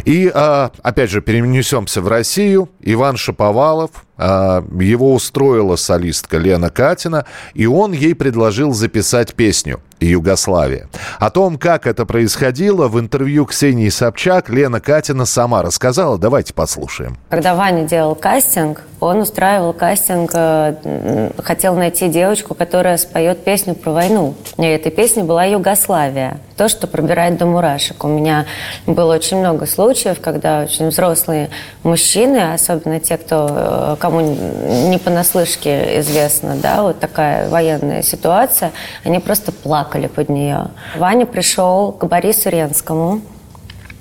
И, 0.06 0.32
а, 0.34 0.72
опять 0.84 1.10
же, 1.10 1.22
перенесемся 1.22 2.01
в 2.01 2.08
Россию. 2.08 2.70
Иван 2.80 3.18
Шаповалов, 3.18 4.05
его 4.18 5.13
устроила 5.13 5.76
солистка 5.76 6.38
Лена 6.38 6.70
Катина, 6.70 7.26
и 7.53 7.66
он 7.66 7.91
ей 7.91 8.16
предложил 8.16 8.74
записать 8.74 9.34
песню 9.34 9.82
«Югославия». 9.99 10.88
О 11.20 11.30
том, 11.30 11.57
как 11.57 11.88
это 11.88 12.05
происходило, 12.05 12.88
в 12.88 12.99
интервью 12.99 13.45
Ксении 13.45 13.89
Собчак 13.89 14.49
Лена 14.49 14.80
Катина 14.80 15.26
сама 15.26 15.63
рассказала. 15.63 16.18
Давайте 16.18 16.53
послушаем. 16.53 17.18
Когда 17.30 17.55
Ваня 17.55 17.86
делал 17.86 18.16
кастинг, 18.16 18.84
он 18.99 19.20
устраивал 19.20 19.74
кастинг, 19.74 20.32
э, 20.34 21.32
хотел 21.43 21.76
найти 21.76 22.07
девочку, 22.07 22.53
которая 22.53 22.97
споет 22.97 23.43
песню 23.43 23.76
про 23.76 23.91
войну. 23.91 24.36
И 24.57 24.63
этой 24.63 24.91
песней 24.91 25.24
была 25.24 25.43
«Югославия». 25.43 26.39
То, 26.57 26.70
что 26.70 26.88
пробирает 26.88 27.38
до 27.38 27.45
мурашек. 27.45 28.03
У 28.05 28.07
меня 28.07 28.45
было 28.88 29.16
очень 29.16 29.38
много 29.38 29.66
случаев, 29.66 30.22
когда 30.22 30.61
очень 30.61 30.88
взрослые 30.88 31.49
мужчины, 31.84 32.53
особенно 32.53 32.99
те, 33.01 33.18
кто, 33.18 33.47
э, 33.49 33.95
кому 34.06 34.22
не 34.22 34.99
понаслышке 34.99 35.99
известно, 35.99 36.56
да, 36.56 36.84
вот 36.84 36.99
такая 36.99 37.49
военная 37.49 38.03
ситуация, 38.03 38.72
они 39.03 39.18
просто 39.20 39.51
плакали 39.51 40.06
под 40.06 40.30
нее. 40.30 40.68
Ваня 40.95 41.26
пришел 41.26 41.91
к 41.91 42.06
Борису 42.06 42.49
Ренскому 42.49 43.22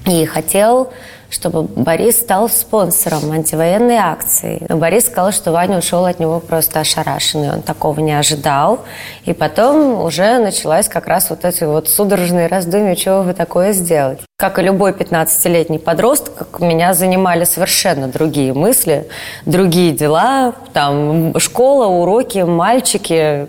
и 0.05 0.26
хотел 0.26 0.92
чтобы 1.35 1.64
Борис 1.64 2.20
стал 2.20 2.49
спонсором 2.49 3.32
антивоенной 3.32 3.97
акции. 3.97 4.64
Но 4.68 4.76
Борис 4.76 5.07
сказал, 5.07 5.32
что 5.32 5.51
Ваня 5.51 5.78
ушел 5.78 6.05
от 6.05 6.20
него 6.20 6.39
просто 6.39 6.80
ошарашенный. 6.80 7.51
Он 7.51 7.61
такого 7.61 7.99
не 7.99 8.12
ожидал. 8.12 8.85
И 9.24 9.32
потом 9.32 10.01
уже 10.01 10.39
началась 10.39 10.89
как 10.89 11.09
раз 11.09 11.30
вот 11.30 11.45
эти 11.45 11.64
вот 11.64 11.89
судорожные 11.89 12.47
раздумья, 12.47 12.95
чего 12.95 13.22
вы 13.22 13.35
такое 13.35 13.72
сделать. 13.72 14.20
Как 14.37 14.61
и 14.61 14.62
любой 14.62 14.93
15-летний 14.93 15.78
подросток, 15.78 16.61
меня 16.61 16.95
занимали 16.95 17.43
совершенно 17.45 18.07
другие 18.07 18.53
мысли, 18.53 19.09
другие 19.45 19.93
дела, 19.93 20.53
там 20.72 21.37
школа, 21.41 21.87
уроки, 21.87 22.39
мальчики, 22.39 23.49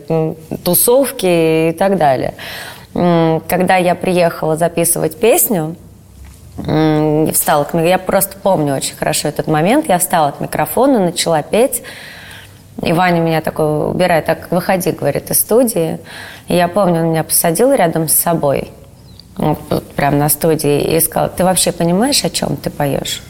тусовки 0.63 1.69
и 1.69 1.75
так 1.77 1.97
далее. 1.97 2.33
Когда 2.93 3.75
я 3.75 3.93
приехала 3.93 4.55
записывать 4.55 5.17
песню, 5.19 5.75
я 6.57 7.31
встала 7.33 7.63
к. 7.65 7.77
Я 7.77 7.97
просто 7.97 8.37
помню 8.37 8.75
очень 8.75 8.95
хорошо 8.95 9.27
этот 9.27 9.47
момент. 9.47 9.87
Я 9.89 9.99
встала 9.99 10.31
к 10.31 10.39
микрофону, 10.39 10.99
начала 10.99 11.41
петь. 11.41 11.83
И 12.81 12.91
Ваня 12.91 13.21
меня 13.21 13.41
такой 13.41 13.89
убирает, 13.89 14.25
так 14.25 14.51
выходи, 14.51 14.91
говорит, 14.91 15.31
из 15.31 15.39
студии. 15.39 15.99
И 16.47 16.55
я 16.55 16.67
помню, 16.67 17.01
он 17.01 17.09
меня 17.11 17.23
посадил 17.23 17.73
рядом 17.73 18.09
с 18.09 18.13
собой, 18.13 18.71
вот, 19.37 19.59
вот 19.69 19.93
прямо 19.95 20.17
на 20.17 20.29
студии, 20.29 20.81
и 20.81 20.99
сказал, 20.99 21.29
ты 21.29 21.45
вообще 21.45 21.71
понимаешь, 21.71 22.23
о 22.25 22.29
чем 22.29 22.57
ты 22.57 22.69
поешь? 22.69 23.23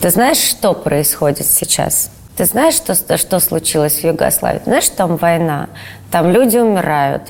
Ты 0.00 0.10
знаешь, 0.10 0.38
что 0.38 0.74
происходит 0.74 1.46
сейчас? 1.46 2.10
Ты 2.36 2.44
знаешь, 2.44 2.74
что, 2.74 2.94
что 3.16 3.40
случилось 3.40 4.00
в 4.00 4.04
Югославии? 4.04 4.60
Знаешь, 4.64 4.88
там 4.88 5.16
война? 5.16 5.68
Там 6.10 6.30
люди 6.30 6.58
умирают. 6.58 7.22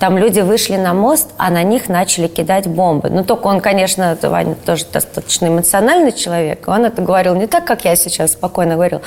Там 0.00 0.16
люди 0.16 0.40
вышли 0.40 0.76
на 0.76 0.94
мост, 0.94 1.28
а 1.36 1.50
на 1.50 1.62
них 1.62 1.90
начали 1.90 2.26
кидать 2.26 2.66
бомбы. 2.66 3.10
Ну, 3.10 3.22
только 3.22 3.48
он, 3.48 3.60
конечно, 3.60 4.16
Ваня 4.22 4.54
тоже 4.54 4.86
достаточно 4.90 5.48
эмоциональный 5.48 6.12
человек. 6.12 6.66
Он 6.66 6.86
это 6.86 7.02
говорил 7.02 7.34
не 7.34 7.46
так, 7.46 7.66
как 7.66 7.84
я 7.84 7.94
сейчас 7.96 8.32
спокойно 8.32 8.76
говорил. 8.76 9.02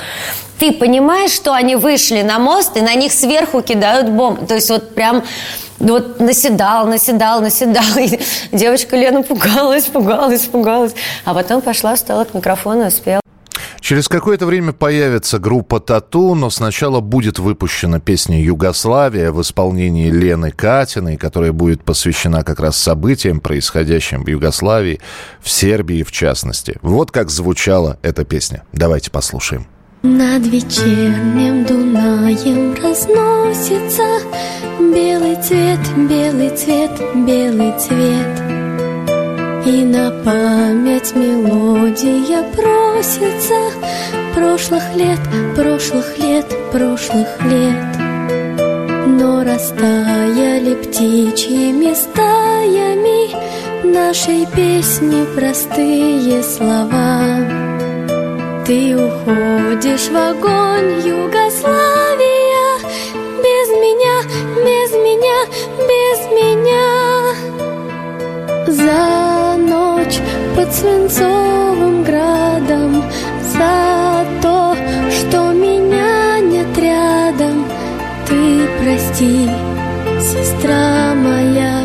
Ты 0.60 0.70
понимаешь, 0.72 1.32
что 1.32 1.52
они 1.52 1.74
вышли 1.74 2.22
на 2.22 2.38
мост, 2.38 2.76
и 2.76 2.80
на 2.80 2.94
них 2.94 3.12
сверху 3.12 3.60
кидают 3.60 4.08
бомбы? 4.08 4.46
То 4.46 4.54
есть 4.54 4.70
вот 4.70 4.94
прям 4.94 5.24
вот 5.80 6.20
наседал, 6.20 6.86
наседал, 6.86 7.40
наседал. 7.40 7.98
И 7.98 8.20
девочка 8.52 8.96
Лена 8.96 9.24
пугалась, 9.24 9.86
пугалась, 9.86 10.42
пугалась. 10.42 10.94
А 11.24 11.34
потом 11.34 11.60
пошла, 11.60 11.96
встала 11.96 12.24
к 12.24 12.34
микрофону 12.34 12.86
и 12.86 12.90
спела. 12.90 13.23
Через 13.84 14.08
какое-то 14.08 14.46
время 14.46 14.72
появится 14.72 15.38
группа 15.38 15.78
«Тату», 15.78 16.34
но 16.34 16.48
сначала 16.48 17.00
будет 17.00 17.38
выпущена 17.38 18.00
песня 18.00 18.42
«Югославия» 18.42 19.30
в 19.30 19.42
исполнении 19.42 20.08
Лены 20.08 20.52
Катиной, 20.52 21.18
которая 21.18 21.52
будет 21.52 21.84
посвящена 21.84 22.44
как 22.44 22.60
раз 22.60 22.78
событиям, 22.78 23.40
происходящим 23.40 24.24
в 24.24 24.28
Югославии, 24.28 25.02
в 25.42 25.50
Сербии 25.50 26.02
в 26.02 26.12
частности. 26.12 26.78
Вот 26.80 27.10
как 27.10 27.28
звучала 27.28 27.98
эта 28.00 28.24
песня. 28.24 28.62
Давайте 28.72 29.10
послушаем. 29.10 29.66
Над 30.02 30.46
вечерним 30.46 31.66
Дунаем 31.66 32.72
разносится 32.82 34.02
Белый 34.78 35.36
цвет, 35.42 35.80
белый 36.08 36.56
цвет, 36.56 36.90
белый 37.26 37.78
цвет 37.78 38.43
и 39.66 39.84
на 39.84 40.10
память 40.24 41.14
мелодия 41.14 42.42
просится 42.52 43.54
Прошлых 44.34 44.82
лет, 44.94 45.20
прошлых 45.56 46.18
лет, 46.18 46.46
прошлых 46.72 47.28
лет. 47.44 47.96
Но 49.06 49.42
растаяли 49.44 50.74
птичьими 50.74 51.94
стаями 51.94 53.34
Нашей 53.84 54.46
песни 54.46 55.24
простые 55.34 56.42
слова. 56.42 57.38
Ты 58.66 58.96
уходишь 58.96 60.08
в 60.08 60.16
огонь, 60.16 61.06
Югославия 61.06 62.78
Без 63.44 63.68
меня, 63.82 64.22
без 64.64 64.92
меня, 64.92 65.46
без 65.78 66.18
меня 66.32 67.03
за 68.66 69.56
ночь 69.56 70.18
под 70.56 70.72
свинцовым 70.72 72.02
градом, 72.02 73.02
за 73.52 74.24
то, 74.42 74.76
что 75.10 75.52
меня 75.52 76.40
нет 76.40 76.78
рядом. 76.78 77.64
Ты 78.26 78.66
прости, 78.80 79.48
сестра 80.20 81.14
моя, 81.14 81.82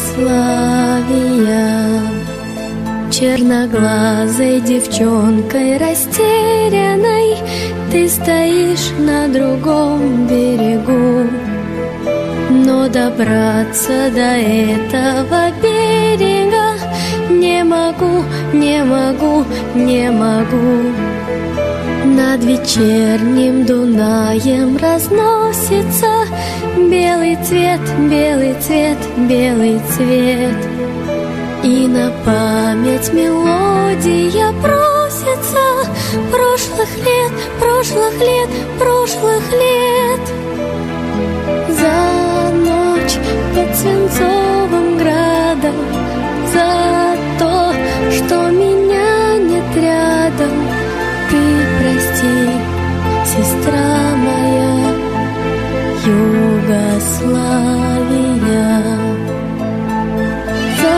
Черноглазой 3.11 4.61
девчонкой 4.61 5.77
растерянной 5.77 7.35
Ты 7.91 8.07
стоишь 8.07 8.91
на 8.99 9.27
другом 9.27 10.27
берегу 10.27 11.27
Но 12.49 12.87
добраться 12.87 14.09
до 14.13 14.37
этого 14.37 15.51
берега 15.61 16.77
Не 17.29 17.63
могу, 17.65 18.23
не 18.53 18.83
могу, 18.83 19.43
не 19.75 20.09
могу 20.11 21.18
над 22.05 22.43
вечерним 22.43 23.65
Дунаем 23.65 24.77
разносится 24.77 26.25
Белый 26.77 27.37
цвет, 27.43 27.79
белый 28.09 28.55
цвет, 28.61 28.97
белый 29.17 29.79
цвет. 29.91 30.55
И 31.63 31.87
на 31.87 32.11
память 32.25 33.11
мелодия 33.13 34.51
просится 34.61 35.89
Прошлых 36.31 36.89
лет, 36.97 37.31
прошлых 37.59 38.19
лет, 38.19 38.49
прошлых 38.79 39.43
лет. 39.51 40.21
За 41.69 42.51
ночь 42.55 43.17
под 43.53 43.75
свинцовым 43.75 44.97
градом 44.97 45.75
За 46.53 47.15
то, 47.37 47.73
что 48.11 48.49
меня 48.49 48.78
сестра 53.29 54.15
моя, 54.25 54.73
Югославия. 56.05 57.09
За 60.81 60.97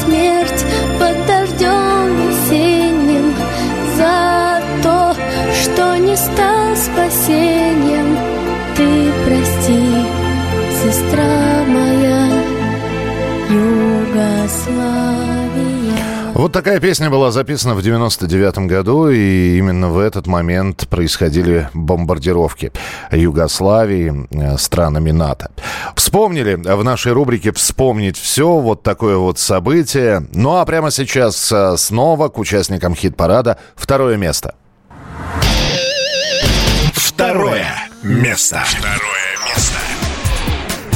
смерть 0.00 0.62
под 0.98 1.16
дождем 1.26 2.06
весенним, 2.20 3.28
за 3.96 4.18
то, 4.84 4.98
что 5.60 5.84
не 5.98 6.16
стал 6.16 6.76
спасением. 6.76 8.10
Ты 8.76 8.88
прости, 9.24 9.84
сестра 10.82 11.34
моя, 11.66 12.22
Югославия. 13.50 15.33
Вот 16.34 16.50
такая 16.50 16.80
песня 16.80 17.10
была 17.10 17.30
записана 17.30 17.76
в 17.76 17.82
99 17.82 18.58
году, 18.66 19.08
и 19.08 19.56
именно 19.56 19.88
в 19.88 20.00
этот 20.00 20.26
момент 20.26 20.88
происходили 20.88 21.68
бомбардировки 21.74 22.72
Югославии 23.12 24.26
э, 24.32 24.58
странами 24.58 25.12
НАТО. 25.12 25.52
Вспомнили 25.94 26.56
в 26.56 26.82
нашей 26.82 27.12
рубрике 27.12 27.52
«Вспомнить 27.52 28.18
все» 28.18 28.58
вот 28.58 28.82
такое 28.82 29.16
вот 29.16 29.38
событие. 29.38 30.26
Ну 30.32 30.56
а 30.56 30.64
прямо 30.64 30.90
сейчас 30.90 31.52
э, 31.52 31.76
снова 31.76 32.28
к 32.28 32.38
участникам 32.38 32.96
хит-парада 32.96 33.58
второе 33.76 34.16
место. 34.16 34.56
Второе 36.94 37.64
место. 38.02 38.60
Второе. 38.66 39.13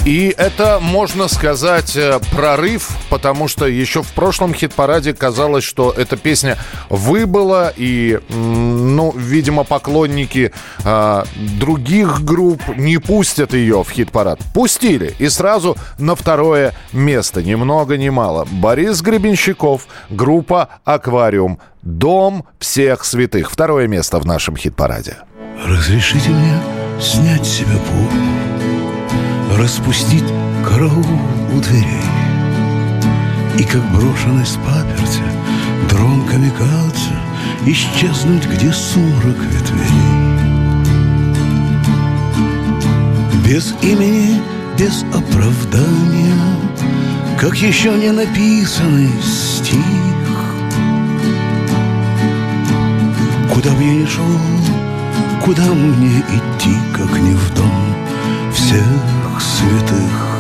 И 0.09 0.35
это, 0.39 0.79
можно 0.81 1.29
сказать, 1.29 1.95
э, 1.95 2.19
прорыв, 2.35 2.97
потому 3.11 3.47
что 3.47 3.67
еще 3.67 4.03
в 4.03 4.11
прошлом 4.15 4.55
хит-параде 4.55 5.13
казалось, 5.13 5.65
что 5.65 5.91
эта 5.95 6.17
песня 6.17 6.57
выбыла, 6.89 7.75
и, 7.77 8.19
ну, 8.31 9.13
видимо, 9.15 9.65
поклонники 9.65 10.53
а, 10.83 11.27
других 11.37 12.25
групп 12.25 12.63
не 12.75 12.97
пустят 12.97 13.53
ее 13.53 13.85
в 13.85 13.91
хит-парад. 13.91 14.41
Пустили, 14.55 15.15
и 15.19 15.29
сразу 15.29 15.77
на 15.99 16.15
второе 16.15 16.73
место, 16.95 17.43
ни 17.43 17.55
много 17.55 17.99
ни 17.99 18.09
мало. 18.09 18.49
Борис 18.51 19.03
Гребенщиков, 19.03 19.87
группа 20.09 20.71
«Аквариум», 20.87 21.59
«Дом 21.83 22.47
всех 22.59 23.05
святых». 23.05 23.51
Второе 23.51 23.87
место 23.89 24.19
в 24.19 24.25
нашем 24.25 24.57
хит-параде. 24.57 25.19
Разрешите 25.67 26.31
мне 26.31 26.59
снять 26.99 27.45
с 27.45 27.59
себя 27.59 27.77
пух 27.77 28.58
Распустить 29.59 30.25
караул 30.65 31.05
у 31.53 31.59
дверей. 31.59 32.05
И 33.59 33.65
как 33.65 33.83
брошенный 33.91 34.47
с 34.47 34.57
паперти 34.65 35.25
Дрон 35.91 36.25
камикадзе 36.27 37.17
Исчезнуть, 37.67 38.47
где 38.47 38.73
сумрак 38.73 39.37
ветвей. 39.51 39.91
Без 43.45 43.75
имени, 43.83 44.41
без 44.79 45.03
оправдания 45.13 46.37
Как 47.37 47.57
еще 47.57 47.91
не 47.95 48.13
написанный 48.13 49.11
стих. 49.21 49.83
Куда 53.53 53.73
бы 53.73 53.83
я 53.83 54.07
шел, 54.07 54.25
куда 55.45 55.65
мне 55.75 56.21
идти, 56.21 56.77
как 56.97 57.11
не 57.19 57.35
в 57.35 57.55
дом 57.55 57.88
всех 58.69 58.85
святых? 59.41 60.37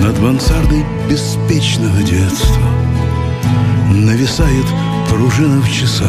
Над 0.00 0.18
мансардой 0.20 0.84
беспечного 1.10 2.00
детства 2.02 2.62
Нависает 3.90 4.66
пружина 5.08 5.60
в 5.60 5.72
часах 5.72 6.08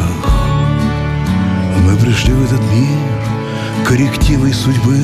Мы 1.83 1.97
пришли 1.97 2.33
в 2.33 2.43
этот 2.43 2.61
мир 2.71 2.99
Коррективой 3.87 4.53
судьбы 4.53 4.99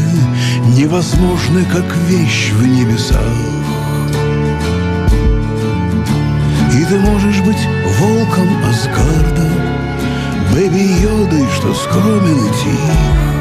Невозможны, 0.77 1.65
как 1.65 1.85
вещь 2.07 2.51
в 2.51 2.67
небесах 2.67 3.17
И 6.71 6.85
ты 6.85 6.99
можешь 6.99 7.39
быть 7.39 7.67
волком 7.99 8.47
Асгарда 8.69 9.50
Бэби 10.53 10.83
Йодой, 11.01 11.47
что 11.55 11.73
скромен 11.73 12.37
и 12.37 12.49
тих 12.49 13.31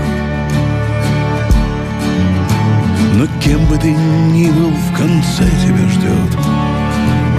Но 3.17 3.27
кем 3.41 3.67
бы 3.67 3.77
ты 3.77 3.91
ни 3.91 4.49
был, 4.51 4.71
в 4.71 4.97
конце 4.97 5.45
тебя 5.61 5.89
ждет 5.89 6.31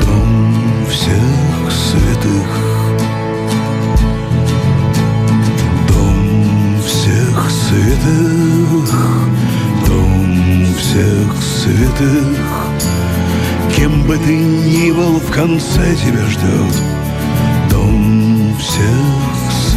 Дом 0.05 0.85
всех 0.89 1.71
святых. 1.71 2.49
Дом 5.87 6.81
всех 6.85 7.49
святых. 7.49 8.93
Дом 9.87 10.65
всех 10.77 11.41
святых. 11.41 12.37
Кем 13.75 14.03
бы 14.03 14.17
ты 14.17 14.35
ни 14.35 14.91
был, 14.91 15.17
в 15.19 15.31
конце 15.31 15.95
тебя 15.95 16.25
ждет 16.27 16.81
Дом 17.71 18.55
всех 18.59 19.10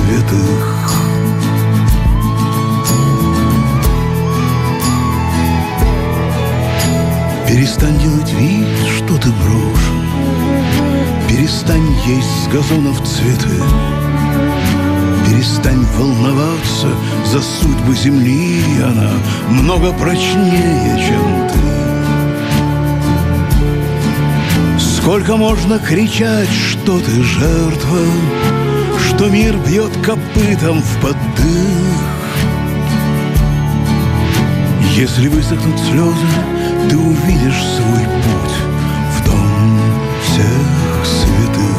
святых. 0.04 0.90
Перестань 7.48 7.98
делать 7.98 8.32
вид, 8.32 8.66
что 8.96 9.16
ты 9.18 9.30
брошен. 9.30 10.04
Перестань 11.28 11.88
есть 12.06 12.44
с 12.44 12.48
газонов 12.48 13.02
цветы. 13.02 13.62
Перестань 15.26 15.84
волноваться 15.96 16.88
за 17.26 17.40
судьбы 17.40 17.94
земли. 17.94 18.62
Она 18.84 19.12
много 19.48 19.92
прочнее, 19.92 20.98
чем 20.98 21.48
ты. 21.48 21.58
Сколько 24.80 25.36
можно 25.36 25.78
кричать, 25.78 26.50
что 26.50 26.98
ты 26.98 27.22
жертва 27.22 27.98
Что 29.16 29.28
мир 29.28 29.56
бьет 29.58 29.92
копытом 30.04 30.82
в 30.82 31.00
поддых. 31.00 31.20
Если 34.96 35.28
высохнут 35.28 35.78
слезы, 35.78 36.26
ты 36.90 36.98
увидишь 36.98 37.62
свой 37.62 38.04
путь 38.24 38.56
В 39.12 39.24
дом 39.24 39.80
всех 40.24 41.06
святых. 41.06 41.78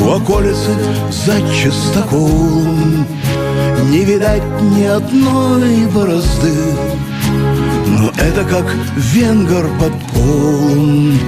У 0.00 0.08
околицы 0.12 0.74
за 1.10 1.38
частоколом 1.54 3.06
Не 3.90 4.04
видать 4.06 4.62
ни 4.62 4.84
одной 4.84 5.86
борозды. 5.94 6.54
Но 7.86 8.10
это 8.18 8.44
как 8.44 8.64
венгер 8.96 9.68
под 9.78 9.92
полом 10.14 11.18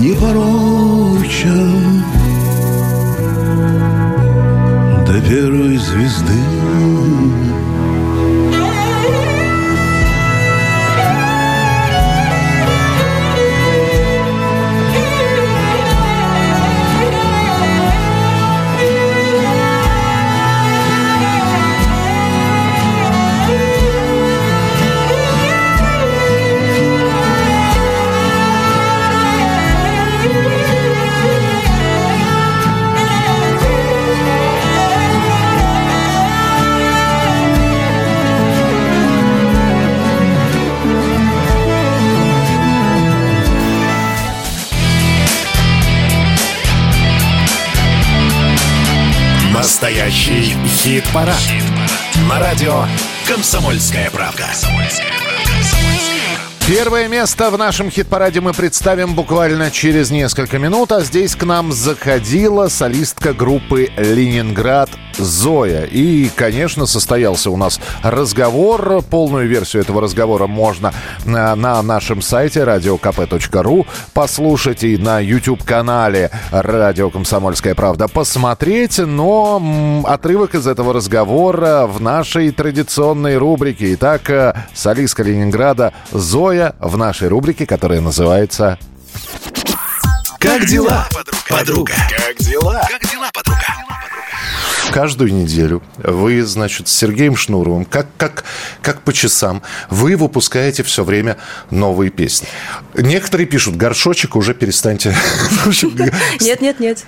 Непорочен 0.00 2.04
Первой 5.22 5.78
звезды 5.78 6.55
Настоящий 49.96 50.54
хит-парад. 50.66 51.40
На 52.28 52.38
радио 52.38 52.84
«Комсомольская 53.26 54.10
правда». 54.10 54.44
Первое 56.68 57.08
место 57.08 57.48
в 57.48 57.56
нашем 57.56 57.90
хит-параде 57.90 58.42
мы 58.42 58.52
представим 58.52 59.14
буквально 59.14 59.70
через 59.70 60.10
несколько 60.10 60.58
минут, 60.58 60.92
а 60.92 61.00
здесь 61.00 61.34
к 61.34 61.44
нам 61.44 61.72
заходила 61.72 62.68
солистка 62.68 63.32
группы 63.32 63.88
«Ленинград» 63.96 64.90
Зоя. 65.16 65.84
И, 65.84 66.28
конечно, 66.28 66.84
состоялся 66.84 67.50
у 67.50 67.56
нас 67.56 67.80
разговор. 68.02 69.02
Полную 69.02 69.48
версию 69.48 69.82
этого 69.82 70.00
разговора 70.00 70.46
можно 70.46 70.92
на, 71.24 71.54
на 71.54 71.82
нашем 71.82 72.22
сайте 72.22 72.60
radiokp.ru 72.60 73.86
послушать 74.12 74.84
и 74.84 74.96
на 74.96 75.20
YouTube-канале 75.20 76.30
«Радио 76.50 77.10
Комсомольская 77.10 77.74
правда» 77.74 78.08
посмотреть. 78.08 78.98
Но 78.98 80.02
отрывок 80.06 80.54
из 80.54 80.66
этого 80.66 80.92
разговора 80.92 81.86
в 81.86 82.00
нашей 82.00 82.50
традиционной 82.50 83.36
рубрике. 83.36 83.94
Итак, 83.94 84.30
э, 84.30 84.54
солистка 84.74 85.22
Ленинграда 85.22 85.92
Зоя 86.12 86.74
в 86.80 86.96
нашей 86.96 87.28
рубрике, 87.28 87.66
которая 87.66 88.00
называется 88.00 88.78
Как 90.38 90.66
дела, 90.66 91.06
подруга? 91.48 91.92
Как 92.10 92.36
дела? 92.38 92.86
Как 92.90 93.10
дела, 93.10 93.30
подруга? 93.32 93.75
Каждую 94.90 95.32
неделю 95.34 95.82
вы, 95.98 96.42
значит, 96.42 96.88
с 96.88 96.92
Сергеем 96.92 97.36
Шнуровым, 97.36 97.84
как, 97.84 98.06
как, 98.16 98.44
как 98.82 99.02
по 99.02 99.12
часам, 99.12 99.62
вы 99.90 100.16
выпускаете 100.16 100.82
все 100.82 101.04
время 101.04 101.36
новые 101.70 102.10
песни. 102.10 102.48
Некоторые 102.94 103.46
пишут, 103.46 103.76
горшочек 103.76 104.36
уже 104.36 104.54
перестаньте. 104.54 105.14
Нет, 106.40 106.60
нет, 106.60 106.80
нет. 106.80 107.04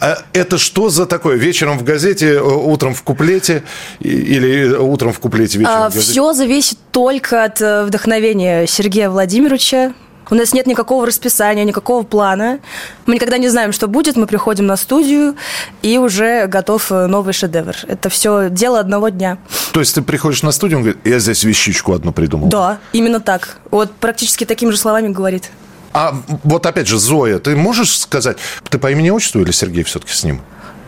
А 0.00 0.18
это 0.32 0.58
что 0.58 0.90
за 0.90 1.06
такое? 1.06 1.36
Вечером 1.36 1.78
в 1.78 1.84
газете, 1.84 2.40
утром 2.40 2.94
в 2.94 3.02
куплете 3.02 3.62
или 4.00 4.74
утром 4.74 5.12
в 5.12 5.18
куплете, 5.18 5.58
вечером 5.58 5.90
в 5.90 5.94
газете? 5.94 6.12
Все 6.12 6.28
А, 6.28 6.34
зависит 6.34 6.78
только 6.90 7.44
от 7.44 7.60
э, 7.60 7.84
вдохновения 7.84 8.66
Сергея 8.66 9.10
Владимировича. 9.10 9.94
У 10.32 10.34
нас 10.34 10.54
нет 10.54 10.66
никакого 10.66 11.06
расписания, 11.06 11.62
никакого 11.62 12.04
плана. 12.04 12.58
Мы 13.04 13.16
никогда 13.16 13.36
не 13.36 13.50
знаем, 13.50 13.70
что 13.70 13.86
будет. 13.86 14.16
Мы 14.16 14.26
приходим 14.26 14.64
на 14.64 14.78
студию, 14.78 15.36
и 15.82 15.98
уже 15.98 16.46
готов 16.46 16.90
э, 16.90 17.06
новый 17.06 17.34
шедевр. 17.34 17.76
Это 17.86 18.08
все 18.08 18.48
дело 18.48 18.80
одного 18.80 19.10
дня. 19.10 19.36
То 19.74 19.80
есть 19.80 19.94
ты 19.94 20.00
приходишь 20.00 20.42
на 20.42 20.50
студию, 20.52 20.78
он 20.78 20.84
говорит, 20.84 21.06
я 21.06 21.18
здесь 21.18 21.44
вещичку 21.44 21.92
одну 21.92 22.12
придумал. 22.12 22.48
Да, 22.48 22.78
именно 22.94 23.20
так. 23.20 23.58
Вот 23.70 23.92
практически 23.92 24.46
такими 24.46 24.70
же 24.70 24.78
словами 24.78 25.08
говорит. 25.08 25.50
А 25.92 26.14
вот 26.44 26.64
опять 26.64 26.88
же, 26.88 26.98
Зоя, 26.98 27.38
ты 27.38 27.54
можешь 27.54 27.98
сказать, 27.98 28.38
ты 28.70 28.78
по 28.78 28.90
имени-отчеству 28.90 29.42
или 29.42 29.50
Сергей 29.50 29.84
все-таки 29.84 30.14
с 30.14 30.24
ним? 30.24 30.40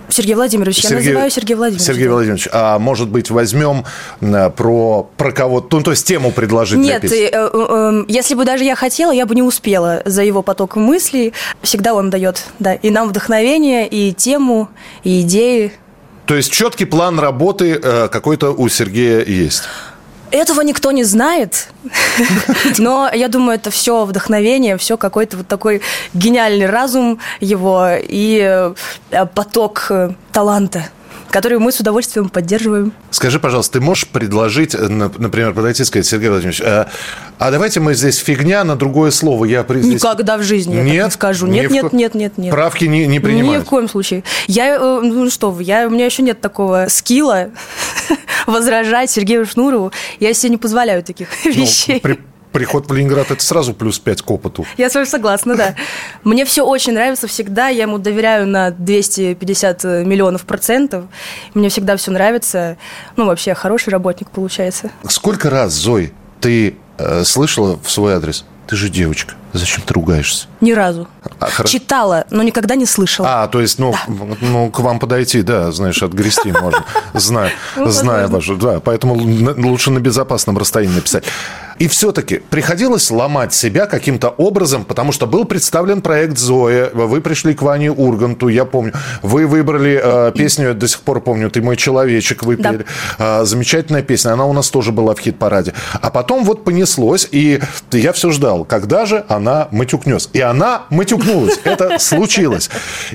Сергей 0.09 0.35
Владимирович, 0.35 0.79
я 0.85 0.91
Сергей- 0.91 1.07
называю 1.09 1.31
Сергей 1.31 1.55
Владимирович. 1.57 1.87
Сергей 1.87 2.09
Владимирович, 2.09 2.49
а 2.53 2.79
может 2.79 3.09
быть 3.09 3.31
возьмем 3.31 3.85
э, 4.21 4.51
про, 4.51 5.09
про 5.17 5.33
кого-то, 5.33 5.79
ну, 5.79 5.83
то 5.83 5.91
есть 5.91 6.07
тему 6.07 6.31
предложить 6.31 6.81
для 6.81 6.95
Нет, 6.95 7.03
песни? 7.03 7.25
э, 7.25 7.31
э, 7.33 7.51
э, 7.53 8.05
если 8.09 8.35
бы 8.35 8.45
даже 8.45 8.65
я 8.65 8.75
хотела, 8.77 9.11
я 9.13 9.27
бы 9.27 9.35
не 9.35 9.43
успела 9.43 10.03
за 10.05 10.23
его 10.23 10.43
потоком 10.43 10.83
мыслей. 10.83 11.33
Всегда 11.63 11.95
он 11.95 12.11
дает, 12.11 12.45
да, 12.59 12.75
и 12.75 12.91
нам 12.91 13.09
вдохновение, 13.09 13.89
и 13.89 14.13
тему, 14.13 14.69
и 15.03 15.23
идеи. 15.23 15.73
То 16.27 16.35
есть 16.35 16.51
четкий 16.53 16.85
план 16.87 17.19
работы 17.19 17.79
э, 17.83 18.09
какой-то 18.09 18.51
у 18.53 18.69
Сергея 18.69 19.25
есть. 19.25 19.65
Этого 20.35 20.63
никто 20.63 20.91
не 20.91 21.05
знает, 21.05 21.69
но 22.79 23.09
я 23.15 23.29
думаю, 23.29 23.55
это 23.55 23.71
все 23.71 24.05
вдохновение, 24.05 24.77
все 24.79 24.97
какой-то 24.97 25.37
вот 25.37 25.47
такой 25.47 25.81
гениальный 26.13 26.67
разум 26.67 27.21
его 27.39 27.91
и 27.97 28.41
э, 29.13 29.27
поток 29.27 29.87
э, 29.91 30.11
таланта, 30.33 30.89
который 31.35 31.59
мы 31.59 31.73
с 31.73 31.81
удовольствием 31.81 32.29
поддерживаем. 32.29 32.93
Скажи, 33.11 33.41
пожалуйста, 33.41 33.73
ты 33.73 33.81
можешь 33.85 34.07
предложить, 34.07 34.73
э, 34.77 34.79
нап- 34.87 35.17
например, 35.19 35.53
подойти 35.53 35.83
и 35.83 35.85
сказать, 35.85 36.07
Сергей 36.07 36.29
Владимирович, 36.29 36.61
а, 36.65 36.87
а 37.41 37.51
давайте 37.51 37.81
мы 37.81 37.95
здесь 37.95 38.19
фигня 38.19 38.63
на 38.63 38.77
другое 38.77 39.11
слово. 39.11 39.45
Я 39.45 39.65
при- 39.65 39.81
здесь- 39.81 39.95
Никогда 40.01 40.37
в 40.39 40.45
жизни 40.45 40.77
я 40.77 40.83
Нет? 40.85 41.05
не 41.07 41.11
скажу. 41.11 41.49
Ни 41.49 41.55
Нет, 41.59 41.71
в 41.71 41.75
нет, 41.75 41.93
нет, 41.93 42.15
нет, 42.15 42.39
нет. 42.39 42.53
Правки 42.53 42.85
не, 42.85 43.01
не 43.01 43.15
Ни 43.15 43.19
принимают. 43.19 43.67
в 43.67 43.69
коем 43.69 43.89
случае. 43.89 44.23
Я, 44.47 44.77
э, 44.77 45.01
ну 45.03 45.29
что 45.29 45.51
вы, 45.51 45.65
я, 45.65 45.89
у 45.89 45.91
меня 45.91 46.05
еще 46.07 46.23
нет 46.23 46.41
такого 46.41 46.87
скилла 46.89 47.49
возражать 48.47 49.11
Сергею 49.11 49.45
Шнурову. 49.45 49.91
Я 50.21 50.35
себе 50.35 50.51
не 50.51 50.57
позволяю 50.57 51.03
таких 51.03 51.27
Ну, 51.45 51.51
вещей. 51.51 52.01
при- 52.01 52.21
приход 52.55 52.89
в 52.89 52.95
Ленинград 52.95 53.33
это 53.33 53.43
сразу 53.43 53.75
плюс 53.75 53.99
5 53.99 54.23
к 54.23 54.31
опыту. 54.31 54.65
Я 54.79 54.89
с 54.89 54.95
вами 54.95 55.05
согласна, 55.05 55.57
да. 55.57 55.75
Мне 56.23 56.45
все 56.45 56.65
очень 56.65 56.93
нравится 56.93 57.27
всегда. 57.27 57.69
Я 57.69 57.83
ему 57.83 57.99
доверяю 57.99 58.47
на 58.47 58.71
250 58.71 59.85
миллионов 59.85 60.45
процентов. 60.45 61.07
Мне 61.53 61.69
всегда 61.69 61.97
все 61.97 62.13
нравится. 62.13 62.77
Ну, 63.17 63.27
вообще, 63.27 63.55
хороший 63.55 63.91
работник 63.91 64.31
получается. 64.31 64.91
Сколько 65.09 65.51
раз, 65.51 65.73
Зой, 65.73 66.13
ты 66.41 66.77
э, 66.97 67.25
слышала 67.25 67.77
в 67.83 67.91
свой 67.91 68.15
адрес? 68.15 68.45
Ты 68.69 68.77
же 68.77 68.89
девочка, 68.89 69.35
зачем 69.55 69.83
ты 69.87 69.95
ругаешься? 69.95 70.47
Ни 70.61 70.73
разу. 70.73 71.09
А, 71.41 71.47
хоро- 71.49 71.67
Читала, 71.69 72.25
но 72.31 72.43
никогда 72.43 72.75
не 72.75 72.87
слышала. 72.87 73.43
А, 73.45 73.49
то 73.49 73.61
есть, 73.61 73.79
ну, 73.79 73.95
ну, 74.41 74.71
к 74.71 74.81
вам 74.81 74.99
подойти, 74.99 75.43
да, 75.43 75.73
знаешь, 75.73 76.03
отгрести 76.03 76.53
можно. 76.63 76.85
Знаю, 77.15 77.51
Ну, 77.77 77.89
знаю 77.91 78.29
вашу, 78.29 78.57
да, 78.57 78.81
поэтому 78.81 79.15
лучше 79.15 79.91
на 79.91 80.01
безопасном 80.01 80.59
расстоянии 80.59 80.97
написать. 80.97 81.25
И 81.81 81.89
все-таки 81.89 82.37
приходилось 82.51 83.11
ломать 83.11 83.53
себя 83.53 83.87
каким-то 83.87 84.29
образом, 84.29 84.85
потому 84.85 85.11
что 85.11 85.27
был 85.27 85.45
представлен 85.45 86.03
проект 86.03 86.39
Зоя, 86.39 86.89
вы 86.95 87.21
пришли 87.21 87.53
к 87.53 87.63
Ване 87.63 87.91
Урганту, 87.91 88.47
я 88.47 88.65
помню, 88.65 88.93
вы 89.23 89.49
выбрали 89.49 90.01
э, 90.01 90.33
песню, 90.37 90.69
я 90.69 90.75
до 90.75 90.87
сих 90.87 91.01
пор 91.01 91.21
помню, 91.21 91.51
«Ты 91.51 91.63
мой 91.63 91.77
человечек» 91.77 92.45
вы 92.45 92.57
Да. 92.57 92.71
пели. 92.71 92.87
Э, 93.19 93.45
замечательная 93.45 94.03
песня, 94.03 94.31
она 94.35 94.45
у 94.47 94.53
нас 94.53 94.71
тоже 94.71 94.93
была 94.93 95.17
в 95.17 95.19
хит-параде. 95.19 95.75
А 96.01 96.11
потом 96.11 96.45
вот 96.45 96.63
понеслось, 96.63 97.27
и 97.33 97.61
я 97.91 98.13
все 98.13 98.31
ждал, 98.31 98.65
когда 98.65 99.05
же 99.05 99.25
она 99.29 99.44
матюкнется. 99.71 100.29
И 100.33 100.41
она 100.41 100.83
матюкнулась, 100.91 101.61
это 101.65 101.99
случилось. 101.99 102.71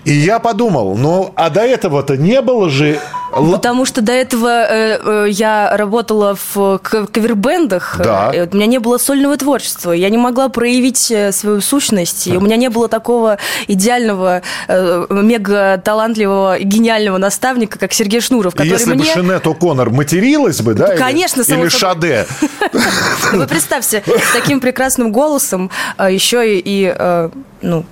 И 0.05 0.13
я 0.13 0.39
подумал, 0.39 0.97
ну, 0.97 1.31
а 1.35 1.49
до 1.49 1.61
этого-то 1.61 2.17
не 2.17 2.41
было 2.41 2.69
же... 2.69 2.99
Потому 3.31 3.85
что 3.85 4.01
до 4.01 4.11
этого 4.11 4.47
э, 4.47 4.99
э, 5.03 5.27
я 5.29 5.75
работала 5.77 6.37
в 6.53 6.79
кавербендах. 6.79 7.97
Да. 8.03 8.31
Э, 8.33 8.47
У 8.51 8.55
меня 8.55 8.65
не 8.65 8.79
было 8.79 8.97
сольного 8.97 9.37
творчества. 9.37 9.91
Я 9.91 10.09
не 10.09 10.17
могла 10.17 10.49
проявить 10.49 11.11
э, 11.11 11.31
свою 11.31 11.61
сущность. 11.61 12.27
И 12.27 12.35
у 12.35 12.41
меня 12.41 12.55
не 12.55 12.69
было 12.69 12.87
такого 12.87 13.37
идеального, 13.67 14.41
э, 14.67 15.05
мега 15.09 15.81
талантливого, 15.83 16.57
и 16.57 16.63
гениального 16.63 17.17
наставника, 17.17 17.79
как 17.79 17.93
Сергей 17.93 18.21
Шнуров, 18.21 18.53
который 18.53 18.69
Если 18.69 18.91
бы 18.91 18.95
мне... 19.01 19.13
Шинет 19.13 19.45
О'Коннор 19.45 19.89
материлась 19.89 20.61
бы, 20.61 20.73
да? 20.73 20.93
или- 20.93 20.99
Конечно, 20.99 21.41
Или 21.41 21.49
собой. 21.49 21.69
Шаде. 21.69 22.27
Вы 23.33 23.47
представьте, 23.47 24.03
с 24.05 24.33
таким 24.33 24.59
прекрасным 24.59 25.11
голосом 25.11 25.69
а, 25.97 26.09
еще 26.09 26.57
и, 26.59 26.93
э, 26.97 27.29
ну, 27.61 27.85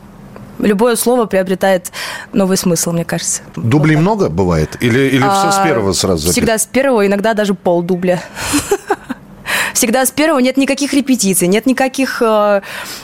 любое 0.60 0.96
слово 0.96 1.26
приобретает 1.26 1.92
новый 2.34 2.58
смысл, 2.58 2.92
мне 2.92 3.06
кажется. 3.06 3.42
Дублей 3.56 3.96
много 3.98 4.30
бывает? 4.30 4.78
Или, 4.80 5.00
или 5.10 5.20
все 5.22 5.52
с 5.52 5.58
А, 5.58 5.64
первого 5.66 5.94
сразу? 5.94 6.32
Всегда 6.32 6.58
с 6.58 6.66
первого, 6.66 7.06
иногда 7.06 7.34
даже 7.34 7.54
полдубля. 7.54 8.22
Всегда 9.78 10.04
с 10.08 10.10
первого 10.10 10.40
нет 10.40 10.58
никаких 10.58 10.92
репетиций, 10.96 11.48
нет 11.48 11.68
никаких 11.68 12.20
э, 12.20 12.62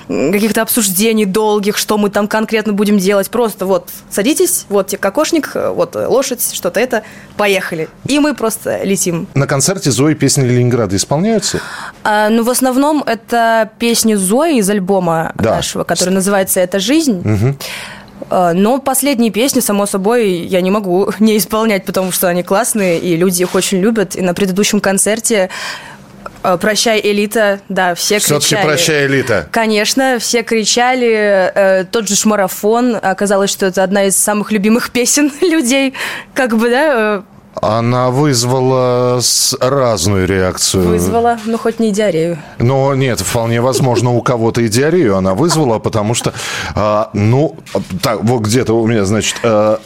каких-то 0.07 0.63
обсуждений 0.63 1.25
долгих, 1.25 1.77
что 1.77 1.99
мы 1.99 2.09
там 2.09 2.27
конкретно 2.27 2.73
будем 2.73 2.97
делать. 2.97 3.29
Просто 3.29 3.67
вот 3.67 3.91
садитесь, 4.09 4.65
вот 4.69 4.87
тебе 4.87 4.97
кокошник, 4.97 5.51
э, 5.53 5.69
вот 5.69 5.93
лошадь, 5.95 6.51
что-то 6.51 6.79
это, 6.79 7.03
поехали. 7.37 7.89
И 8.07 8.17
мы 8.17 8.33
просто 8.33 8.83
летим. 8.83 9.27
На 9.35 9.45
концерте 9.45 9.91
Зои 9.91 10.15
песни 10.15 10.45
Ленинграда 10.47 10.95
исполняются? 10.95 11.59
А, 12.03 12.29
ну, 12.29 12.41
в 12.43 12.49
основном 12.49 13.03
это 13.03 13.69
песни 13.77 14.15
Зои 14.15 14.57
из 14.57 14.67
альбома 14.67 15.31
Да. 15.35 15.57
нашего, 15.57 15.83
который 15.83 16.09
называется 16.09 16.59
«Это 16.59 16.79
жизнь». 16.79 17.21
А, 18.29 18.53
Но 18.53 18.79
последние 18.79 19.31
песни, 19.31 19.59
само 19.59 19.85
собой, 19.85 20.31
я 20.31 20.61
не 20.61 20.71
могу 20.71 21.11
не 21.19 21.37
исполнять, 21.37 21.85
потому 21.85 22.11
что 22.11 22.29
они 22.29 22.41
классные, 22.41 22.97
и 22.99 23.15
люди 23.15 23.43
их 23.43 23.53
очень 23.53 23.79
любят. 23.79 24.15
И 24.15 24.21
на 24.21 24.33
предыдущем 24.33 24.79
концерте 24.79 25.49
«Прощай, 26.61 26.99
элита», 27.03 27.59
да, 27.69 27.95
все 27.95 28.19
Все-таки 28.19 28.49
кричали. 28.49 28.65
прощай, 28.67 29.05
элита. 29.07 29.47
Конечно, 29.51 30.17
все 30.19 30.43
кричали. 30.43 31.51
э, 31.53 31.85
тот 31.85 32.07
же 32.07 32.15
«Шмарафон». 32.15 32.97
Оказалось, 33.01 33.49
что 33.49 33.65
это 33.65 33.83
одна 33.83 34.05
из 34.05 34.17
самых 34.17 34.51
любимых 34.51 34.91
песен 34.91 35.31
людей. 35.41 35.93
Как 36.33 36.55
бы, 36.57 36.69
да, 36.69 36.93
э, 37.17 37.21
Она 37.61 38.09
вызвала 38.09 39.19
с- 39.21 39.55
разную 39.61 40.27
реакцию. 40.27 40.87
вызвала, 40.87 41.37
ну, 41.45 41.57
хоть 41.57 41.79
не 41.79 41.91
диарею. 41.91 42.37
Но 42.59 42.93
нет, 42.95 43.19
вполне 43.21 43.61
возможно, 43.61 44.11
у 44.11 44.21
кого-то 44.21 44.61
и 44.61 44.67
диарею 44.67 45.15
она 45.17 45.33
вызвала, 45.35 45.79
потому 45.79 46.13
что, 46.15 46.33
а, 46.75 47.09
ну, 47.13 47.55
так, 48.01 48.23
вот 48.23 48.41
где-то 48.41 48.73
у 48.73 48.87
меня, 48.87 49.05
значит, 49.05 49.35
а, 49.43 49.79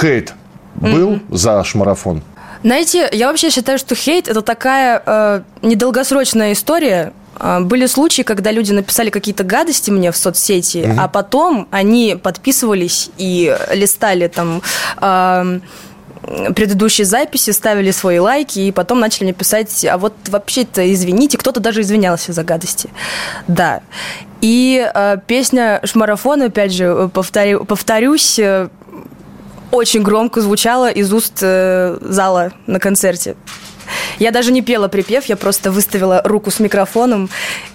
хейт 0.00 0.32
был 0.74 1.20
за 1.30 1.62
шмарафон? 1.64 2.22
Знаете, 2.62 3.08
я 3.12 3.28
вообще 3.28 3.50
считаю, 3.50 3.78
что 3.78 3.94
хейт 3.94 4.28
это 4.28 4.42
такая 4.42 5.02
э, 5.04 5.40
недолгосрочная 5.62 6.52
история. 6.52 7.12
А, 7.36 7.60
Были 7.60 7.86
случаи, 7.86 8.22
когда 8.22 8.52
люди 8.52 8.72
написали 8.72 9.10
какие-то 9.10 9.42
гадости 9.42 9.90
мне 9.90 10.12
в 10.12 10.16
соцсети, 10.16 10.84
Мгм. 10.86 11.00
а 11.00 11.08
потом 11.08 11.66
они 11.70 12.16
подписывались 12.22 13.10
и 13.18 13.56
листали 13.72 14.28
там, 14.28 14.62
м, 15.00 15.62
предыдущие 16.54 17.04
записи, 17.04 17.50
ставили 17.50 17.90
свои 17.90 18.20
лайки, 18.20 18.60
и 18.60 18.70
потом 18.70 19.00
начали 19.00 19.24
мне 19.24 19.32
писать, 19.32 19.84
а 19.84 19.98
вот 19.98 20.14
вообще-то 20.28 20.92
извините, 20.92 21.36
кто-то 21.36 21.58
даже 21.58 21.80
извинялся 21.80 22.32
за 22.32 22.44
гадости. 22.44 22.90
Да. 23.48 23.80
И 24.40 24.88
э, 24.94 25.16
песня 25.26 25.80
«Шмарафон», 25.84 26.42
опять 26.42 26.72
же, 26.72 26.84
э, 26.84 27.08
повторю, 27.12 27.64
повторюсь, 27.64 28.38
э, 28.38 28.68
очень 29.72 30.02
громко 30.02 30.40
звучала 30.40 30.90
из 30.90 31.12
уст 31.12 31.38
э, 31.40 31.98
зала 32.00 32.52
на 32.66 32.78
концерте. 32.78 33.36
Я 34.18 34.30
даже 34.30 34.52
не 34.52 34.62
пела 34.62 34.88
припев, 34.88 35.24
я 35.26 35.36
просто 35.36 35.70
выставила 35.70 36.22
руку 36.24 36.50
с 36.50 36.60
микрофоном 36.60 37.28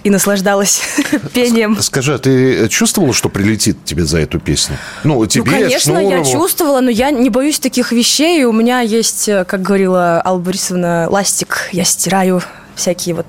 и 0.04 0.10
наслаждалась 0.10 0.80
пением. 1.34 1.76
Скажи, 1.80 2.14
а 2.14 2.18
ты 2.18 2.68
чувствовала, 2.68 3.12
что 3.12 3.28
прилетит 3.28 3.84
тебе 3.84 4.04
за 4.04 4.18
эту 4.18 4.40
песню? 4.40 4.76
Ну, 5.04 5.24
тебе, 5.26 5.44
ну, 5.44 5.50
конечно, 5.50 5.98
я 5.98 6.08
Шнурову. 6.08 6.32
чувствовала, 6.32 6.80
но 6.80 6.90
я 6.90 7.10
не 7.10 7.30
боюсь 7.30 7.58
таких 7.58 7.92
вещей. 7.92 8.44
У 8.44 8.52
меня 8.52 8.80
есть, 8.80 9.28
э, 9.28 9.44
как 9.44 9.62
говорила 9.62 10.22
Алла 10.24 10.38
Борисовна, 10.38 11.08
ластик. 11.10 11.68
Я 11.72 11.84
стираю 11.84 12.42
всякие 12.74 13.14
вот 13.14 13.26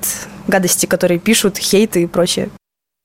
гадости, 0.48 0.86
которые 0.86 1.20
пишут, 1.20 1.58
хейты 1.58 2.04
и 2.04 2.08
прочее. 2.08 2.50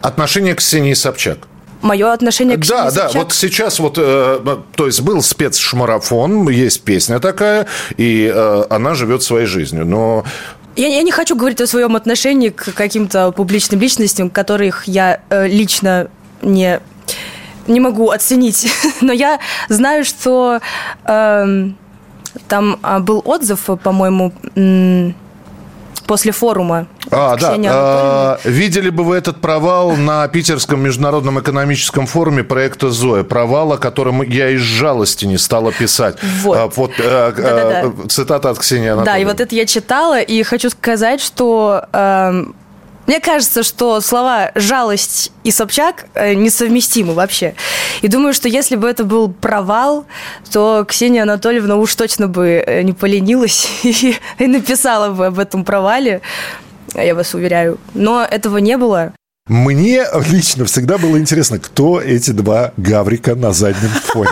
Отношение 0.00 0.54
к 0.54 0.58
Ксении 0.58 0.94
Собчак. 0.94 1.48
Мое 1.84 2.14
отношение 2.14 2.56
к 2.56 2.66
Да, 2.66 2.90
да, 2.90 3.10
вот 3.12 3.34
сейчас 3.34 3.78
вот, 3.78 3.98
э, 3.98 4.40
то 4.74 4.86
есть 4.86 5.02
был 5.02 5.22
спецшмарафон, 5.22 6.48
есть 6.48 6.80
песня 6.82 7.20
такая, 7.20 7.66
и 7.98 8.32
э, 8.34 8.64
она 8.70 8.94
живет 8.94 9.22
своей 9.22 9.44
жизнью, 9.44 9.84
но 9.84 10.24
Я, 10.76 10.88
я 10.88 11.02
не 11.02 11.12
хочу 11.12 11.36
говорить 11.36 11.60
о 11.60 11.66
своем 11.66 11.94
отношении 11.94 12.48
к 12.48 12.72
каким-то 12.72 13.32
публичным 13.32 13.80
личностям, 13.80 14.30
которых 14.30 14.88
я 14.88 15.20
э, 15.28 15.46
лично 15.46 16.08
не, 16.40 16.80
не 17.66 17.80
могу 17.80 18.10
оценить. 18.10 18.66
Но 19.02 19.12
я 19.12 19.38
знаю, 19.68 20.06
что 20.06 20.60
эм, 21.04 21.76
там 22.48 22.78
а, 22.82 23.00
был 23.00 23.22
отзыв, 23.24 23.68
по-моему, 23.82 24.32
после 26.06 26.32
форума. 26.32 26.86
А, 27.10 27.36
да. 27.36 27.56
А, 27.66 28.38
видели 28.44 28.90
бы 28.90 29.04
вы 29.04 29.16
этот 29.16 29.40
провал 29.40 29.96
на 29.96 30.26
Питерском 30.28 30.80
международном 30.80 31.40
экономическом 31.40 32.06
форуме 32.06 32.44
проекта 32.44 32.90
«Зоя». 32.90 33.22
Провал, 33.24 33.72
о 33.72 33.78
котором 33.78 34.22
я 34.22 34.50
из 34.50 34.60
жалости 34.60 35.24
не 35.24 35.38
стала 35.38 35.72
писать. 35.72 36.16
Вот. 36.42 36.56
А, 36.58 36.68
вот, 36.74 36.92
э, 36.98 37.32
Да-да-да. 37.36 37.82
э, 38.04 38.08
цитата 38.08 38.50
от 38.50 38.58
Ксении 38.58 38.88
Анатольевны. 38.88 39.12
Да, 39.12 39.18
и 39.18 39.24
вот 39.24 39.40
это 39.40 39.54
я 39.54 39.66
читала, 39.66 40.20
и 40.20 40.42
хочу 40.42 40.70
сказать, 40.70 41.20
что 41.20 41.84
эм, 41.92 42.54
мне 43.06 43.20
кажется, 43.20 43.62
что 43.62 44.00
слова 44.00 44.50
«жалость» 44.54 45.32
и 45.44 45.50
«Собчак» 45.50 46.06
э, 46.14 46.34
несовместимы 46.34 47.12
вообще. 47.14 47.54
И 48.02 48.08
думаю, 48.08 48.32
что 48.34 48.48
если 48.48 48.76
бы 48.76 48.88
это 48.88 49.04
был 49.04 49.28
провал, 49.30 50.06
то 50.52 50.84
Ксения 50.88 51.22
Анатольевна 51.22 51.76
уж 51.76 51.94
точно 51.94 52.28
бы 52.28 52.62
э, 52.66 52.82
не 52.82 52.92
поленилась 52.92 53.68
и, 53.82 54.16
и 54.38 54.46
написала 54.46 55.10
бы 55.10 55.26
об 55.26 55.38
этом 55.38 55.64
провале, 55.64 56.20
я 56.94 57.14
вас 57.14 57.34
уверяю. 57.34 57.78
Но 57.94 58.22
этого 58.24 58.58
не 58.58 58.76
было. 58.78 59.12
Мне 59.46 60.04
лично 60.30 60.64
всегда 60.64 60.96
было 60.96 61.18
интересно, 61.18 61.58
кто 61.58 62.00
эти 62.00 62.30
два 62.30 62.72
гаврика 62.78 63.34
на 63.34 63.52
заднем 63.52 63.90
фоне. 63.90 64.30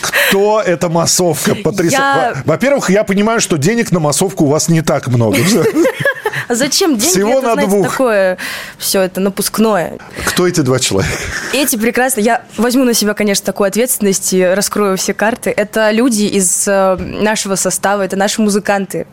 Кто 0.00 0.60
эта 0.60 0.88
массовка? 0.88 1.54
Потрясающе. 1.54 1.94
Я- 1.96 2.32
Во- 2.44 2.52
Во-первых, 2.54 2.90
я 2.90 3.04
понимаю, 3.04 3.40
что 3.40 3.56
денег 3.56 3.92
на 3.92 4.00
массовку 4.00 4.44
у 4.44 4.48
вас 4.48 4.68
не 4.68 4.82
так 4.82 5.06
много. 5.06 5.36
А 6.48 6.54
зачем 6.54 6.96
деньги? 6.96 7.12
Всего 7.12 7.38
это, 7.38 7.46
на 7.48 7.52
знаете, 7.54 7.70
двух. 7.70 7.90
такое 7.90 8.38
все 8.78 9.02
это 9.02 9.20
напускное. 9.20 9.98
Кто 10.26 10.46
эти 10.46 10.60
два 10.60 10.78
человека? 10.78 11.16
Эти 11.52 11.76
прекрасно. 11.76 12.20
Я 12.20 12.42
возьму 12.56 12.84
на 12.84 12.94
себя, 12.94 13.14
конечно, 13.14 13.44
такую 13.44 13.68
ответственность 13.68 14.32
и 14.32 14.44
раскрою 14.44 14.96
все 14.96 15.14
карты. 15.14 15.52
Это 15.56 15.90
люди 15.90 16.24
из 16.24 16.66
э, 16.66 16.96
нашего 16.96 17.54
состава, 17.56 18.02
это 18.02 18.16
наши 18.16 18.40
музыканты. 18.40 19.06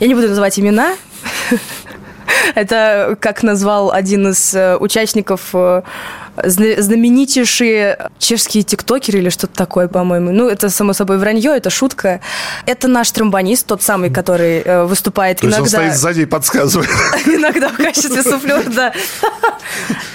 Я 0.00 0.06
не 0.06 0.14
буду 0.14 0.28
называть 0.28 0.58
имена. 0.58 0.94
Это, 2.54 3.16
как 3.20 3.42
назвал 3.42 3.92
один 3.92 4.28
из 4.28 4.54
э, 4.54 4.76
участников, 4.76 5.50
э, 5.52 5.82
знаменитейшие 6.44 8.10
чешские 8.18 8.62
тиктокеры 8.62 9.18
или 9.18 9.28
что-то 9.28 9.54
такое, 9.54 9.88
по-моему. 9.88 10.32
Ну, 10.32 10.48
это, 10.48 10.70
само 10.70 10.92
собой, 10.92 11.18
вранье, 11.18 11.56
это 11.56 11.70
шутка. 11.70 12.20
Это 12.66 12.88
наш 12.88 13.10
тромбонист, 13.10 13.66
тот 13.66 13.82
самый, 13.82 14.10
который 14.10 14.60
э, 14.60 14.84
выступает 14.84 15.40
То 15.40 15.46
есть 15.46 15.58
он 15.58 15.64
иногда... 15.64 15.78
стоит 15.78 15.96
сзади 15.96 16.20
и 16.22 16.26
подсказывает. 16.26 16.90
Иногда 17.26 17.68
в 17.68 17.76
качестве 17.76 18.22
суфлера, 18.22 18.64
да. 18.64 18.92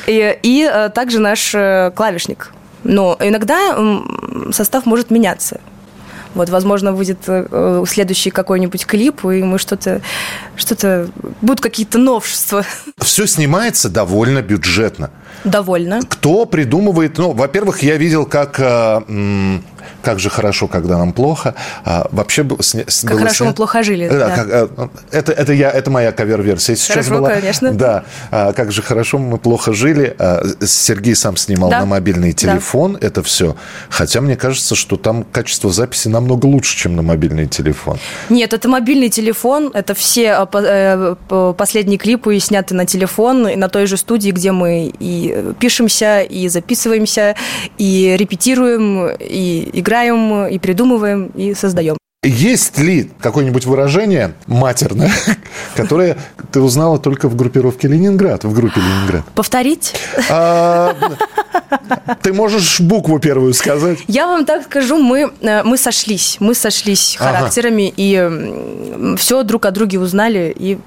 И, 0.07 0.69
э, 0.71 0.89
также 0.89 1.19
наш 1.19 1.53
э, 1.53 1.91
клавишник. 1.95 2.51
Но 2.83 3.15
иногда 3.19 3.77
состав 4.51 4.85
может 4.85 5.11
меняться. 5.11 5.59
Вот, 6.33 6.49
возможно, 6.49 6.93
выйдет 6.93 7.19
э, 7.27 7.83
следующий 7.87 8.29
какой-нибудь 8.29 8.85
клип, 8.85 9.25
и 9.25 9.43
мы 9.43 9.57
что-то, 9.59 10.01
что-то, 10.55 11.09
будут 11.41 11.61
какие-то 11.61 11.97
новшества. 11.97 12.65
Все 12.99 13.25
снимается 13.27 13.89
довольно 13.89 14.41
бюджетно. 14.41 15.11
Довольно. 15.43 15.99
Кто 16.07 16.45
придумывает... 16.45 17.17
Ну, 17.17 17.31
во-первых, 17.31 17.83
я 17.83 17.97
видел, 17.97 18.25
как... 18.25 18.59
э, 18.59 19.59
как 20.03 20.19
же 20.19 20.29
хорошо, 20.29 20.67
когда 20.67 20.97
нам 20.97 21.13
плохо. 21.13 21.55
А, 21.85 22.07
вообще 22.11 22.43
сня- 22.43 22.89
с- 22.89 23.01
Как 23.01 23.11
было 23.11 23.19
хорошо 23.21 23.45
мы 23.45 23.49
снято- 23.51 23.55
плохо 23.57 23.83
жили. 23.83 24.07
Да, 24.09 24.17
да. 24.27 24.35
как, 24.35 24.47
э, 24.49 24.67
это, 25.11 25.31
это, 25.31 25.53
я, 25.53 25.69
это 25.71 25.91
моя 25.91 26.11
кавер-версия 26.11 26.75
сейчас 26.75 27.05
Хорошо, 27.07 27.15
была. 27.21 27.29
конечно. 27.31 27.71
Да. 27.73 28.03
А, 28.31 28.53
как 28.53 28.71
же 28.71 28.81
хорошо 28.81 29.17
мы 29.17 29.37
плохо 29.37 29.73
жили. 29.73 30.15
А, 30.19 30.43
Сергей 30.65 31.15
сам 31.15 31.37
снимал 31.37 31.69
Да. 31.69 31.79
на 31.81 31.85
мобильный 31.85 32.31
Да. 32.31 32.37
телефон 32.37 32.97
это 33.01 33.21
все. 33.23 33.55
Хотя 33.89 34.21
мне 34.21 34.35
кажется, 34.35 34.75
что 34.75 34.97
там 34.97 35.23
качество 35.23 35.71
записи 35.71 36.07
намного 36.07 36.45
лучше, 36.45 36.77
чем 36.77 36.95
на 36.95 37.01
мобильный 37.01 37.47
телефон. 37.47 37.97
Нет, 38.29 38.53
это 38.53 38.67
мобильный 38.67 39.09
телефон, 39.09 39.71
это 39.73 39.93
все 39.93 40.45
по- 40.45 40.57
э, 40.63 41.15
по- 41.27 41.53
последние 41.53 41.97
клипы 41.97 42.39
сняты 42.39 42.73
на 42.75 42.85
телефон, 42.85 43.43
на 43.59 43.69
той 43.69 43.85
же 43.85 43.97
студии, 43.97 44.31
где 44.31 44.51
мы 44.51 44.91
и 44.99 45.33
э, 45.35 45.53
пишемся, 45.59 46.21
и 46.21 46.47
записываемся, 46.47 47.35
и 47.77 48.15
репетируем, 48.17 49.09
и 49.19 49.69
играем, 49.73 49.90
и 50.47 50.57
придумываем, 50.57 51.27
и 51.35 51.53
создаем. 51.53 51.97
Есть 52.31 52.77
ли 52.77 53.09
какое-нибудь 53.19 53.65
выражение 53.65 54.35
матерное, 54.45 55.11
которое 55.75 56.17
ты 56.51 56.61
узнала 56.61 56.99
только 56.99 57.27
в 57.27 57.35
группировке 57.35 57.87
Ленинград, 57.87 58.43
в 58.43 58.53
группе 58.53 58.79
Ленинград? 58.79 59.23
Повторить? 59.33 59.95
А, 60.29 60.95
Ты 62.21 62.31
можешь 62.31 62.79
букву 62.79 63.17
первую 63.17 63.55
сказать? 63.55 63.97
Я 64.07 64.27
вам 64.27 64.45
так 64.45 64.65
скажу, 64.65 64.97
мы, 64.97 65.31
э, 65.41 65.63
мы 65.63 65.77
сошлись, 65.79 66.37
мы 66.39 66.53
сошлись 66.53 67.17
Ага. 67.19 67.39
характерами, 67.39 67.91
и 67.97 69.15
все 69.17 69.41
друг 69.41 69.65
о 69.65 69.71
друге 69.71 69.97
узнали, 69.99 70.53
и 70.55 70.77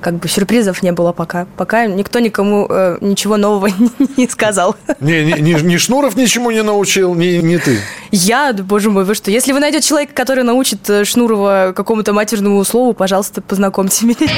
как 0.00 0.14
бы 0.20 0.28
сюрпризов 0.28 0.80
не 0.84 0.92
было 0.92 1.10
пока. 1.10 1.48
Пока 1.56 1.86
никто 1.86 2.20
никому 2.20 2.68
э, 2.70 2.98
ничего 3.00 3.36
нового 3.36 3.66
не 4.16 4.28
сказал. 4.28 4.76
Не, 5.00 5.24
не, 5.24 5.32
не- 5.40 5.60
ни 5.60 5.76
Шнуров 5.76 6.14
ничему 6.14 6.52
не 6.52 6.62
научил, 6.62 7.16
ни, 7.16 7.38
ни 7.38 7.56
ты. 7.56 7.80
Я, 8.12 8.52
боже 8.52 8.90
мой, 8.90 9.04
вы 9.04 9.16
что? 9.16 9.32
Если 9.32 9.50
вы 9.50 9.58
найдете 9.58 9.88
человека, 9.88 10.12
который 10.14 10.44
научит 10.44 10.83
Шнурова 11.04 11.72
какому-то 11.74 12.12
матерному 12.12 12.64
слову, 12.64 12.92
пожалуйста, 12.94 13.40
познакомьте 13.40 14.06
меня. 14.06 14.28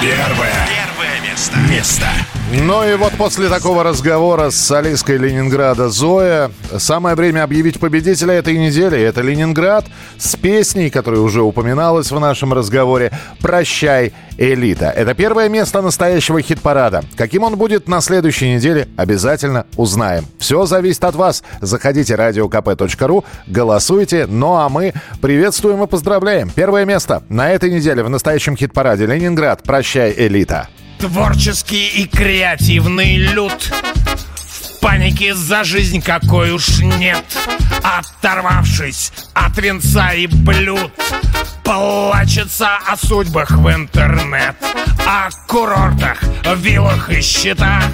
Первое. 0.00 0.68
Первое 0.68 1.30
место. 1.30 1.56
Место. 1.70 2.06
Ну 2.62 2.88
и 2.88 2.94
вот 2.94 3.12
после 3.14 3.48
такого 3.48 3.82
разговора 3.82 4.50
с 4.50 4.56
солисткой 4.56 5.16
Ленинграда 5.16 5.88
Зоя, 5.88 6.52
самое 6.78 7.16
время 7.16 7.42
объявить 7.42 7.80
победителя 7.80 8.34
этой 8.34 8.56
недели. 8.56 9.00
Это 9.00 9.22
Ленинград 9.22 9.86
с 10.18 10.36
песней, 10.36 10.88
которая 10.88 11.20
уже 11.20 11.42
упоминалась 11.42 12.12
в 12.12 12.20
нашем 12.20 12.52
разговоре 12.52 13.10
«Прощай, 13.40 14.12
элита». 14.38 14.90
Это 14.90 15.14
первое 15.14 15.48
место 15.48 15.82
настоящего 15.82 16.40
хит-парада. 16.40 17.02
Каким 17.16 17.42
он 17.42 17.56
будет 17.56 17.88
на 17.88 18.00
следующей 18.00 18.54
неделе, 18.54 18.88
обязательно 18.96 19.66
узнаем. 19.76 20.24
Все 20.38 20.64
зависит 20.64 21.02
от 21.04 21.16
вас. 21.16 21.42
Заходите 21.60 22.14
radiokp.ru, 22.14 23.24
голосуйте. 23.48 24.26
Ну 24.28 24.54
а 24.54 24.68
мы 24.68 24.92
приветствуем 25.20 25.82
и 25.82 25.86
поздравляем. 25.88 26.50
Первое 26.50 26.84
место 26.84 27.24
на 27.28 27.50
этой 27.50 27.70
неделе 27.70 28.04
в 28.04 28.10
настоящем 28.10 28.56
хит-параде 28.56 29.06
«Ленинград. 29.06 29.62
Прощай, 29.64 30.14
элита». 30.16 30.68
Творческий 31.04 31.88
и 31.88 32.06
креативный 32.06 33.16
люд. 33.18 33.52
В 33.52 34.80
панике 34.80 35.34
за 35.34 35.62
жизнь 35.62 36.00
какой 36.00 36.50
уж 36.50 36.78
нет. 36.78 37.22
Оторвавшись 37.82 39.12
от 39.34 39.58
венца 39.58 40.14
и 40.14 40.26
блюд 40.26 40.92
Плачется 41.62 42.78
о 42.88 42.96
судьбах 42.96 43.50
в 43.50 43.70
интернет 43.70 44.56
О 45.06 45.28
курортах, 45.46 46.22
виллах 46.56 47.10
и 47.10 47.20
счетах. 47.20 47.84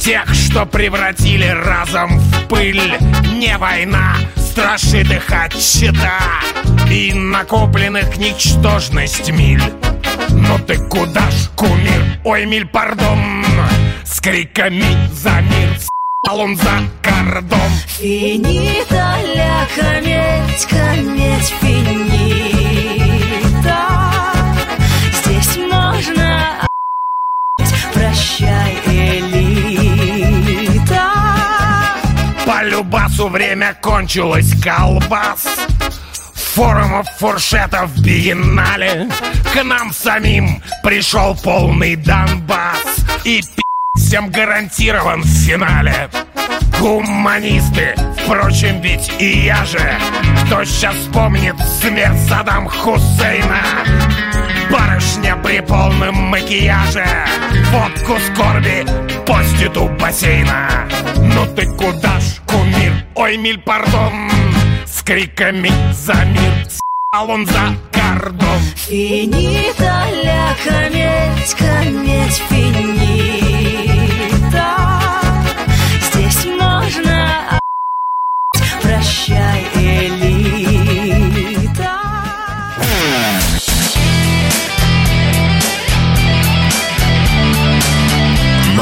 Тех, 0.00 0.32
что 0.32 0.64
превратили 0.64 1.46
разом 1.46 2.18
в 2.18 2.48
пыль 2.48 2.94
Не 3.34 3.58
война 3.58 4.16
страшит 4.34 5.10
их 5.10 5.30
от 5.30 5.54
щита 5.60 6.20
И 6.90 7.12
накопленных 7.12 8.16
ничтожность 8.16 9.30
миль 9.30 9.62
ну 10.48 10.58
ты 10.66 10.76
куда 10.88 11.30
ж, 11.30 11.48
кумир? 11.56 12.18
Ой, 12.24 12.46
миль, 12.46 12.66
пардон. 12.66 13.44
С 14.04 14.20
криками 14.20 14.84
за 15.12 15.40
мир 15.40 15.78
он 16.30 16.56
за 16.56 16.82
кордон. 17.02 17.70
Финита 17.86 19.16
ля 19.34 19.66
кометь, 19.74 20.66
кометь, 20.66 21.54
финита. 21.60 22.60
Здесь 25.12 25.56
можно 25.70 26.66
прощай, 27.92 28.78
элита. 28.86 29.90
По 32.46 32.62
любасу 32.64 33.28
время 33.28 33.76
кончилось 33.80 34.52
колбас 34.62 35.46
Форумов, 36.54 37.06
фуршетов, 37.18 37.98
биеннале. 37.98 39.08
К 39.54 39.64
нам 39.64 39.90
самим 39.90 40.62
пришел 40.82 41.34
полный 41.34 41.96
Донбасс 41.96 42.98
И 43.24 43.42
всем 43.96 44.30
гарантирован 44.30 45.22
в 45.22 45.26
финале. 45.26 46.10
Гуманисты, 46.78 47.94
впрочем, 48.22 48.82
ведь 48.82 49.10
и 49.18 49.46
я 49.46 49.64
же. 49.64 49.80
Кто 50.44 50.62
сейчас 50.64 50.94
вспомнит 50.96 51.56
смерть 51.80 52.20
Саддам 52.28 52.68
Хусейна? 52.68 53.62
Барышня 54.70 55.36
при 55.36 55.60
полном 55.60 56.16
макияже 56.16 57.06
Водку 57.70 58.18
скорби 58.30 58.84
постит 59.24 59.74
у 59.78 59.88
бассейна. 59.88 60.68
Ну 61.16 61.46
ты 61.56 61.64
куда 61.64 62.20
ж, 62.20 62.40
кумир? 62.46 62.92
Ой, 63.14 63.38
миль, 63.38 63.58
пардон 63.58 64.30
С 64.92 65.02
криками 65.02 65.72
за 65.92 66.12
мир! 66.26 66.66
С**ал 66.68 67.30
он 67.30 67.46
за 67.46 67.74
кордон 67.90 68.60
Финита 68.76 70.04
ля 70.22 70.54
кометь, 70.62 71.54
кометь, 71.54 72.42
финита. 72.50 73.56
Здесь 76.02 76.44
можно 76.60 77.58
прощай, 78.82 79.66
элита 79.74 80.11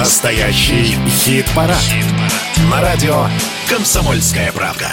Настоящий 0.01 0.97
хит-парад. 1.11 1.77
На 2.71 2.81
радио 2.81 3.27
«Комсомольская 3.69 4.51
правда». 4.51 4.91